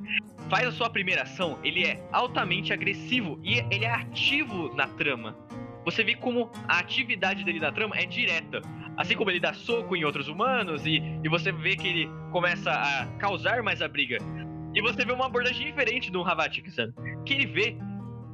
faz 0.50 0.66
a 0.66 0.72
sua 0.72 0.90
primeira 0.90 1.22
ação, 1.22 1.56
ele 1.62 1.84
é 1.84 2.04
altamente 2.10 2.72
agressivo 2.72 3.38
e 3.44 3.58
ele 3.70 3.84
é 3.84 3.94
ativo 3.94 4.74
na 4.74 4.88
trama. 4.88 5.36
Você 5.88 6.04
vê 6.04 6.14
como 6.14 6.50
a 6.68 6.80
atividade 6.80 7.42
dele 7.42 7.58
na 7.58 7.72
trama 7.72 7.96
é 7.96 8.04
direta. 8.04 8.60
Assim 8.94 9.16
como 9.16 9.30
ele 9.30 9.40
dá 9.40 9.54
soco 9.54 9.96
em 9.96 10.04
outros 10.04 10.28
humanos 10.28 10.84
e, 10.84 11.02
e 11.24 11.28
você 11.30 11.50
vê 11.50 11.76
que 11.76 11.88
ele 11.88 12.10
começa 12.30 12.70
a 12.70 13.06
causar 13.18 13.62
mais 13.62 13.80
a 13.80 13.88
briga. 13.88 14.18
E 14.74 14.82
você 14.82 15.02
vê 15.02 15.12
uma 15.12 15.24
abordagem 15.24 15.66
diferente 15.66 16.10
do 16.10 16.22
Havatik-san. 16.22 16.92
Que 17.24 17.32
ele 17.32 17.46
vê 17.46 17.78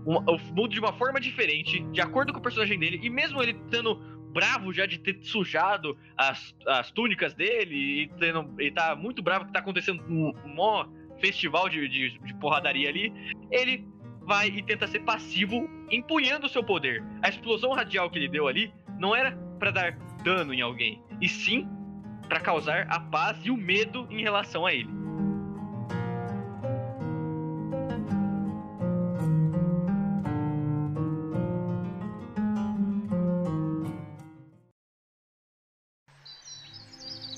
o 0.05 0.37
mundo 0.53 0.71
de 0.71 0.81
uma 0.81 0.93
forma 0.95 1.21
diferente, 1.21 1.79
de 1.93 2.01
acordo 2.01 2.33
com 2.33 2.41
o 2.41 2.43
personagem 2.43 2.77
dele, 2.77 2.99
e 3.01 3.09
mesmo 3.09 3.41
ele 3.41 3.53
estando 3.53 3.95
bravo 4.33 4.73
já 4.73 4.85
de 4.85 4.99
ter 4.99 5.21
sujado 5.23 5.97
as, 6.17 6.57
as 6.67 6.91
túnicas 6.91 7.35
dele 7.35 8.03
e, 8.03 8.09
tendo, 8.19 8.51
tá 8.75 8.97
muito 8.97 9.23
bravo 9.23 9.45
que 9.45 9.53
tá 9.53 9.61
acontecendo 9.61 10.03
um, 10.09 10.33
um 10.45 10.55
maior 10.57 10.91
festival 11.21 11.69
de, 11.69 11.89
de, 11.89 12.19
de 12.19 12.35
porradaria 12.35 12.89
ali, 12.89 13.13
ele 13.49 13.87
vai 14.25 14.49
e 14.49 14.62
tenta 14.62 14.87
ser 14.87 15.01
passivo, 15.01 15.68
empunhando 15.91 16.47
o 16.47 16.49
seu 16.49 16.62
poder. 16.62 17.05
A 17.22 17.29
explosão 17.29 17.72
radial 17.72 18.11
que 18.11 18.18
ele 18.18 18.29
deu 18.29 18.49
ali 18.49 18.72
não 18.99 19.14
era 19.14 19.33
para 19.59 19.70
dar 19.70 19.93
dano 20.22 20.53
em 20.53 20.61
alguém, 20.61 21.03
e 21.20 21.29
sim 21.29 21.68
para 22.29 22.41
causar 22.41 22.87
a 22.89 22.99
paz 22.99 23.39
e 23.45 23.51
o 23.51 23.57
medo 23.57 24.07
em 24.11 24.22
relação 24.22 24.66
a 24.66 24.72
ele. 24.72 24.89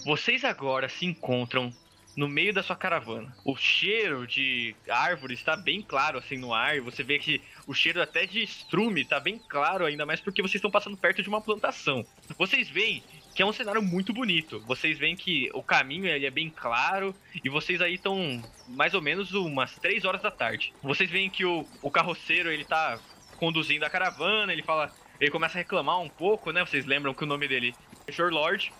Vocês 0.05 0.45
agora 0.45 0.89
se 0.89 1.05
encontram 1.05 1.72
no 2.17 2.29
meio 2.29 2.53
da 2.53 2.62
sua 2.62 2.75
caravana. 2.75 3.37
O 3.45 3.55
cheiro 3.55 4.27
de 4.27 4.75
árvore 4.89 5.35
está 5.35 5.55
bem 5.55 5.83
claro 5.83 6.19
assim 6.19 6.39
no 6.39 6.55
ar. 6.55 6.81
Você 6.81 7.03
vê 7.03 7.19
que 7.19 7.43
o 7.67 7.75
cheiro 7.75 8.01
até 8.01 8.25
de 8.25 8.43
estrume 8.43 9.03
está 9.03 9.21
bem 9.21 9.39
claro, 9.49 9.85
ainda 9.85 10.07
mais 10.07 10.21
porque 10.21 10.41
vocês 10.41 10.55
estão 10.55 10.71
passando 10.71 10.97
perto 10.97 11.23
de 11.23 11.29
uma 11.29 11.41
plantação. 11.41 12.07
Vocês 12.39 12.69
veem 12.71 13.03
que 13.35 13.43
é 13.43 13.47
um 13.47 13.53
cenário 13.53 13.83
muito 13.83 14.14
bonito. 14.14 14.61
Vocês 14.61 14.99
veem 14.99 15.14
que 15.14 15.51
o 15.53 15.62
caminho 15.62 16.07
ele 16.07 16.25
é 16.25 16.31
bem 16.31 16.49
claro 16.49 17.14
e 17.45 17.51
vocês 17.51 17.83
aí 17.83 17.95
estão 17.95 18.43
mais 18.67 18.95
ou 18.95 19.03
menos 19.03 19.35
umas 19.35 19.75
3 19.77 20.07
horas 20.07 20.23
da 20.23 20.31
tarde. 20.31 20.73
Vocês 20.83 21.11
veem 21.11 21.29
que 21.29 21.45
o, 21.45 21.67
o 21.83 21.91
carroceiro 21.91 22.51
ele 22.51 22.64
tá 22.64 22.99
conduzindo 23.37 23.85
a 23.85 23.91
caravana, 23.91 24.55
ele 24.55 24.62
fala, 24.62 24.91
ele 25.21 25.31
começa 25.31 25.59
a 25.59 25.61
reclamar 25.61 26.01
um 26.01 26.09
pouco, 26.09 26.51
né? 26.51 26.64
Vocês 26.64 26.87
lembram 26.87 27.12
que 27.12 27.25
o 27.25 27.27
nome 27.27 27.47
dele 27.47 27.75
é 28.07 28.12
Jorlord. 28.12 28.73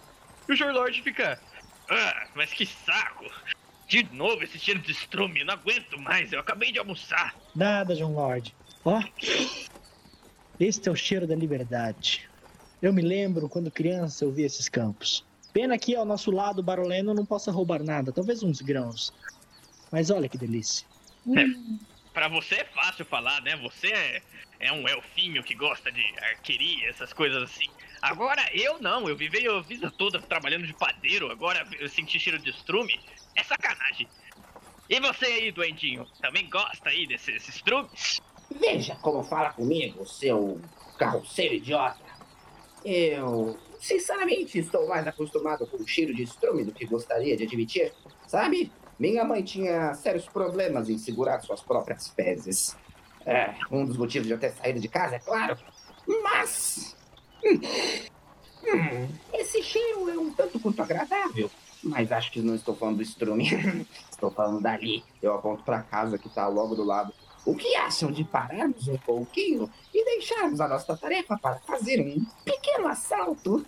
E 0.49 0.53
o 0.53 0.57
Jorlord 0.57 1.03
fica, 1.03 1.39
ah, 1.89 2.29
mas 2.35 2.53
que 2.53 2.67
saco! 2.67 3.25
De 3.89 4.03
novo 4.13 4.43
esse 4.43 4.59
cheiro 4.59 4.81
de 4.81 4.91
estrume, 4.91 5.45
não 5.45 5.55
aguento 5.55 5.99
mais, 5.99 6.33
eu 6.33 6.41
acabei 6.41 6.73
de 6.73 6.79
almoçar. 6.79 7.37
Nada, 7.55 7.95
John 7.95 8.13
Lord. 8.13 8.55
Ó, 8.85 9.01
este 10.59 10.89
é 10.89 10.93
o 10.93 10.97
cheiro 10.97 11.27
da 11.27 11.37
liberdade. 11.37 12.29
Eu 12.83 12.93
me 12.93 13.03
lembro 13.03 13.49
quando 13.49 13.71
criança 13.71 14.25
eu 14.25 14.33
vi 14.33 14.43
esses 14.43 14.69
campos. 14.69 15.25
Pena 15.53 15.79
que 15.79 15.95
ao 15.95 16.05
nosso 16.05 16.31
lado 16.31 16.59
o 16.59 16.63
Baroleno 16.63 17.15
não 17.15 17.25
possa 17.25 17.51
roubar 17.51 17.83
nada, 17.83 18.13
talvez 18.13 18.43
uns 18.43 18.61
grãos. 18.61 19.13
Mas 19.91 20.11
olha 20.11 20.29
que 20.29 20.37
delícia. 20.37 20.87
É, 21.37 21.45
pra 22.13 22.29
você 22.29 22.57
é 22.57 22.65
fácil 22.65 23.05
falar, 23.05 23.41
né? 23.43 23.57
Você 23.57 23.89
é, 23.89 24.23
é 24.61 24.73
um 24.73 24.87
elfinho 24.87 25.43
que 25.43 25.55
gosta 25.55 25.91
de 25.91 26.03
arqueria, 26.19 26.89
essas 26.89 27.13
coisas 27.13 27.43
assim. 27.43 27.69
Agora 28.07 28.41
eu 28.53 28.81
não, 28.81 29.09
eu 29.09 29.17
vivei 29.17 29.49
a 29.49 29.61
vida 29.61 29.91
toda 29.91 30.23
trabalhando 30.23 30.65
de 30.65 30.73
padeiro, 30.73 31.29
agora 31.29 31.67
eu 31.81 31.89
senti 31.89 32.21
cheiro 32.21 32.39
de 32.39 32.51
estrume. 32.51 33.01
É 33.35 33.43
sacanagem. 33.43 34.09
E 34.89 35.01
você 35.01 35.27
aí, 35.27 35.51
doentinho, 35.51 36.07
também 36.23 36.49
gosta 36.49 36.89
aí 36.89 37.05
desses 37.05 37.49
estrumes? 37.49 38.21
Veja 38.61 38.95
como 39.03 39.25
fala 39.25 39.53
comigo, 39.53 40.07
seu 40.07 40.61
carroceiro 40.97 41.55
idiota. 41.55 41.99
Eu, 42.85 43.59
sinceramente, 43.81 44.61
estou 44.61 44.87
mais 44.87 45.05
acostumado 45.05 45.67
com 45.67 45.79
o 45.79 45.89
cheiro 45.89 46.15
de 46.15 46.23
estrume 46.23 46.63
do 46.63 46.71
que 46.71 46.87
gostaria 46.87 47.37
de 47.37 47.43
admitir. 47.43 47.93
Sabe? 48.29 48.71
Minha 49.01 49.25
mãe 49.25 49.43
tinha 49.43 49.95
sérios 49.95 50.27
problemas 50.27 50.89
em 50.89 50.97
segurar 50.97 51.41
suas 51.41 51.61
próprias 51.61 52.09
fezes. 52.11 52.77
É, 53.27 53.53
um 53.69 53.85
dos 53.85 53.97
motivos 53.97 54.29
de 54.29 54.33
eu 54.33 54.39
ter 54.39 54.53
saído 54.53 54.79
de 54.79 54.87
casa, 54.87 55.17
é 55.17 55.19
claro. 55.19 55.59
Mas 56.23 56.96
Hum, 58.65 59.09
esse 59.33 59.63
cheiro 59.63 60.09
é 60.11 60.19
um 60.19 60.33
tanto 60.33 60.59
quanto 60.59 60.83
agradável. 60.83 61.51
Mas 61.83 62.11
acho 62.11 62.33
que 62.33 62.41
não 62.41 62.55
estou 62.55 62.75
falando 62.75 62.97
do 62.97 63.03
estrume. 63.03 63.49
estou 64.11 64.31
falando 64.31 64.61
dali. 64.61 65.05
Eu 65.23 65.35
aponto 65.35 65.63
para 65.63 65.83
casa 65.83 66.19
que 66.19 66.27
está 66.27 66.49
logo 66.49 66.75
do 66.75 66.85
lado. 66.85 67.13
O 67.45 67.55
que 67.55 67.77
acham 67.77 68.11
de 68.11 68.25
pararmos 68.25 68.89
um 68.89 68.99
pouquinho 68.99 69.71
e 69.95 70.05
deixarmos 70.05 70.61
a 70.61 70.67
nossa 70.67 70.97
tarefa 70.97 71.39
para 71.39 71.61
fazer 71.61 72.01
um 72.01 72.25
pequeno 72.45 72.89
assalto? 72.89 73.65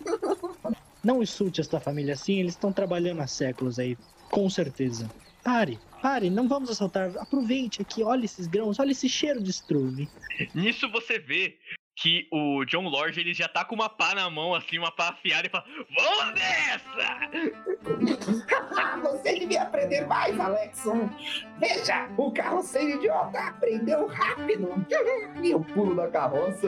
não 1.01 1.23
insulte 1.23 1.61
esta 1.61 1.79
família 1.79 2.13
assim, 2.13 2.39
eles 2.39 2.53
estão 2.53 2.73
trabalhando 2.73 3.21
há 3.21 3.27
séculos 3.27 3.79
aí, 3.79 3.97
com 4.29 4.49
certeza. 4.49 5.09
Pare, 5.41 5.79
pare, 6.01 6.29
não 6.29 6.45
vamos 6.45 6.69
assaltar. 6.69 7.15
Aproveite 7.17 7.81
aqui, 7.81 8.03
olha 8.03 8.25
esses 8.25 8.47
grãos, 8.47 8.79
olha 8.79 8.91
esse 8.91 9.07
cheiro 9.07 9.41
de 9.41 9.49
estrume. 9.49 10.09
Nisso 10.53 10.91
você 10.91 11.17
vê 11.17 11.57
que 12.01 12.29
o 12.31 12.63
John 12.63 12.87
Lord 12.87 13.19
ele 13.19 13.33
já 13.33 13.47
tá 13.47 13.65
com 13.65 13.75
uma 13.75 13.89
pá 13.89 14.15
na 14.15 14.29
mão, 14.29 14.55
assim, 14.55 14.79
uma 14.79 14.91
pá 14.91 15.09
afiada 15.09 15.47
e 15.47 15.49
fala: 15.49 15.65
Vamos 15.89 16.39
nessa! 16.39 17.29
Você 19.03 19.39
devia 19.39 19.63
aprender 19.63 20.07
mais, 20.07 20.39
Alexon. 20.39 21.09
Veja, 21.57 22.09
o 22.17 22.31
carroceiro 22.31 22.99
idiota 22.99 23.39
aprendeu 23.39 24.07
rápido. 24.07 24.69
Eu 25.43 25.61
pulo 25.61 25.95
da 25.95 26.07
carroça, 26.07 26.67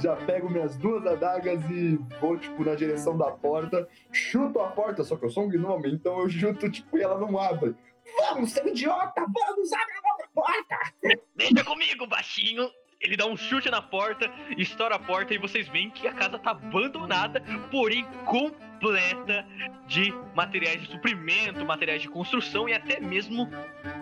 já 0.00 0.16
pego 0.16 0.48
minhas 0.48 0.76
duas 0.76 1.04
adagas 1.06 1.62
e 1.70 1.98
vou, 2.20 2.38
tipo, 2.38 2.64
na 2.64 2.74
direção 2.74 3.16
da 3.16 3.30
porta, 3.30 3.88
chuto 4.12 4.60
a 4.60 4.68
porta, 4.68 5.02
só 5.02 5.16
que 5.16 5.24
eu 5.24 5.30
sou 5.30 5.44
um 5.44 5.48
gnome, 5.48 5.92
então 5.92 6.20
eu 6.20 6.30
chuto, 6.30 6.70
tipo, 6.70 6.96
e 6.96 7.02
ela 7.02 7.18
não 7.18 7.38
abre. 7.38 7.74
Vamos, 8.18 8.52
seu 8.52 8.66
idiota, 8.68 9.20
vamos, 9.20 9.72
abrir 9.72 10.00
a 10.06 10.28
porta! 10.34 10.92
Deixa 11.36 11.64
comigo, 11.64 12.06
baixinho! 12.06 12.70
Ele 13.00 13.16
dá 13.16 13.26
um 13.26 13.36
chute 13.36 13.70
na 13.70 13.80
porta, 13.80 14.30
estoura 14.58 14.96
a 14.96 14.98
porta 14.98 15.32
e 15.32 15.38
vocês 15.38 15.66
veem 15.68 15.88
que 15.90 16.06
a 16.06 16.12
casa 16.12 16.38
tá 16.38 16.50
abandonada, 16.50 17.42
porém 17.70 18.04
completa 18.26 19.46
de 19.86 20.12
materiais 20.34 20.82
de 20.82 20.88
suprimento, 20.88 21.64
materiais 21.64 22.02
de 22.02 22.10
construção 22.10 22.68
e 22.68 22.74
até 22.74 23.00
mesmo 23.00 23.48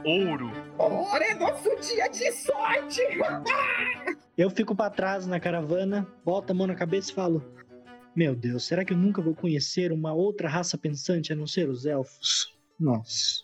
ouro. 0.04 0.50
Ora, 0.76 1.24
é 1.24 1.34
nosso 1.34 1.76
dia 1.76 2.08
de 2.08 2.32
sorte! 2.32 3.00
Eu 4.36 4.50
fico 4.50 4.74
pra 4.74 4.90
trás 4.90 5.26
na 5.26 5.38
caravana, 5.38 6.06
boto 6.24 6.52
a 6.52 6.54
mão 6.54 6.66
na 6.66 6.74
cabeça 6.74 7.10
e 7.10 7.14
falo: 7.14 7.44
Meu 8.14 8.36
Deus, 8.36 8.64
será 8.64 8.84
que 8.84 8.92
eu 8.92 8.96
nunca 8.96 9.20
vou 9.20 9.34
conhecer 9.34 9.90
uma 9.90 10.12
outra 10.12 10.48
raça 10.48 10.78
pensante 10.78 11.32
a 11.32 11.36
não 11.36 11.44
ser 11.44 11.68
os 11.68 11.84
elfos? 11.84 12.56
Nossa. 12.78 13.42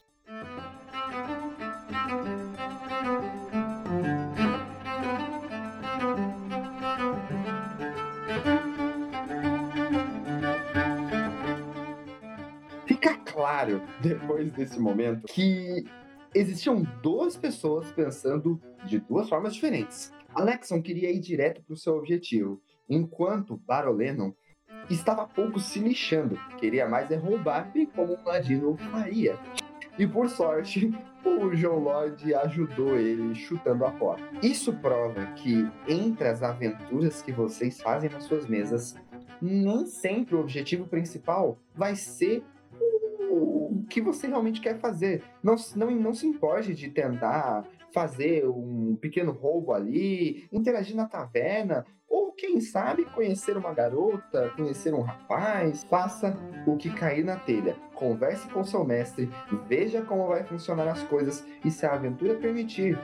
Claro, 13.65 13.83
depois 14.01 14.53
desse 14.53 14.79
momento, 14.79 15.27
que 15.27 15.85
existiam 16.35 16.83
duas 17.03 17.37
pessoas 17.37 17.91
pensando 17.93 18.61
de 18.85 18.99
duas 18.99 19.29
formas 19.29 19.55
diferentes. 19.55 20.13
Alexon 20.35 20.83
queria 20.83 21.11
ir 21.11 21.21
direto 21.21 21.63
para 21.63 21.73
o 21.73 21.77
seu 21.77 21.97
objetivo, 21.97 22.61
enquanto 22.89 23.57
Barolenon 23.57 24.33
estava 24.91 25.27
pouco 25.27 25.59
se 25.59 25.79
lixando, 25.79 26.37
queria 26.59 26.89
mais 26.89 27.11
é 27.11 27.17
roubar 27.17 27.73
bem 27.73 27.87
como 27.87 28.15
um 28.15 28.25
ladino 28.25 28.77
faria. 28.77 29.39
E 29.97 30.07
por 30.07 30.29
sorte, 30.29 30.93
o 31.25 31.55
João 31.55 31.79
Lodge 31.79 32.35
ajudou 32.35 32.97
ele 32.97 33.35
chutando 33.35 33.87
a 33.87 33.93
porta. 33.93 34.25
Isso 34.43 34.73
prova 34.73 35.25
que 35.37 35.67
entre 35.89 36.29
as 36.29 36.43
aventuras 36.43 37.23
que 37.23 37.33
vocês 37.33 37.81
fazem 37.81 38.11
nas 38.11 38.25
suas 38.25 38.47
mesas, 38.47 38.97
nem 39.41 39.87
sempre 39.87 40.35
o 40.35 40.41
objetivo 40.41 40.87
principal 40.87 41.57
vai 41.75 41.95
ser 41.95 42.43
que 43.95 44.01
você 44.01 44.27
realmente 44.27 44.61
quer 44.61 44.77
fazer. 44.81 45.23
Não, 45.41 45.55
não, 45.77 45.89
não 45.93 46.13
se 46.13 46.27
importe 46.27 46.75
de 46.75 46.91
tentar 46.91 47.65
fazer 47.93 48.45
um 48.45 48.97
pequeno 48.97 49.31
roubo 49.31 49.73
ali, 49.73 50.49
interagir 50.51 50.97
na 50.97 51.07
taverna, 51.07 51.87
ou 52.09 52.33
quem 52.33 52.61
sabe 52.61 53.05
conhecer 53.05 53.57
uma 53.57 53.73
garota, 53.73 54.51
conhecer 54.57 54.93
um 54.93 55.01
rapaz. 55.01 55.85
Faça 55.85 56.37
o 56.67 56.77
que 56.77 56.93
cair 56.93 57.25
na 57.25 57.37
telha. 57.37 57.77
Converse 57.95 58.49
com 58.49 58.65
seu 58.65 58.85
mestre, 58.85 59.31
veja 59.69 60.03
como 60.03 60.27
vai 60.27 60.43
funcionar 60.43 60.89
as 60.89 61.05
coisas 61.05 61.47
e 61.65 61.71
se 61.71 61.87
a 61.87 61.93
aventura 61.93 62.35
permitir, 62.35 62.99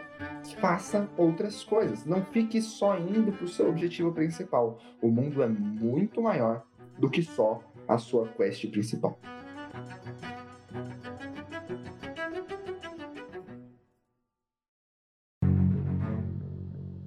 faça 0.60 1.08
outras 1.16 1.62
coisas. 1.62 2.04
Não 2.04 2.24
fique 2.24 2.60
só 2.60 2.98
indo 2.98 3.30
para 3.30 3.44
o 3.44 3.48
seu 3.48 3.68
objetivo 3.68 4.12
principal. 4.12 4.80
O 5.00 5.08
mundo 5.08 5.40
é 5.40 5.46
muito 5.46 6.20
maior 6.20 6.64
do 6.98 7.08
que 7.08 7.22
só 7.22 7.62
a 7.86 7.96
sua 7.96 8.26
quest 8.26 8.68
principal. 8.72 9.16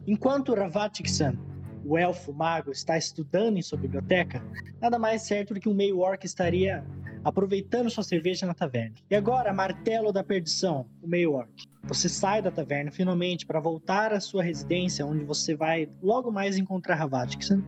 Enquanto 0.05 0.53
Ravatiksan, 0.53 1.37
o 1.85 1.97
elfo 1.97 2.33
mago, 2.33 2.71
está 2.71 2.97
estudando 2.97 3.57
em 3.57 3.61
sua 3.61 3.77
biblioteca, 3.77 4.43
nada 4.81 4.99
mais 4.99 5.21
certo 5.21 5.53
do 5.53 5.59
que 5.59 5.69
um 5.69 5.73
meio 5.73 5.99
orc 5.99 6.25
estaria 6.25 6.85
aproveitando 7.23 7.89
sua 7.89 8.03
cerveja 8.03 8.45
na 8.45 8.53
taverna. 8.53 8.95
E 9.09 9.15
agora, 9.15 9.53
martelo 9.53 10.11
da 10.11 10.23
perdição, 10.23 10.85
o 11.01 11.07
meio 11.07 11.33
orc. 11.33 11.49
Você 11.85 12.09
sai 12.09 12.41
da 12.41 12.51
taverna 12.51 12.91
finalmente 12.91 13.45
para 13.45 13.59
voltar 13.59 14.13
à 14.13 14.19
sua 14.19 14.43
residência, 14.43 15.05
onde 15.05 15.23
você 15.23 15.55
vai 15.55 15.89
logo 16.01 16.31
mais 16.31 16.57
encontrar 16.57 16.95
Ravatiksan. 16.95 17.63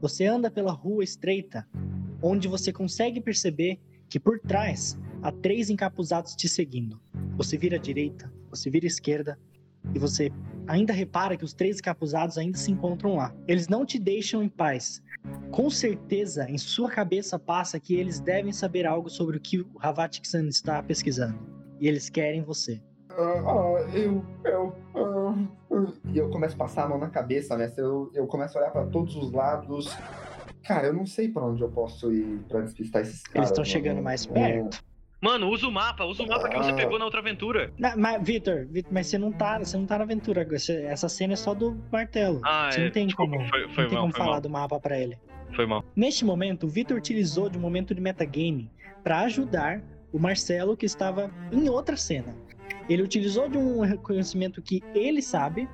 Você 0.00 0.26
anda 0.26 0.50
pela 0.50 0.72
rua 0.72 1.04
estreita, 1.04 1.66
onde 2.22 2.48
você 2.48 2.72
consegue 2.72 3.20
perceber 3.20 3.78
que 4.08 4.18
por 4.18 4.38
trás 4.40 4.98
há 5.24 5.32
três 5.32 5.70
encapuzados 5.70 6.36
te 6.36 6.46
seguindo. 6.46 7.00
Você 7.36 7.56
vira 7.56 7.76
à 7.76 7.78
direita, 7.78 8.30
você 8.50 8.68
vira 8.68 8.84
à 8.84 8.88
esquerda 8.88 9.38
e 9.94 9.98
você 9.98 10.30
ainda 10.66 10.92
repara 10.92 11.36
que 11.36 11.44
os 11.44 11.54
três 11.54 11.78
encapuzados 11.78 12.36
ainda 12.36 12.58
se 12.58 12.70
encontram 12.70 13.16
lá. 13.16 13.34
Eles 13.48 13.66
não 13.66 13.86
te 13.86 13.98
deixam 13.98 14.42
em 14.42 14.48
paz. 14.48 15.02
Com 15.50 15.70
certeza, 15.70 16.48
em 16.48 16.58
sua 16.58 16.90
cabeça 16.90 17.38
passa 17.38 17.80
que 17.80 17.94
eles 17.94 18.20
devem 18.20 18.52
saber 18.52 18.86
algo 18.86 19.08
sobre 19.08 19.38
o 19.38 19.40
que 19.40 19.60
o 19.60 19.66
Havatiksan 19.80 20.46
está 20.46 20.82
pesquisando. 20.82 21.38
E 21.80 21.88
eles 21.88 22.10
querem 22.10 22.42
você. 22.42 22.82
Ah, 23.10 23.14
ah, 23.16 23.96
eu, 23.96 24.24
eu, 24.44 24.76
ah. 24.94 25.34
E 26.12 26.18
eu 26.18 26.28
começo 26.30 26.54
a 26.54 26.58
passar 26.58 26.84
a 26.84 26.88
mão 26.88 26.98
na 26.98 27.08
cabeça, 27.08 27.56
mestre. 27.56 27.82
Eu, 27.82 28.10
eu 28.12 28.26
começo 28.26 28.58
a 28.58 28.60
olhar 28.60 28.70
para 28.70 28.86
todos 28.86 29.16
os 29.16 29.32
lados. 29.32 29.96
Cara, 30.62 30.88
eu 30.88 30.92
não 30.92 31.06
sei 31.06 31.28
para 31.28 31.46
onde 31.46 31.62
eu 31.62 31.70
posso 31.70 32.12
ir 32.12 32.40
para 32.48 32.60
despistar 32.60 33.02
esses 33.02 33.22
caras. 33.22 33.36
Eles 33.36 33.50
estão 33.50 33.64
chegando 33.64 34.02
mais 34.02 34.26
perto. 34.26 34.82
Mano, 35.24 35.48
usa 35.48 35.66
o 35.66 35.72
mapa, 35.72 36.04
usa 36.04 36.22
o 36.22 36.26
mapa 36.28 36.50
que 36.50 36.56
você 36.58 36.70
Ah. 36.70 36.74
pegou 36.74 36.98
na 36.98 37.06
outra 37.06 37.20
aventura. 37.20 37.72
Na- 37.78 37.96
mas, 37.96 38.22
Vitor, 38.22 38.68
mas 38.92 39.06
você 39.06 39.16
não 39.16 39.32
tá, 39.32 39.58
você 39.58 39.74
não 39.74 39.86
tá 39.86 39.96
na 39.96 40.04
aventura. 40.04 40.44
Você- 40.44 40.82
Essa 40.82 41.08
cena 41.08 41.32
é 41.32 41.36
só 41.36 41.54
do 41.54 41.80
martelo. 41.90 42.42
Ah, 42.44 42.68
você 42.70 42.82
é. 42.82 42.84
não 42.84 42.90
tem 42.90 43.06
Desculpa, 43.06 43.34
como, 43.38 43.48
foi, 43.48 43.62
não 43.62 43.68
foi 43.70 43.84
tem 43.86 43.94
mal, 43.94 44.02
como 44.02 44.12
foi 44.12 44.18
falar 44.18 44.32
mal. 44.32 44.40
do 44.42 44.50
mapa 44.50 44.78
pra 44.78 44.98
ele. 45.00 45.16
Foi 45.56 45.64
mal. 45.64 45.82
Neste 45.96 46.26
momento, 46.26 46.64
o 46.66 46.68
Vitor 46.68 46.94
utilizou 46.98 47.48
de 47.48 47.56
um 47.56 47.60
momento 47.62 47.94
de 47.94 48.02
metagame 48.02 48.70
para 49.02 49.20
ajudar 49.20 49.82
o 50.12 50.18
Marcelo 50.18 50.76
que 50.76 50.84
estava 50.84 51.30
em 51.50 51.70
outra 51.70 51.96
cena. 51.96 52.34
Ele 52.86 53.02
utilizou 53.02 53.48
de 53.48 53.56
um 53.56 53.80
reconhecimento 53.80 54.60
que 54.60 54.82
ele 54.94 55.22
sabe 55.22 55.66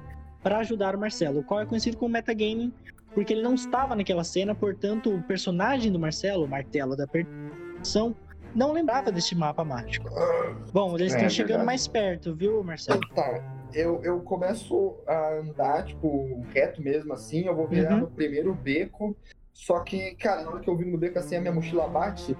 para 0.45 0.59
ajudar 0.59 0.95
o 0.95 1.01
Marcelo, 1.01 1.41
o 1.41 1.43
qual 1.43 1.61
é 1.61 1.67
conhecido 1.67 1.97
como 1.97 2.13
metagame, 2.13 2.73
porque 3.13 3.33
ele 3.33 3.43
não 3.43 3.55
estava 3.55 3.97
naquela 3.97 4.23
cena, 4.23 4.55
portanto, 4.55 5.13
o 5.13 5.21
personagem 5.25 5.91
do 5.91 5.99
Marcelo, 5.99 6.45
o 6.45 6.49
Martelo 6.49 6.97
da 6.97 7.05
Perdição, 7.09 8.15
não 8.55 8.73
lembrava 8.73 9.11
deste 9.13 9.35
mapa 9.35 9.65
mágico. 9.65 10.09
Bom, 10.73 10.95
eles 10.97 11.13
É, 11.13 11.17
estão 11.17 11.29
chegando 11.31 11.65
mais 11.65 11.87
perto, 11.87 12.35
viu, 12.35 12.63
Marcelo? 12.63 13.01
Tá, 13.15 13.41
eu, 13.73 14.01
eu 14.03 14.21
começo 14.21 14.97
a 15.07 15.35
andar, 15.35 15.85
tipo, 15.85 16.43
reto 16.55 16.81
mesmo 16.83 17.13
assim, 17.13 17.47
eu 17.47 17.55
vou 17.55 17.67
virar 17.67 17.95
Uhum. 17.95 18.01
no 18.01 18.11
primeiro 18.11 18.55
beco. 18.55 19.17
Só 19.53 19.81
que, 19.81 20.15
cara, 20.15 20.43
na 20.43 20.51
hora 20.51 20.61
que 20.61 20.71
eu 20.71 20.77
viro 20.77 20.91
no 20.91 20.99
beco 20.99 21.19
assim, 21.19 21.37
a 21.37 21.41
minha 21.41 21.53
mochila 21.53 21.87
bate, 21.89 22.37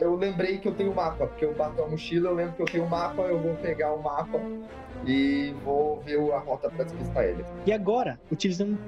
eu 0.00 0.16
lembrei 0.16 0.58
que 0.58 0.66
eu 0.66 0.74
tenho 0.74 0.94
mapa, 0.94 1.26
porque 1.26 1.44
eu 1.44 1.54
bato 1.54 1.82
a 1.82 1.88
mochila, 1.88 2.30
eu 2.30 2.34
lembro 2.34 2.54
que 2.54 2.62
eu 2.62 2.66
tenho 2.66 2.88
mapa, 2.88 3.22
eu 3.22 3.38
vou 3.38 3.54
pegar 3.56 3.92
o 3.94 4.02
mapa 4.02 4.40
e 5.06 5.54
vou 5.62 6.00
ver 6.00 6.18
a 6.32 6.38
rota 6.38 6.70
pra 6.70 6.84
despistar 6.84 7.24
ele. 7.24 7.44
E 7.66 7.72
agora, 7.72 8.18
utilizando 8.30 8.78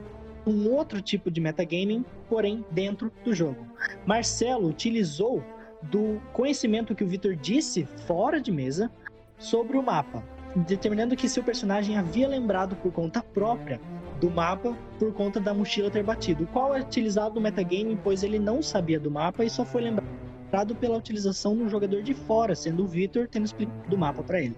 um 0.46 0.70
outro 0.72 1.00
tipo 1.02 1.30
de 1.30 1.40
metagaming, 1.40 2.04
porém 2.28 2.64
dentro 2.70 3.12
do 3.24 3.34
jogo. 3.34 3.66
Marcelo 4.06 4.68
utilizou 4.68 5.44
do 5.82 6.20
conhecimento 6.32 6.94
que 6.94 7.04
o 7.04 7.08
Victor 7.08 7.36
disse 7.36 7.84
fora 8.06 8.40
de 8.40 8.50
mesa 8.50 8.90
sobre 9.38 9.76
o 9.76 9.82
mapa, 9.82 10.22
determinando 10.54 11.16
que 11.16 11.28
seu 11.28 11.42
personagem 11.42 11.96
havia 11.96 12.28
lembrado 12.28 12.76
por 12.76 12.92
conta 12.92 13.22
própria 13.22 13.80
do 14.20 14.30
mapa 14.30 14.76
por 14.98 15.12
conta 15.12 15.38
da 15.38 15.52
mochila 15.52 15.90
ter 15.90 16.02
batido, 16.02 16.44
o 16.44 16.46
qual 16.46 16.74
é 16.74 16.80
utilizado 16.80 17.34
no 17.34 17.40
metagame, 17.40 17.98
pois 18.02 18.22
ele 18.22 18.38
não 18.38 18.62
sabia 18.62 18.98
do 18.98 19.10
mapa 19.10 19.44
e 19.44 19.50
só 19.50 19.64
foi 19.64 19.82
lembrado 19.82 20.74
pela 20.80 20.96
utilização 20.96 21.56
do 21.56 21.68
jogador 21.68 22.02
de 22.02 22.14
fora, 22.14 22.54
sendo 22.54 22.84
o 22.84 22.86
Victor 22.86 23.28
tendo 23.28 23.44
explicado 23.44 23.94
o 23.94 23.98
mapa 23.98 24.22
para 24.22 24.40
ele. 24.40 24.56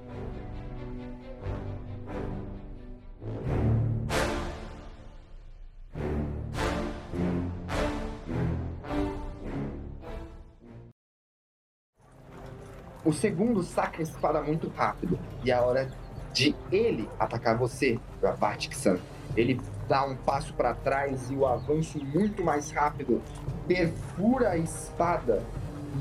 O 13.04 13.12
segundo 13.12 13.62
saca 13.62 14.00
a 14.00 14.02
espada 14.02 14.42
muito 14.42 14.68
rápido. 14.68 15.18
E 15.44 15.50
é 15.50 15.54
a 15.54 15.62
hora 15.62 15.90
de 16.32 16.54
ele 16.70 17.08
atacar 17.18 17.56
você, 17.56 17.98
Ravatix-san. 18.22 18.98
Ele 19.36 19.60
dá 19.88 20.04
um 20.04 20.16
passo 20.16 20.52
para 20.54 20.74
trás 20.74 21.30
e 21.30 21.34
o 21.34 21.46
avanço 21.46 21.98
muito 22.04 22.44
mais 22.44 22.70
rápido 22.70 23.22
perfura 23.66 24.50
a 24.50 24.56
espada 24.56 25.42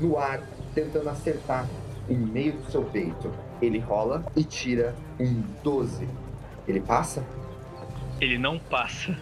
no 0.00 0.18
ar, 0.18 0.40
tentando 0.74 1.08
acertar 1.08 1.66
em 2.08 2.16
meio 2.16 2.52
do 2.52 2.70
seu 2.70 2.84
peito. 2.84 3.32
Ele 3.60 3.78
rola 3.78 4.24
e 4.34 4.44
tira 4.44 4.94
um 5.20 5.42
12. 5.62 6.08
Ele 6.66 6.80
passa? 6.80 7.24
Ele 8.20 8.38
não 8.38 8.58
passa. 8.58 9.16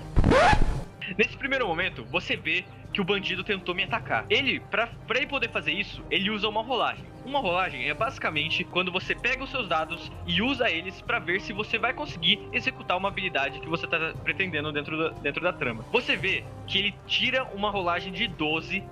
Nesse 1.16 1.36
primeiro 1.36 1.66
momento, 1.66 2.04
você 2.10 2.36
vê 2.36 2.64
que 2.96 3.00
o 3.02 3.04
bandido 3.04 3.44
tentou 3.44 3.74
me 3.74 3.82
atacar. 3.82 4.24
Ele, 4.30 4.58
pra, 4.58 4.86
pra 4.86 5.18
ele 5.18 5.26
poder 5.26 5.50
fazer 5.50 5.70
isso, 5.70 6.02
ele 6.10 6.30
usa 6.30 6.48
uma 6.48 6.62
rolagem. 6.62 7.04
Uma 7.26 7.40
rolagem 7.40 7.86
é 7.90 7.92
basicamente 7.92 8.64
quando 8.64 8.90
você 8.90 9.14
pega 9.14 9.44
os 9.44 9.50
seus 9.50 9.68
dados 9.68 10.10
e 10.26 10.40
usa 10.40 10.70
eles 10.70 11.02
pra 11.02 11.18
ver 11.18 11.42
se 11.42 11.52
você 11.52 11.76
vai 11.76 11.92
conseguir 11.92 12.40
executar 12.54 12.96
uma 12.96 13.08
habilidade 13.08 13.60
que 13.60 13.68
você 13.68 13.86
tá 13.86 14.14
pretendendo 14.24 14.72
dentro 14.72 15.10
dentro 15.20 15.42
da 15.42 15.52
trama. 15.52 15.84
Você 15.92 16.16
vê 16.16 16.42
que 16.66 16.78
ele 16.78 16.94
tira 17.06 17.44
uma 17.44 17.68
rolagem 17.68 18.10
de 18.10 18.26
12 18.26 18.82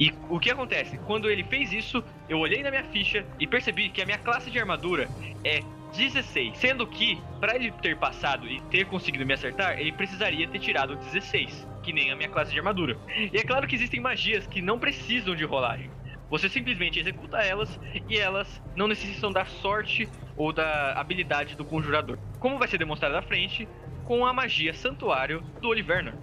e 0.00 0.14
o 0.30 0.40
que 0.40 0.50
acontece? 0.50 0.96
Quando 1.06 1.28
ele 1.28 1.44
fez 1.44 1.74
isso, 1.74 2.02
eu 2.30 2.38
olhei 2.38 2.62
na 2.62 2.70
minha 2.70 2.84
ficha 2.84 3.26
e 3.38 3.46
percebi 3.46 3.90
que 3.90 4.00
a 4.00 4.06
minha 4.06 4.16
classe 4.16 4.50
de 4.50 4.58
armadura 4.58 5.10
é 5.44 5.60
16. 5.92 6.56
Sendo 6.56 6.86
que, 6.86 7.20
para 7.38 7.54
ele 7.54 7.70
ter 7.70 7.96
passado 7.96 8.46
e 8.48 8.60
ter 8.62 8.86
conseguido 8.86 9.24
me 9.26 9.34
acertar, 9.34 9.78
ele 9.78 9.92
precisaria 9.92 10.48
ter 10.48 10.58
tirado 10.58 10.96
16. 10.96 11.66
Que 11.82 11.92
nem 11.92 12.10
a 12.10 12.16
minha 12.16 12.28
classe 12.28 12.52
de 12.52 12.58
armadura. 12.58 12.96
E 13.16 13.36
é 13.36 13.42
claro 13.42 13.66
que 13.66 13.74
existem 13.74 14.00
magias 14.00 14.46
que 14.46 14.62
não 14.62 14.78
precisam 14.78 15.34
de 15.34 15.44
rolagem. 15.44 15.90
Você 16.30 16.48
simplesmente 16.48 16.98
executa 16.98 17.38
elas 17.38 17.78
e 18.08 18.16
elas 18.16 18.62
não 18.74 18.88
necessitam 18.88 19.30
da 19.30 19.44
sorte 19.44 20.08
ou 20.36 20.52
da 20.52 20.94
habilidade 20.98 21.54
do 21.56 21.64
conjurador. 21.64 22.18
Como 22.38 22.58
vai 22.58 22.68
ser 22.68 22.78
demonstrado 22.78 23.16
à 23.16 23.22
frente, 23.22 23.68
com 24.06 24.24
a 24.24 24.32
magia 24.32 24.72
Santuário 24.72 25.42
do 25.60 25.68
Oliverner. 25.68 26.14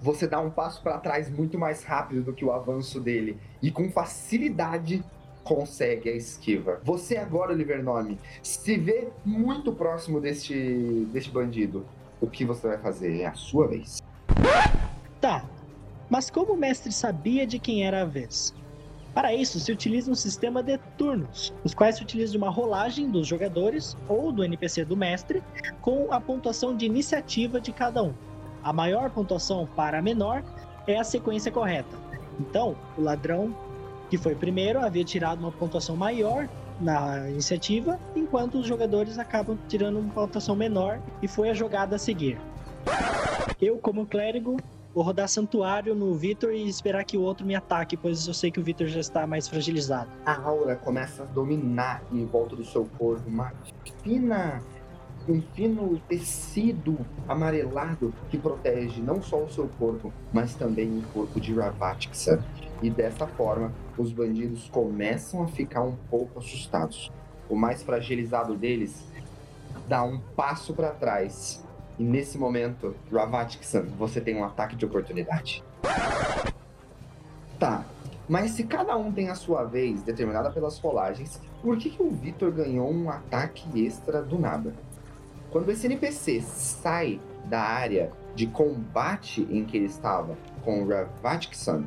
Você 0.00 0.26
dá 0.26 0.40
um 0.40 0.50
passo 0.50 0.82
para 0.82 0.98
trás 0.98 1.30
muito 1.30 1.58
mais 1.58 1.84
rápido 1.84 2.22
do 2.22 2.32
que 2.32 2.44
o 2.44 2.52
avanço 2.52 3.00
dele 3.00 3.38
e 3.62 3.70
com 3.70 3.90
facilidade 3.90 5.04
consegue 5.42 6.08
a 6.08 6.16
esquiva. 6.16 6.80
Você 6.84 7.16
agora, 7.16 7.52
Olivernome, 7.52 8.18
se 8.42 8.76
vê 8.76 9.08
muito 9.24 9.72
próximo 9.72 10.20
deste, 10.20 11.06
deste 11.12 11.30
bandido. 11.30 11.84
O 12.20 12.26
que 12.26 12.44
você 12.44 12.68
vai 12.68 12.78
fazer? 12.78 13.20
É 13.20 13.26
a 13.26 13.34
sua 13.34 13.66
vez. 13.66 14.02
Tá, 15.20 15.44
mas 16.08 16.30
como 16.30 16.52
o 16.52 16.56
mestre 16.56 16.92
sabia 16.92 17.46
de 17.46 17.58
quem 17.58 17.86
era 17.86 18.02
a 18.02 18.04
vez? 18.04 18.54
Para 19.14 19.34
isso, 19.34 19.60
se 19.60 19.70
utiliza 19.70 20.10
um 20.10 20.14
sistema 20.14 20.62
de 20.62 20.78
turnos, 20.96 21.52
os 21.62 21.74
quais 21.74 21.96
se 21.96 22.02
utiliza 22.02 22.36
uma 22.38 22.48
rolagem 22.48 23.10
dos 23.10 23.26
jogadores 23.26 23.96
ou 24.08 24.32
do 24.32 24.42
NPC 24.42 24.86
do 24.86 24.96
mestre 24.96 25.42
com 25.82 26.10
a 26.10 26.18
pontuação 26.18 26.74
de 26.74 26.86
iniciativa 26.86 27.60
de 27.60 27.72
cada 27.72 28.02
um. 28.02 28.14
A 28.62 28.72
maior 28.72 29.10
pontuação 29.10 29.68
para 29.76 29.98
a 29.98 30.02
menor 30.02 30.42
é 30.86 30.98
a 30.98 31.04
sequência 31.04 31.52
correta. 31.52 31.94
Então, 32.40 32.74
o 32.96 33.02
ladrão 33.02 33.54
que 34.12 34.18
foi 34.18 34.34
primeiro 34.34 34.78
havia 34.78 35.02
tirado 35.02 35.38
uma 35.38 35.50
pontuação 35.50 35.96
maior 35.96 36.46
na 36.78 37.30
iniciativa, 37.30 37.98
enquanto 38.14 38.58
os 38.58 38.66
jogadores 38.66 39.18
acabam 39.18 39.56
tirando 39.66 39.98
uma 39.98 40.12
pontuação 40.12 40.54
menor 40.54 41.00
e 41.22 41.26
foi 41.26 41.48
a 41.48 41.54
jogada 41.54 41.96
a 41.96 41.98
seguir. 41.98 42.38
Eu, 43.58 43.78
como 43.78 44.04
clérigo, 44.04 44.58
Vou 44.94 45.02
rodar 45.02 45.26
santuário 45.26 45.94
no 45.94 46.14
Victor 46.14 46.52
e 46.52 46.68
esperar 46.68 47.02
que 47.02 47.16
o 47.16 47.22
outro 47.22 47.46
me 47.46 47.54
ataque, 47.54 47.96
pois 47.96 48.28
eu 48.28 48.34
sei 48.34 48.50
que 48.50 48.60
o 48.60 48.62
Victor 48.62 48.88
já 48.88 49.00
está 49.00 49.26
mais 49.26 49.48
fragilizado. 49.48 50.10
A 50.26 50.38
aura 50.38 50.76
começa 50.76 51.22
a 51.22 51.24
dominar 51.24 52.02
em 52.12 52.26
volta 52.26 52.54
do 52.54 52.62
seu 52.62 52.84
corpo, 52.98 53.26
uma 53.26 53.54
fina, 54.04 54.60
um 55.26 55.40
fino 55.54 55.98
tecido 56.06 56.98
amarelado 57.26 58.12
que 58.28 58.36
protege 58.36 59.00
não 59.00 59.22
só 59.22 59.42
o 59.42 59.50
seu 59.50 59.66
corpo, 59.78 60.12
mas 60.30 60.54
também 60.54 60.98
o 60.98 61.02
corpo 61.14 61.40
de 61.40 61.54
Ravatksa. 61.54 62.44
E 62.82 62.90
dessa 62.90 63.26
forma, 63.26 63.72
os 63.98 64.12
bandidos 64.12 64.68
começam 64.70 65.42
a 65.42 65.48
ficar 65.48 65.82
um 65.82 65.96
pouco 66.10 66.38
assustados. 66.38 67.10
O 67.48 67.56
mais 67.56 67.82
fragilizado 67.82 68.54
deles 68.56 69.04
dá 69.88 70.02
um 70.02 70.18
passo 70.34 70.72
para 70.72 70.90
trás 70.90 71.62
e 71.98 72.04
nesse 72.04 72.38
momento, 72.38 72.96
Ravatic-san, 73.12 73.82
você 73.98 74.20
tem 74.20 74.36
um 74.36 74.44
ataque 74.44 74.74
de 74.74 74.84
oportunidade. 74.84 75.62
Tá, 77.58 77.84
mas 78.28 78.52
se 78.52 78.64
cada 78.64 78.96
um 78.96 79.12
tem 79.12 79.28
a 79.28 79.34
sua 79.34 79.64
vez 79.64 80.02
determinada 80.02 80.50
pelas 80.50 80.78
rolagens, 80.78 81.40
por 81.60 81.76
que, 81.76 81.90
que 81.90 82.02
o 82.02 82.10
Victor 82.10 82.50
ganhou 82.50 82.90
um 82.90 83.10
ataque 83.10 83.84
extra 83.84 84.22
do 84.22 84.38
nada? 84.38 84.74
Quando 85.50 85.70
esse 85.70 85.86
NPC 85.86 86.40
sai 86.40 87.20
da 87.44 87.60
área 87.60 88.10
de 88.34 88.46
combate 88.46 89.46
em 89.50 89.64
que 89.64 89.76
ele 89.76 89.86
estava 89.86 90.36
com 90.64 90.82
o 90.82 90.88
Ravatic-san, 90.88 91.84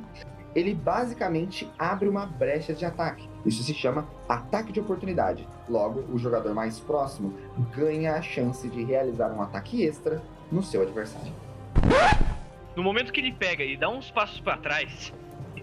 ele 0.56 0.74
basicamente 0.74 1.70
abre 1.78 2.08
uma 2.08 2.26
brecha 2.26 2.74
de 2.74 2.86
ataque. 2.86 3.28
Isso 3.46 3.62
se 3.62 3.74
chama 3.74 4.08
ataque 4.28 4.72
de 4.72 4.80
oportunidade. 4.80 5.46
Logo, 5.68 6.00
o 6.12 6.18
jogador 6.18 6.54
mais 6.56 6.80
próximo 6.80 7.34
ganha 7.76 8.14
a 8.14 8.22
chance 8.22 8.68
de 8.70 8.84
realizar 8.84 9.28
um 9.34 9.42
ataque 9.42 9.84
extra 9.84 10.24
no 10.50 10.64
seu 10.64 10.82
adversário. 10.82 11.34
No 12.76 12.82
momento 12.82 13.12
que 13.12 13.20
ele 13.20 13.34
pega 13.34 13.64
e 13.64 13.76
dá 13.76 13.90
uns 13.90 14.10
passos 14.10 14.40
para 14.40 14.58
trás, 14.58 15.14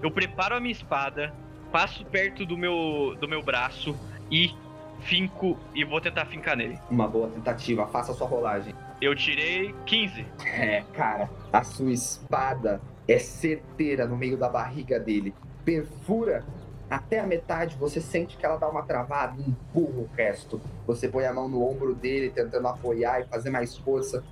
eu 0.02 0.10
preparo 0.10 0.56
a 0.56 0.60
minha 0.60 0.72
espada, 0.72 1.32
passo 1.70 2.04
perto 2.04 2.44
do 2.44 2.56
meu, 2.56 3.16
do 3.18 3.26
meu 3.26 3.42
braço 3.42 3.96
e 4.30 4.54
finco 5.00 5.58
e 5.74 5.84
vou 5.84 6.00
tentar 6.00 6.26
fincar 6.26 6.56
nele. 6.56 6.78
Uma 6.90 7.08
boa 7.08 7.28
tentativa, 7.28 7.86
faça 7.86 8.12
a 8.12 8.14
sua 8.14 8.26
rolagem. 8.26 8.74
Eu 9.00 9.16
tirei 9.16 9.74
15. 9.86 10.24
É, 10.44 10.84
cara, 10.92 11.28
a 11.52 11.64
sua 11.64 11.90
espada 11.90 12.80
é 13.12 13.18
certeira 13.18 14.06
no 14.06 14.16
meio 14.16 14.36
da 14.36 14.48
barriga 14.48 14.98
dele. 14.98 15.34
Perfura 15.64 16.44
até 16.92 17.20
a 17.20 17.26
metade, 17.26 17.74
você 17.78 18.02
sente 18.02 18.36
que 18.36 18.44
ela 18.44 18.58
dá 18.58 18.68
uma 18.68 18.82
travada 18.82 19.40
empurra 19.40 20.00
o 20.00 20.08
resto. 20.14 20.60
Você 20.86 21.08
põe 21.08 21.24
a 21.24 21.32
mão 21.32 21.48
no 21.48 21.66
ombro 21.66 21.94
dele, 21.94 22.28
tentando 22.28 22.68
apoiar 22.68 23.20
e 23.20 23.24
fazer 23.28 23.48
mais 23.48 23.74
força. 23.78 24.22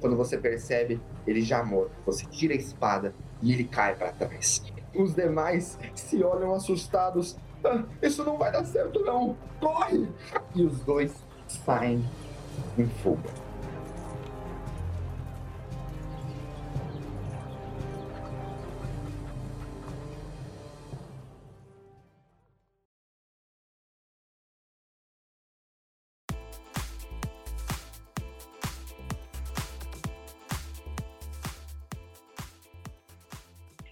Quando 0.00 0.16
você 0.16 0.38
percebe, 0.38 0.98
ele 1.26 1.42
já 1.42 1.62
morto. 1.62 1.92
Você 2.06 2.24
tira 2.24 2.54
a 2.54 2.56
espada 2.56 3.14
e 3.42 3.52
ele 3.52 3.64
cai 3.64 3.94
para 3.94 4.12
trás. 4.12 4.62
Os 4.94 5.14
demais 5.14 5.78
se 5.94 6.24
olham 6.24 6.54
assustados. 6.54 7.36
Ah, 7.62 7.84
isso 8.00 8.24
não 8.24 8.38
vai 8.38 8.50
dar 8.50 8.64
certo, 8.64 9.00
não! 9.00 9.36
Corre! 9.60 10.08
E 10.54 10.62
os 10.62 10.80
dois 10.80 11.12
saem 11.46 12.02
em 12.78 12.86
fuga. 12.86 13.45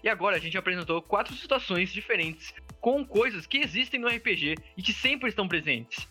E 0.05 0.09
agora 0.09 0.37
a 0.37 0.39
gente 0.39 0.55
apresentou 0.55 1.01
quatro 1.01 1.33
situações 1.33 1.91
diferentes 1.91 2.53
com 2.79 3.03
coisas 3.03 3.47
que 3.47 3.57
existem 3.57 3.99
no 3.99 4.07
RPG 4.07 4.55
e 4.77 4.83
que 4.83 4.93
sempre 4.93 5.29
estão 5.29 5.47
presentes. 5.47 6.07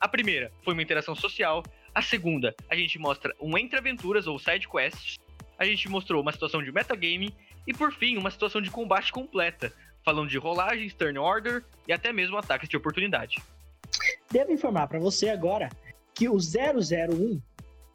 A 0.00 0.08
primeira 0.08 0.50
foi 0.64 0.74
uma 0.74 0.82
interação 0.82 1.14
social, 1.14 1.62
a 1.94 2.02
segunda, 2.02 2.52
a 2.68 2.74
gente 2.74 2.98
mostra 2.98 3.32
um 3.40 3.56
entre 3.56 3.78
aventuras 3.78 4.26
ou 4.26 4.40
side 4.40 4.68
quests, 4.68 5.20
a 5.56 5.64
gente 5.64 5.88
mostrou 5.88 6.20
uma 6.20 6.32
situação 6.32 6.60
de 6.60 6.72
metagame 6.72 7.32
e 7.64 7.72
por 7.72 7.92
fim, 7.92 8.16
uma 8.16 8.32
situação 8.32 8.60
de 8.60 8.72
combate 8.72 9.12
completa, 9.12 9.72
falando 10.04 10.28
de 10.28 10.36
rolagens, 10.36 10.92
turn 10.92 11.16
order 11.16 11.64
e 11.86 11.92
até 11.92 12.12
mesmo 12.12 12.36
ataques 12.36 12.68
de 12.68 12.76
oportunidade. 12.76 13.36
Devo 14.32 14.50
informar 14.50 14.88
para 14.88 14.98
você 14.98 15.30
agora 15.30 15.68
que 16.12 16.28
o 16.28 16.38
001 16.38 17.40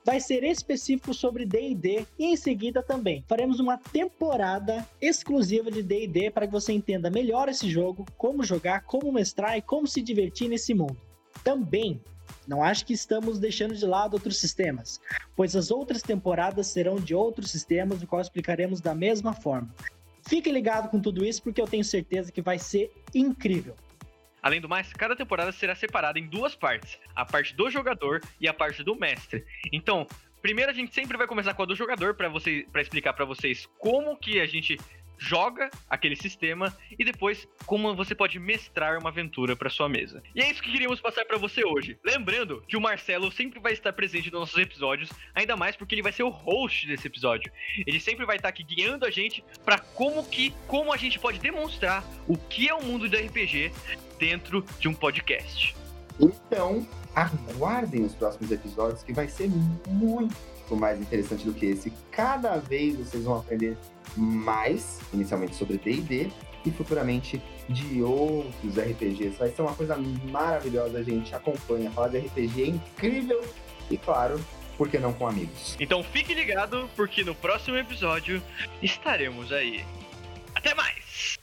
vai 0.06 0.20
ser 0.20 0.44
específico 0.44 1.14
sobre 1.14 1.46
D&D 1.46 2.06
e 2.20 2.26
em 2.26 2.36
seguida 2.36 2.84
também 2.84 3.24
faremos 3.28 3.60
uma 3.60 3.78
temporada 3.78 4.88
exclusiva 5.02 5.72
de 5.72 5.82
D&D 5.82 6.32
para 6.32 6.46
que 6.46 6.52
você 6.52 6.74
entenda 6.74 7.10
melhor 7.10 7.50
esse 7.50 7.70
jogo, 7.70 8.06
como 8.18 8.44
jogar, 8.44 8.82
como 8.82 9.12
mestrar 9.12 9.58
e 9.58 9.62
como 9.62 9.88
se 9.88 10.02
divertir 10.02 10.50
nesse 10.50 10.74
mundo. 10.74 10.98
Também 11.44 12.02
não 12.48 12.62
acho 12.62 12.86
que 12.86 12.94
estamos 12.94 13.40
deixando 13.40 13.76
de 13.76 13.86
lado 13.86 14.16
outros 14.16 14.38
sistemas, 14.38 15.00
pois 15.36 15.56
as 15.56 15.72
outras 15.72 16.02
temporadas 16.02 16.68
serão 16.68 16.96
de 16.96 17.16
outros 17.16 17.52
sistemas, 17.52 18.02
o 18.02 18.08
qual 18.08 18.22
explicaremos 18.22 18.82
da 18.82 18.94
mesma 18.94 19.34
forma. 19.34 19.74
Fique 20.26 20.52
ligado 20.52 20.90
com 20.90 21.00
tudo 21.00 21.24
isso 21.24 21.42
porque 21.42 21.62
eu 21.62 21.68
tenho 21.68 21.84
certeza 21.84 22.32
que 22.32 22.42
vai 22.42 22.58
ser 22.58 22.92
incrível. 23.14 23.76
Além 24.44 24.60
do 24.60 24.68
mais, 24.68 24.92
cada 24.92 25.16
temporada 25.16 25.54
será 25.54 25.74
separada 25.74 26.20
em 26.20 26.28
duas 26.28 26.54
partes: 26.54 27.00
a 27.16 27.26
parte 27.26 27.56
do 27.56 27.70
jogador 27.70 28.22
e 28.42 28.48
a 28.48 28.54
parte 28.54 28.84
do 28.84 28.94
mestre. 28.94 29.46
Então, 29.72 30.06
primeiro 30.42 30.70
a 30.70 30.74
gente 30.74 30.94
sempre 30.94 31.18
vai 31.18 31.26
começar 31.26 31.54
com 31.54 31.64
a 31.64 31.66
do 31.66 31.76
jogador 31.76 32.14
para 32.14 32.28
você 32.28 32.68
para 32.70 32.82
explicar 32.82 33.14
para 33.14 33.24
vocês 33.24 33.66
como 33.80 34.18
que 34.18 34.42
a 34.42 34.46
gente 34.46 34.78
joga 35.18 35.70
aquele 35.90 36.16
sistema 36.16 36.76
e 36.98 37.06
depois 37.06 37.48
como 37.66 37.96
você 37.96 38.14
pode 38.14 38.38
mestrar 38.40 39.00
uma 39.00 39.10
aventura 39.10 39.56
para 39.56 39.70
sua 39.70 39.88
mesa. 39.88 40.22
E 40.36 40.42
é 40.42 40.52
isso 40.52 40.62
que 40.62 40.72
queríamos 40.72 41.00
passar 41.00 41.24
para 41.24 41.38
você 41.38 41.64
hoje. 41.64 41.98
Lembrando 42.04 42.62
que 42.68 42.76
o 42.76 42.82
Marcelo 42.82 43.32
sempre 43.32 43.60
vai 43.60 43.72
estar 43.72 43.94
presente 43.94 44.32
nos 44.32 44.42
nossos 44.42 44.58
episódios, 44.58 45.10
ainda 45.34 45.56
mais 45.56 45.78
porque 45.78 45.96
ele 45.96 46.02
vai 46.02 46.12
ser 46.12 46.24
o 46.24 46.30
host 46.30 46.88
desse 46.88 47.08
episódio. 47.08 47.52
Ele 47.86 48.00
sempre 48.00 48.26
vai 48.26 48.36
estar 48.36 48.50
aqui 48.50 48.64
guiando 48.64 49.06
a 49.06 49.10
gente 49.10 49.44
para 49.64 49.80
como 49.80 50.28
que 50.28 50.54
como 50.68 50.92
a 50.92 50.98
gente 50.98 51.18
pode 51.20 51.40
demonstrar 51.40 52.04
o 52.28 52.38
que 52.38 52.68
é 52.68 52.74
o 52.74 52.84
mundo 52.84 53.08
do 53.08 53.16
RPG 53.16 53.72
dentro 54.24 54.66
de 54.80 54.88
um 54.88 54.94
podcast. 54.94 55.76
Então, 56.18 56.88
aguardem 57.14 58.06
os 58.06 58.16
próximos 58.16 58.50
episódios 58.52 59.04
que 59.04 59.12
vai 59.12 59.28
ser 59.28 59.50
muito 59.90 60.34
mais 60.72 61.02
interessante 61.02 61.46
do 61.46 61.54
que 61.54 61.66
esse. 61.66 61.92
Cada 62.10 62.56
vez 62.58 62.96
vocês 62.96 63.26
vão 63.26 63.38
aprender 63.38 63.78
mais, 64.16 65.02
inicialmente 65.14 65.56
sobre 65.56 65.78
D&D 65.78 66.32
e 66.66 66.72
futuramente 66.72 67.42
de 67.68 68.02
outros 68.02 68.78
RPGs. 68.78 69.38
Vai 69.38 69.50
ser 69.50 69.62
uma 69.62 69.76
coisa 69.76 69.98
maravilhosa, 70.32 71.00
a 71.00 71.04
gente 71.04 71.36
acompanha. 71.36 71.92
Falar 71.92 72.08
de 72.08 72.20
RPG 72.20 72.64
é 72.64 72.68
incrível 72.68 73.44
e, 73.92 73.98
claro, 73.98 74.40
por 74.78 74.88
que 74.88 74.98
não 75.00 75.12
com 75.12 75.28
amigos? 75.28 75.76
Então 75.82 76.02
fique 76.02 76.34
ligado, 76.34 76.90
porque 76.96 77.26
no 77.26 77.36
próximo 77.36 77.78
episódio 77.78 78.42
estaremos 78.82 79.52
aí. 79.52 79.84
Até 80.56 80.74
mais! 80.74 81.43